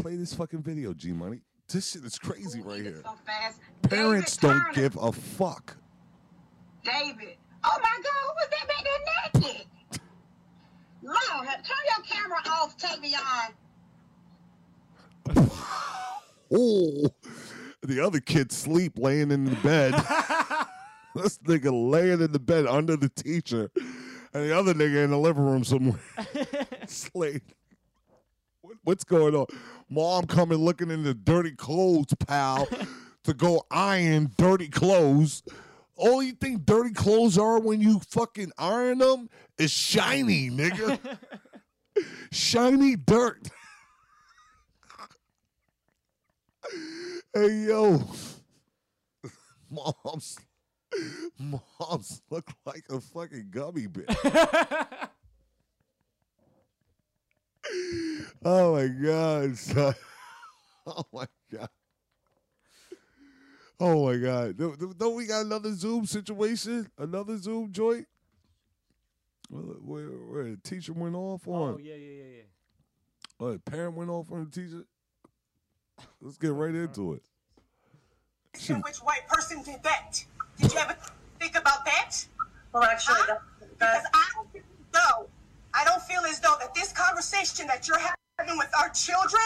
Play 0.00 0.16
this 0.16 0.34
fucking 0.34 0.62
video, 0.62 0.94
G 0.94 1.12
Money. 1.12 1.42
This 1.68 1.92
shit 1.92 2.04
is 2.04 2.18
crazy 2.18 2.62
right 2.62 2.82
here. 2.82 3.02
Parents 3.82 4.36
don't 4.36 4.74
give 4.74 4.96
a 4.96 5.12
fuck. 5.12 5.76
David. 6.82 7.36
Oh 7.62 7.78
my 7.82 7.98
God, 8.02 8.12
who 8.22 8.32
was 8.34 8.48
that 8.50 8.66
back 8.66 8.84
there 9.34 9.42
naked? 9.42 9.66
Lord, 11.02 11.46
turn 11.46 11.84
your 11.86 12.02
camera 12.06 12.38
off, 12.50 12.76
Tavion. 12.78 13.52
Oh, 16.52 17.08
the 17.82 18.00
other 18.00 18.20
kid 18.20 18.52
sleep 18.52 18.98
laying 18.98 19.30
in 19.30 19.44
the 19.44 19.56
bed. 19.56 19.94
this 21.14 21.38
nigga 21.38 21.70
laying 21.90 22.20
in 22.20 22.32
the 22.32 22.38
bed 22.38 22.66
under 22.66 22.96
the 22.96 23.08
teacher, 23.08 23.70
and 23.76 24.44
the 24.44 24.56
other 24.56 24.74
nigga 24.74 25.04
in 25.04 25.10
the 25.10 25.18
living 25.18 25.44
room 25.44 25.64
somewhere. 25.64 26.00
Slate. 26.86 27.42
What- 28.60 28.76
What's 28.84 29.04
going 29.04 29.34
on? 29.34 29.46
Mom 29.88 30.26
coming 30.26 30.58
looking 30.58 30.90
in 30.90 31.02
the 31.02 31.14
dirty 31.14 31.52
clothes, 31.52 32.14
pal, 32.26 32.68
to 33.24 33.34
go 33.34 33.62
iron 33.70 34.30
dirty 34.38 34.68
clothes. 34.68 35.42
All 35.96 36.22
you 36.22 36.32
think 36.32 36.64
dirty 36.64 36.92
clothes 36.94 37.36
are 37.36 37.58
when 37.60 37.80
you 37.80 38.00
fucking 38.08 38.52
iron 38.56 38.98
them 38.98 39.28
is 39.58 39.70
shiny, 39.72 40.48
nigga. 40.50 40.98
shiny 42.30 42.96
dirt. 42.96 43.48
Hey 47.32 47.66
yo, 47.68 48.02
moms, 49.70 50.38
moms 51.38 52.22
look 52.30 52.46
like 52.66 52.84
a 52.90 53.00
fucking 53.00 53.48
gummy 53.50 53.86
bear. 53.86 54.04
oh 58.44 58.74
my 58.74 58.88
god, 58.88 59.56
son. 59.56 59.94
Oh 60.86 61.04
my 61.12 61.26
god. 61.52 61.68
Oh 63.78 64.06
my 64.06 64.16
god. 64.16 64.56
Don't- 64.56 65.14
we 65.14 65.26
got 65.26 65.44
another 65.46 65.72
Zoom 65.74 66.04
situation? 66.06 66.90
Another 66.98 67.36
Zoom 67.38 67.70
joint? 67.70 68.06
Where, 69.48 69.62
where, 69.62 70.06
where 70.06 70.44
the 70.44 70.56
teacher 70.56 70.92
went 70.92 71.14
off 71.14 71.46
on? 71.46 71.74
oh 71.74 71.78
yeah, 71.78 71.94
yeah, 71.94 72.10
yeah, 72.12 72.24
yeah. 72.38 72.42
Oh, 73.38 73.52
the 73.52 73.58
parent 73.58 73.94
went 73.96 74.10
off 74.10 74.30
on 74.32 74.44
the 74.46 74.50
teacher. 74.50 74.84
Let's 76.20 76.36
get 76.36 76.52
right 76.52 76.74
into 76.74 77.14
it. 77.14 77.22
And 78.68 78.82
which 78.82 78.98
white 78.98 79.26
person 79.28 79.62
did 79.62 79.82
that? 79.82 80.24
Did 80.60 80.72
you 80.72 80.78
ever 80.80 80.96
think 81.38 81.56
about 81.56 81.84
that? 81.84 82.16
Well, 82.72 82.84
actually, 82.84 83.20
because 83.60 84.04
I 84.12 84.30
don't 84.34 84.52
feel 84.52 84.62
as 84.62 84.86
though 84.92 85.26
I 85.74 85.84
don't 85.84 86.02
feel 86.02 86.20
as 86.28 86.40
though 86.40 86.56
that 86.60 86.74
this 86.74 86.92
conversation 86.92 87.66
that 87.68 87.86
you're 87.86 87.98
having 87.98 88.58
with 88.58 88.70
our 88.78 88.88
children 88.90 89.42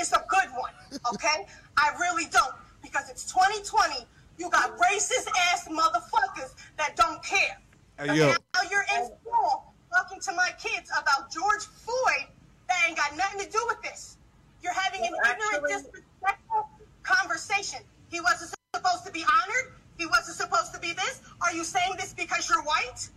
is 0.00 0.12
a 0.12 0.24
good 0.28 0.48
one. 0.56 0.72
Okay, 1.14 1.46
I 1.76 1.90
really 2.00 2.24
don't 2.32 2.54
because 2.82 3.08
it's 3.10 3.30
2020. 3.32 4.06
You 4.38 4.50
got 4.50 4.76
racist 4.78 5.28
ass 5.52 5.68
motherfuckers 5.68 6.54
that 6.76 6.96
don't 6.96 7.22
care. 7.22 7.58
Hey, 7.98 8.08
And 8.08 8.16
yo. 8.16 8.28
Now 8.28 8.60
you're 8.70 8.84
in 8.96 9.06
school 9.06 9.72
talking 9.94 10.20
to 10.20 10.32
my 10.32 10.50
kids 10.62 10.90
about 11.00 11.30
George 11.30 11.64
Floyd. 11.64 12.26
That 12.68 12.76
ain't 12.86 12.96
got 12.96 13.16
nothing 13.16 13.40
to 13.40 13.50
do 13.50 13.62
with 13.68 13.82
this. 13.82 14.17
You're 14.62 14.72
having 14.72 15.00
an 15.00 15.12
ignorant, 15.14 15.66
disrespectful 15.68 16.68
conversation. 17.02 17.80
He 18.10 18.20
wasn't 18.20 18.54
supposed 18.74 19.06
to 19.06 19.12
be 19.12 19.24
honored. 19.24 19.72
He 19.98 20.06
wasn't 20.06 20.36
supposed 20.36 20.72
to 20.74 20.80
be 20.80 20.92
this. 20.92 21.20
Are 21.42 21.52
you 21.52 21.64
saying 21.64 21.92
this 21.96 22.12
because 22.12 22.48
you're 22.48 22.62
white? 22.62 23.08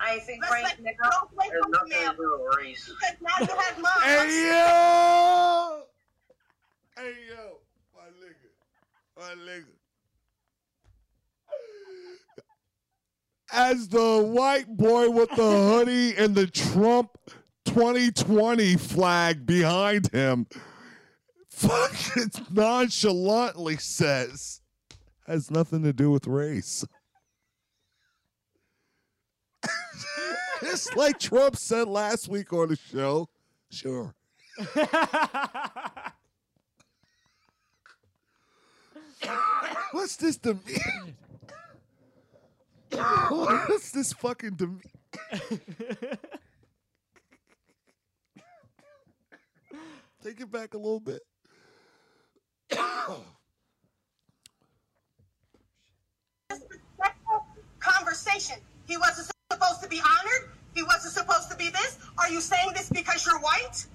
I 0.00 0.18
think 0.20 0.48
right 0.48 0.62
let, 0.62 0.82
now, 0.82 1.10
don't 1.10 1.36
wait 1.36 1.50
there's 1.50 1.64
nothing 1.68 2.10
to 2.10 2.16
do 2.16 2.40
with 2.40 2.56
race. 2.56 2.88
Because 2.88 3.16
now 3.20 3.30
you 3.40 3.60
have 3.60 3.78
mom. 3.82 4.02
Hey 4.02 4.46
yo! 4.46 5.82
Hey 6.96 7.14
yo, 7.28 7.58
my 7.94 8.08
nigga, 8.20 8.50
my 9.16 9.34
nigga. 9.44 9.64
As 13.50 13.88
the 13.88 14.22
white 14.22 14.68
boy 14.68 15.10
with 15.10 15.30
the 15.30 15.36
hoodie 15.36 16.16
and 16.16 16.34
the 16.34 16.46
Trump 16.46 17.10
2020 17.68 18.76
flag 18.76 19.44
behind 19.44 20.10
him, 20.10 20.46
fucking 21.50 22.30
nonchalantly 22.50 23.76
says, 23.76 24.62
has 25.26 25.50
nothing 25.50 25.82
to 25.82 25.92
do 25.92 26.10
with 26.10 26.26
race. 26.26 26.82
it's 30.62 30.94
like 30.96 31.18
Trump 31.18 31.56
said 31.56 31.88
last 31.88 32.28
week 32.28 32.54
on 32.54 32.68
the 32.68 32.76
show. 32.76 33.28
Sure. 33.70 34.14
What's 39.92 40.16
this 40.16 40.38
demeanor? 40.38 40.62
What's 43.28 43.90
this 43.90 44.14
fucking 44.14 44.54
demeanor? 44.56 44.80
Take 50.28 50.40
it 50.42 50.52
back 50.52 50.74
a 50.74 50.76
little 50.76 51.00
bit. 51.00 51.22
conversation. 57.80 58.56
He 58.86 58.98
wasn't 58.98 59.32
supposed 59.50 59.82
to 59.82 59.88
be 59.88 60.02
honored. 60.04 60.50
He 60.74 60.82
wasn't 60.82 61.14
supposed 61.14 61.50
to 61.50 61.56
be 61.56 61.70
this. 61.70 61.96
Are 62.18 62.28
you 62.28 62.42
saying 62.42 62.72
this 62.74 62.90
because 62.90 63.24
you're 63.24 63.38
white? 63.38 63.86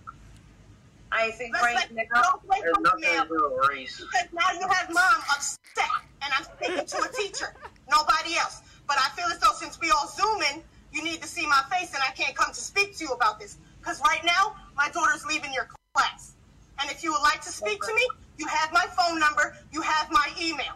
I 1.11 1.29
think 1.29 1.53
Let's 1.53 1.65
right 1.65 1.91
now, 1.93 2.39
there's 2.49 2.79
nothing 2.79 3.03
to 3.03 3.27
do 3.27 3.51
with 3.55 3.69
race. 3.69 3.99
Because 3.99 4.33
now 4.33 4.59
you 4.59 4.67
have 4.67 4.91
mom 4.91 5.21
upset, 5.29 5.85
and 6.23 6.33
I'm 6.35 6.45
speaking 6.45 6.87
to 6.87 6.97
a 6.97 7.13
teacher, 7.13 7.53
nobody 7.91 8.37
else. 8.37 8.63
But 8.87 8.97
I 8.97 9.09
feel 9.15 9.27
as 9.27 9.37
though 9.37 9.53
since 9.53 9.79
we 9.79 9.91
all 9.91 10.07
zooming, 10.07 10.63
you 10.91 11.03
need 11.03 11.21
to 11.21 11.27
see 11.27 11.45
my 11.45 11.61
face, 11.69 11.93
and 11.93 12.01
I 12.01 12.11
can't 12.13 12.35
come 12.35 12.51
to 12.51 12.59
speak 12.59 12.97
to 12.97 13.03
you 13.03 13.11
about 13.11 13.39
this. 13.39 13.59
Because 13.79 14.01
right 14.01 14.25
now, 14.25 14.55
my 14.75 14.89
daughter's 14.89 15.25
leaving 15.27 15.53
your 15.53 15.65
class, 15.65 15.82
and 15.95 16.89
if 16.91 17.03
you 17.03 17.11
would 17.11 17.21
like 17.21 17.41
to 17.41 17.49
speak 17.49 17.81
to 17.83 17.93
me, 17.93 18.07
you 18.37 18.47
have 18.47 18.71
my 18.73 18.85
phone 18.97 19.19
number, 19.19 19.55
you 19.71 19.81
have 19.81 20.09
my 20.11 20.27
email. 20.41 20.73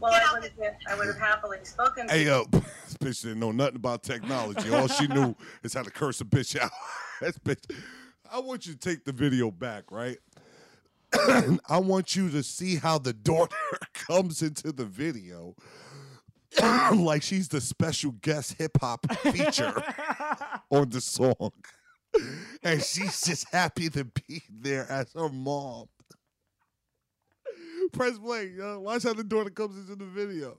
Well, 0.00 0.12
Get 0.12 0.22
I 0.22 0.26
out 0.26 0.42
would, 0.42 0.52
have, 0.62 0.74
I 0.88 0.94
would 0.96 1.06
have 1.08 1.18
happily 1.18 1.58
spoken 1.64 2.06
to 2.06 2.12
Hey 2.12 2.22
you. 2.22 2.28
yo, 2.28 2.44
this 2.52 2.96
bitch 3.00 3.22
didn't 3.22 3.40
know 3.40 3.50
nothing 3.50 3.76
about 3.76 4.02
technology. 4.04 4.72
All 4.72 4.86
she 4.86 5.08
knew 5.08 5.34
is 5.64 5.74
how 5.74 5.82
to 5.82 5.90
curse 5.90 6.20
a 6.20 6.24
bitch 6.24 6.58
out. 6.58 6.70
That's 7.20 7.38
bitch. 7.38 7.64
I 8.30 8.38
want 8.38 8.66
you 8.66 8.74
to 8.74 8.78
take 8.78 9.04
the 9.04 9.12
video 9.12 9.50
back, 9.50 9.90
right? 9.90 10.18
I 11.68 11.78
want 11.78 12.14
you 12.14 12.30
to 12.30 12.42
see 12.42 12.76
how 12.76 12.98
the 12.98 13.12
daughter 13.12 13.56
comes 13.94 14.42
into 14.42 14.70
the 14.70 14.84
video. 14.84 15.56
like 16.94 17.22
she's 17.22 17.48
the 17.48 17.60
special 17.60 18.12
guest 18.22 18.54
hip 18.58 18.78
hop 18.80 19.04
feature 19.32 19.82
on 20.70 20.88
the 20.90 21.00
song. 21.00 21.50
And 22.62 22.82
she's 22.82 23.20
just 23.22 23.46
happy 23.52 23.88
to 23.90 24.04
be 24.04 24.42
there 24.50 24.90
as 24.90 25.12
her 25.14 25.28
mom. 25.28 25.86
Press 27.92 28.18
play. 28.18 28.52
yo. 28.56 28.80
Watch 28.80 29.04
how 29.04 29.14
the 29.14 29.24
daughter 29.24 29.50
comes 29.50 29.78
into 29.78 30.04
the 30.04 30.10
video. 30.10 30.58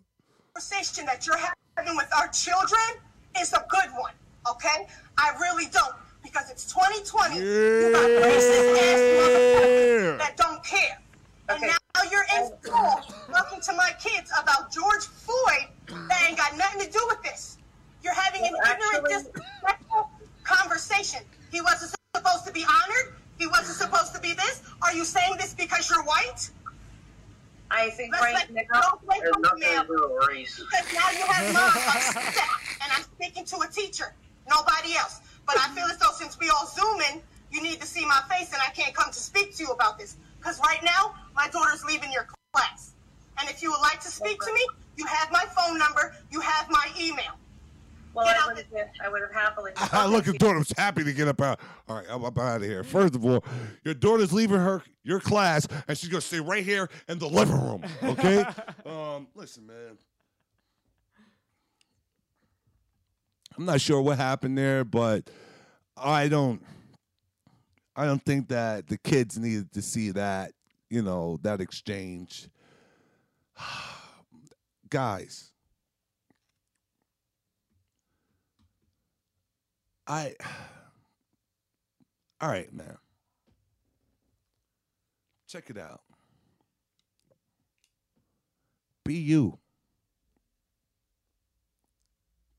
conversation 0.53 1.05
that 1.05 1.27
you're 1.27 1.37
having 1.37 1.95
with 1.95 2.09
our 2.17 2.27
children 2.29 3.03
is 3.39 3.53
a 3.53 3.65
good 3.69 3.89
one, 3.95 4.13
okay? 4.49 4.87
I 5.17 5.31
really 5.39 5.65
don't. 5.71 5.93
Because 6.23 6.49
it's 6.49 6.71
2020. 6.71 7.35
You 7.35 7.91
got 7.93 8.01
racist 8.01 8.77
ass 8.77 8.99
motherfuckers 9.19 10.17
that 10.17 10.37
don't 10.37 10.63
care. 10.63 10.99
And 11.49 11.61
now 11.61 12.03
you're 12.11 12.25
in 12.37 12.51
school 12.61 13.01
talking 13.31 13.61
to 13.61 13.73
my 13.73 13.91
kids 14.03 14.31
about 14.41 14.71
George 14.71 15.05
Floyd 15.05 15.67
that 15.87 16.25
ain't 16.27 16.37
got 16.37 16.57
nothing 16.57 16.81
to 16.81 16.91
do 16.91 17.03
with 17.07 17.21
this. 17.23 17.57
You're 18.03 18.13
having 18.13 18.41
an 18.41 18.53
ignorant, 18.53 19.07
disrespectful 19.07 20.09
conversation. 20.43 21.21
He 21.51 21.61
wasn't 21.61 21.95
supposed 22.15 22.45
to 22.45 22.53
be 22.53 22.63
honored. 22.63 23.13
He 23.37 23.47
wasn't 23.47 23.77
supposed 23.77 24.13
to 24.13 24.21
be 24.21 24.33
this. 24.33 24.61
Are 24.81 24.93
you 24.93 25.05
saying 25.05 25.35
this 25.37 25.53
because 25.53 25.89
you're 25.89 26.03
white? 26.03 26.49
I 27.71 27.89
think 27.91 28.11
Let's 28.13 28.23
right 28.23 28.33
let 28.53 28.67
now 28.71 28.81
go 28.81 28.99
there's 29.19 29.37
nothing 29.39 29.61
to 29.61 29.85
do 29.85 30.09
with 30.17 30.27
race. 30.27 30.59
Because 30.59 30.93
now 30.93 31.09
you 31.11 31.25
have 31.25 31.53
mom 31.53 31.63
on 31.63 32.01
staff, 32.01 32.77
and 32.81 32.91
I'm 32.95 33.03
speaking 33.03 33.45
to 33.45 33.57
a 33.61 33.67
teacher, 33.67 34.13
nobody 34.49 34.95
else. 34.95 35.21
But 35.45 35.57
I 35.59 35.69
feel 35.75 35.85
as 35.85 35.97
though 35.97 36.11
since 36.13 36.37
we 36.39 36.49
all 36.49 36.65
zooming, 36.65 37.21
you 37.51 37.61
need 37.61 37.79
to 37.79 37.87
see 37.87 38.05
my 38.05 38.21
face, 38.29 38.53
and 38.53 38.61
I 38.65 38.71
can't 38.71 38.93
come 38.95 39.11
to 39.11 39.19
speak 39.19 39.55
to 39.57 39.63
you 39.63 39.69
about 39.69 39.99
this. 39.99 40.17
Because 40.39 40.59
right 40.61 40.83
now, 40.83 41.13
my 41.35 41.47
daughter's 41.49 41.83
leaving 41.85 42.11
your 42.11 42.27
class, 42.53 42.91
and 43.39 43.49
if 43.49 43.61
you 43.61 43.71
would 43.71 43.81
like 43.81 43.99
to 44.01 44.07
speak 44.07 44.41
to 44.41 44.53
me, 44.53 44.65
you 44.97 45.05
have 45.05 45.31
my 45.31 45.45
phone 45.55 45.77
number, 45.77 46.15
you 46.31 46.39
have 46.39 46.69
my 46.69 46.87
email. 46.99 47.38
Well, 48.13 48.25
Get 48.25 48.37
I 48.37 48.47
would 48.47 48.57
have, 48.57 48.87
I 49.03 49.09
would 49.09 49.21
have 49.21 49.31
happily. 49.31 49.71
I 49.77 50.07
look 50.07 50.27
at 50.27 50.39
daughter 50.39 50.57
was 50.57 50.73
happy 50.75 51.03
to 51.03 51.13
get 51.13 51.27
up 51.27 51.41
out. 51.41 51.59
All 51.87 51.97
right, 51.97 52.05
I'm 52.09 52.23
up 52.25 52.37
out 52.37 52.57
of 52.57 52.63
here. 52.63 52.83
First 52.83 53.15
of 53.15 53.23
all, 53.23 53.43
your 53.83 53.93
daughter's 53.93 54.33
leaving 54.33 54.57
her 54.57 54.83
your 55.03 55.19
class, 55.19 55.67
and 55.87 55.97
she's 55.97 56.09
gonna 56.09 56.21
stay 56.21 56.39
right 56.39 56.63
here 56.63 56.89
in 57.07 57.19
the 57.19 57.27
living 57.27 57.59
room. 57.59 57.83
Okay. 58.03 58.43
um, 58.85 59.27
listen, 59.35 59.65
man. 59.67 59.97
I'm 63.57 63.65
not 63.65 63.81
sure 63.81 64.01
what 64.01 64.17
happened 64.17 64.57
there, 64.57 64.83
but 64.83 65.29
I 65.97 66.27
don't. 66.27 66.63
I 67.95 68.05
don't 68.05 68.23
think 68.23 68.47
that 68.47 68.87
the 68.87 68.97
kids 68.97 69.37
needed 69.37 69.73
to 69.73 69.81
see 69.81 70.11
that. 70.11 70.53
You 70.89 71.03
know 71.03 71.37
that 71.43 71.61
exchange. 71.61 72.49
Guys, 74.89 75.48
I. 80.09 80.33
All 82.41 82.49
right, 82.49 82.73
man. 82.73 82.97
Check 85.47 85.69
it 85.69 85.77
out. 85.77 86.01
Be 89.05 89.15
you. 89.15 89.57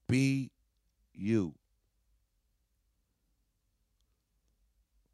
Be 0.09 0.51
you. 1.15 1.55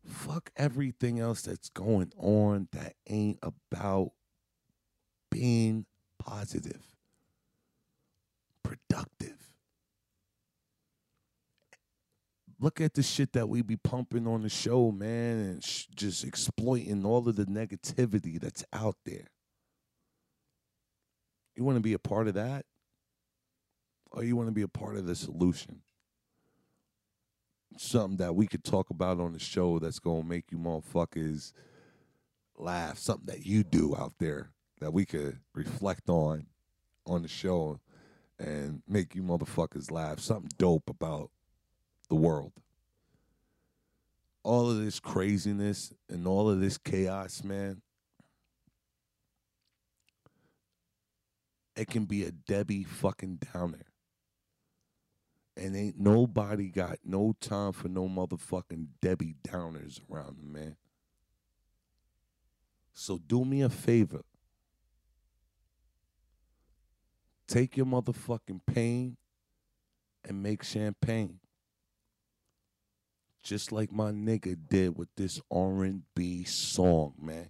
Fuck 0.07 0.51
everything 0.57 1.21
else 1.21 1.43
that's 1.43 1.69
going 1.69 2.13
on 2.17 2.69
that 2.73 2.95
ain't 3.09 3.39
about 3.43 4.13
being 5.31 5.85
positive, 6.19 6.83
productive. 8.63 9.36
Look 12.59 12.81
at 12.81 12.95
the 12.95 13.03
shit 13.03 13.33
that 13.33 13.49
we 13.49 13.63
be 13.63 13.77
pumping 13.77 14.27
on 14.27 14.43
the 14.43 14.49
show, 14.49 14.91
man, 14.91 15.39
and 15.39 15.65
sh- 15.65 15.87
just 15.95 16.25
exploiting 16.25 17.05
all 17.05 17.29
of 17.29 17.37
the 17.37 17.47
negativity 17.47 18.41
that's 18.41 18.65
out 18.73 18.97
there. 19.05 19.29
You 21.55 21.65
want 21.65 21.77
to 21.77 21.83
be 21.83 21.95
a 21.95 21.99
part 21.99 22.29
of 22.29 22.35
that? 22.35 22.67
Or 24.13 24.23
you 24.23 24.37
want 24.37 24.49
to 24.49 24.55
be 24.55 24.63
a 24.63 24.69
part 24.69 24.97
of 24.97 25.07
the 25.07 25.15
solution? 25.15 25.83
Something 27.77 28.19
that 28.19 28.35
we 28.35 28.47
could 28.47 28.65
talk 28.65 28.91
about 28.91 29.21
on 29.21 29.33
the 29.33 29.39
show 29.39 29.79
that's 29.79 29.99
going 29.99 30.23
to 30.23 30.29
make 30.29 30.51
you 30.51 30.59
motherfuckers 30.59 31.53
laugh. 32.57 32.99
Something 32.99 33.27
that 33.27 33.45
you 33.45 33.65
do 33.65 33.95
out 33.97 34.15
there 34.19 34.51
that 34.81 34.93
we 34.93 35.05
could 35.05 35.41
reflect 35.55 36.09
on 36.09 36.47
on 37.07 37.23
the 37.23 37.29
show 37.29 37.81
and 38.39 38.83
make 38.89 39.15
you 39.15 39.23
motherfuckers 39.23 39.91
laugh. 39.91 40.21
Something 40.21 40.51
dope 40.59 40.89
about 40.89 41.31
the 42.09 42.15
world. 42.15 42.53
All 44.43 44.71
of 44.71 44.79
this 44.79 45.01
craziness 45.01 45.93
and 46.09 46.27
all 46.27 46.49
of 46.49 46.61
this 46.61 46.79
chaos, 46.79 47.43
man. 47.43 47.83
It 51.75 51.89
can 51.89 52.05
be 52.05 52.25
a 52.25 52.31
Debbie 52.31 52.85
fucking 52.85 53.41
Downer. 53.53 53.87
And 55.57 55.75
ain't 55.75 55.99
nobody 55.99 56.69
got 56.69 56.99
no 57.05 57.35
time 57.41 57.73
for 57.73 57.89
no 57.89 58.09
motherfucking 58.09 58.89
Debbie 59.01 59.37
Downers 59.47 60.01
around 60.11 60.39
man. 60.43 60.77
So 62.93 63.19
do 63.19 63.45
me 63.45 63.63
a 63.63 63.69
favor. 63.69 64.23
Take 67.47 67.77
your 67.77 67.87
motherfucking 67.87 68.61
pain 68.67 69.17
and 70.25 70.43
make 70.43 70.63
champagne 70.63 71.41
just 73.47 73.71
like 73.71 73.93
my 73.93 74.11
nigga 74.11 74.57
did 74.69 74.99
with 74.99 75.09
this 75.17 75.41
R&B 75.53 76.45
song, 76.45 77.15
man. 77.21 77.49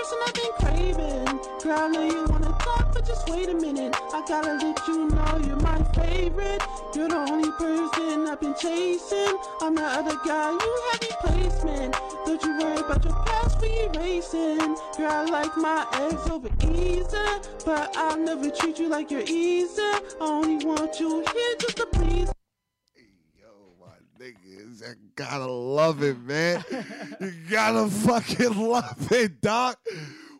Person 0.00 0.18
I've 0.26 0.34
been 0.34 0.52
craving. 0.58 1.40
Girl, 1.62 1.96
I 1.96 2.08
you 2.08 2.24
wanna 2.28 2.56
talk, 2.60 2.92
but 2.94 3.06
just 3.06 3.28
wait 3.28 3.48
a 3.50 3.54
minute. 3.54 3.94
I 4.14 4.22
gotta 4.26 4.54
let 4.54 4.88
you 4.88 5.08
know 5.08 5.38
you're 5.46 5.56
my 5.56 5.82
favorite. 5.92 6.62
You're 6.94 7.08
the 7.08 7.16
only 7.16 7.50
person 7.52 8.26
I've 8.26 8.40
been 8.40 8.54
chasing. 8.54 9.36
I'm 9.60 9.74
the 9.74 9.84
other 9.84 10.16
guy, 10.24 10.52
you 10.52 10.82
have 10.86 11.00
replacement. 11.10 11.96
Don't 12.24 12.42
you 12.42 12.58
worry 12.58 12.78
about 12.78 13.04
your 13.04 13.14
past, 13.26 13.60
we 13.60 13.68
erasing. 13.94 14.74
Girl, 14.96 15.10
I 15.10 15.24
like 15.24 15.56
my 15.56 15.86
ex 15.92 16.30
over 16.30 16.48
easy, 16.72 17.28
but 17.66 17.94
I'll 17.96 18.18
never 18.18 18.50
treat 18.50 18.78
you 18.78 18.88
like 18.88 19.10
you're 19.10 19.28
easy. 19.28 19.82
I 19.82 20.00
only 20.20 20.64
want 20.64 20.98
you 20.98 21.22
here 21.34 21.54
just 21.58 21.76
to 21.76 21.86
please. 21.86 22.09
Niggas, 24.30 24.82
I 24.84 24.94
gotta 25.14 25.46
love 25.46 26.02
it, 26.02 26.20
man. 26.20 26.64
you 27.20 27.32
gotta 27.50 27.88
fucking 27.88 28.56
love 28.68 29.10
it, 29.12 29.40
Doc. 29.40 29.78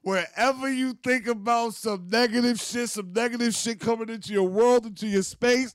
Wherever 0.03 0.71
you 0.71 0.95
think 1.05 1.27
about 1.27 1.75
some 1.75 2.09
negative 2.09 2.61
shit, 2.61 2.89
some 2.89 3.13
negative 3.13 3.55
shit 3.55 3.81
coming 3.81 4.09
into 4.09 4.33
your 4.33 4.49
world, 4.49 4.87
into 4.87 5.07
your 5.07 5.23
space, 5.23 5.75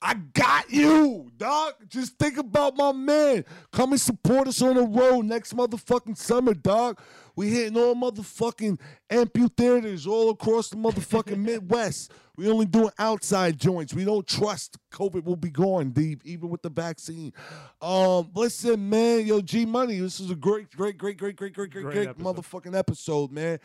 I 0.00 0.14
got 0.14 0.70
you, 0.70 1.30
Doc. 1.36 1.76
Just 1.88 2.18
think 2.18 2.38
about 2.38 2.76
my 2.76 2.92
man. 2.92 3.44
Come 3.72 3.92
and 3.92 4.00
support 4.00 4.48
us 4.48 4.62
on 4.62 4.76
the 4.76 4.82
road 4.82 5.22
next 5.22 5.54
motherfucking 5.56 6.16
summer, 6.16 6.54
Doc. 6.54 7.02
We 7.36 7.50
hitting 7.50 7.76
all 7.76 7.94
motherfucking 7.94 8.78
amphitheaters 9.10 10.06
all 10.06 10.30
across 10.30 10.68
the 10.68 10.76
motherfucking 10.76 11.38
Midwest. 11.44 12.12
We 12.36 12.48
only 12.48 12.66
doing 12.66 12.90
outside 12.98 13.58
joints. 13.58 13.94
We 13.94 14.04
don't 14.04 14.26
trust 14.26 14.76
COVID 14.92 15.24
will 15.24 15.36
be 15.36 15.50
gone, 15.50 15.90
Deep, 15.90 16.22
even 16.24 16.48
with 16.48 16.62
the 16.62 16.70
vaccine. 16.70 17.32
Um, 17.80 18.30
listen, 18.34 18.88
man, 18.88 19.26
yo, 19.26 19.40
G 19.40 19.64
Money, 19.64 19.98
this 20.00 20.18
is 20.20 20.30
a 20.30 20.34
great, 20.34 20.70
great, 20.70 20.98
great, 20.98 21.16
great, 21.16 21.36
great, 21.36 21.52
great, 21.54 21.70
great, 21.70 21.84
Great 21.84 22.08
episode. 22.08 22.36
motherfucking 22.36 22.76
episode, 22.76 23.30
man. 23.30 23.58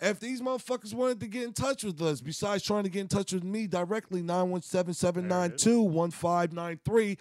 If 0.00 0.18
these 0.18 0.42
motherfuckers 0.42 0.92
wanted 0.94 1.20
to 1.20 1.28
get 1.28 1.44
in 1.44 1.52
touch 1.52 1.84
with 1.84 2.02
us, 2.02 2.20
besides 2.20 2.64
trying 2.64 2.82
to 2.84 2.90
get 2.90 3.02
in 3.02 3.08
touch 3.08 3.32
with 3.32 3.44
me 3.44 3.66
directly, 3.68 4.20
917 4.20 4.92
792 4.94 5.80
1593, 5.80 7.18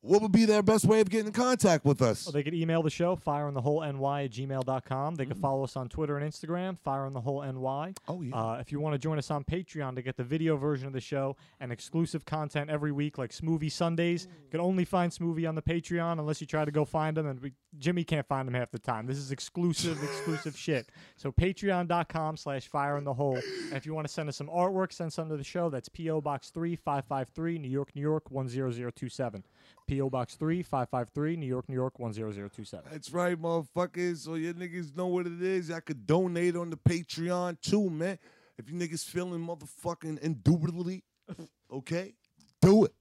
what 0.00 0.22
would 0.22 0.32
be 0.32 0.44
their 0.44 0.62
best 0.62 0.84
way 0.84 1.00
of 1.00 1.10
getting 1.10 1.26
in 1.26 1.32
contact 1.32 1.84
with 1.84 2.00
us? 2.00 2.26
Well, 2.26 2.32
they 2.32 2.42
could 2.44 2.54
email 2.54 2.82
the 2.82 2.90
show, 2.90 3.16
fireonthehole.ny 3.16 4.24
at 4.24 4.30
gmail.com. 4.30 5.14
They 5.16 5.26
could 5.26 5.38
follow 5.38 5.64
us 5.64 5.76
on 5.76 5.88
Twitter 5.88 6.16
and 6.16 6.30
Instagram, 6.30 6.78
fireonthehole.ny. 6.86 7.94
Oh, 8.06 8.22
yeah. 8.22 8.34
Uh, 8.34 8.58
if 8.60 8.70
you 8.70 8.78
want 8.80 8.94
to 8.94 8.98
join 8.98 9.18
us 9.18 9.30
on 9.30 9.42
Patreon 9.44 9.96
to 9.96 10.02
get 10.02 10.16
the 10.16 10.24
video 10.24 10.56
version 10.56 10.86
of 10.86 10.92
the 10.92 11.00
show 11.00 11.36
and 11.60 11.72
exclusive 11.72 12.24
content 12.24 12.70
every 12.70 12.92
week, 12.92 13.18
like 13.18 13.32
Smoothie 13.32 13.72
Sundays, 13.72 14.28
you 14.44 14.50
can 14.50 14.60
only 14.60 14.84
find 14.84 15.10
Smoothie 15.10 15.48
on 15.48 15.54
the 15.56 15.62
Patreon 15.62 16.18
unless 16.20 16.40
you 16.40 16.46
try 16.46 16.64
to 16.64 16.70
go 16.70 16.84
find 16.84 17.18
him. 17.18 17.26
And 17.26 17.40
we, 17.40 17.52
Jimmy 17.78 18.04
can't 18.04 18.26
find 18.26 18.46
him 18.46 18.54
half 18.54 18.70
the 18.70 18.78
time. 18.78 19.06
This 19.06 19.18
is 19.18 19.32
exclusive, 19.32 20.00
exclusive 20.02 20.56
shit. 20.56 20.88
So 21.16 21.32
patreon.com 21.32 22.36
slash 22.36 22.68
fire 22.68 22.96
in 22.98 23.04
the 23.04 23.14
hole. 23.14 23.36
And 23.36 23.72
if 23.74 23.84
you 23.84 23.94
want 23.94 24.06
to 24.06 24.12
send 24.12 24.28
us 24.28 24.36
some 24.36 24.48
artwork, 24.48 24.92
send 24.92 25.12
some 25.12 25.28
to 25.28 25.36
the 25.36 25.44
show. 25.44 25.70
That's 25.70 25.88
P.O. 25.88 26.20
Box 26.20 26.50
3553, 26.50 27.58
New 27.58 27.68
York, 27.68 27.90
New 27.94 28.02
York, 28.02 28.30
10027. 28.30 29.42
P.O. 29.86 30.10
Box 30.10 30.34
3553, 30.34 31.36
New 31.36 31.46
York, 31.46 31.68
New 31.68 31.74
York, 31.74 31.94
10027. 31.98 32.90
That's 32.90 33.12
right, 33.12 33.40
motherfuckers. 33.40 34.18
So 34.18 34.34
you 34.34 34.52
niggas 34.54 34.94
know 34.96 35.06
what 35.06 35.26
it 35.26 35.42
is. 35.42 35.68
Y'all 35.68 35.80
could 35.80 36.06
donate 36.06 36.56
on 36.56 36.70
the 36.70 36.76
Patreon 36.76 37.60
too, 37.60 37.88
man. 37.88 38.18
If 38.58 38.68
you 38.68 38.76
niggas 38.76 39.04
feeling 39.04 39.40
motherfucking 39.40 40.18
indubitably, 40.18 41.04
okay, 41.72 42.14
do 42.60 42.84
it. 42.84 42.92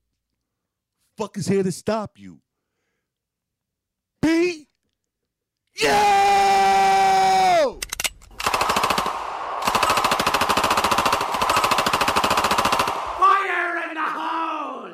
Fuck 1.18 1.38
is 1.38 1.48
here 1.48 1.64
to 1.64 1.72
stop 1.72 2.12
you. 2.18 2.40
B. 4.22 4.68
Yo! 5.74 5.88
Fire 13.18 13.84
in 13.88 13.94
the 13.96 14.02
hole! 14.02 14.94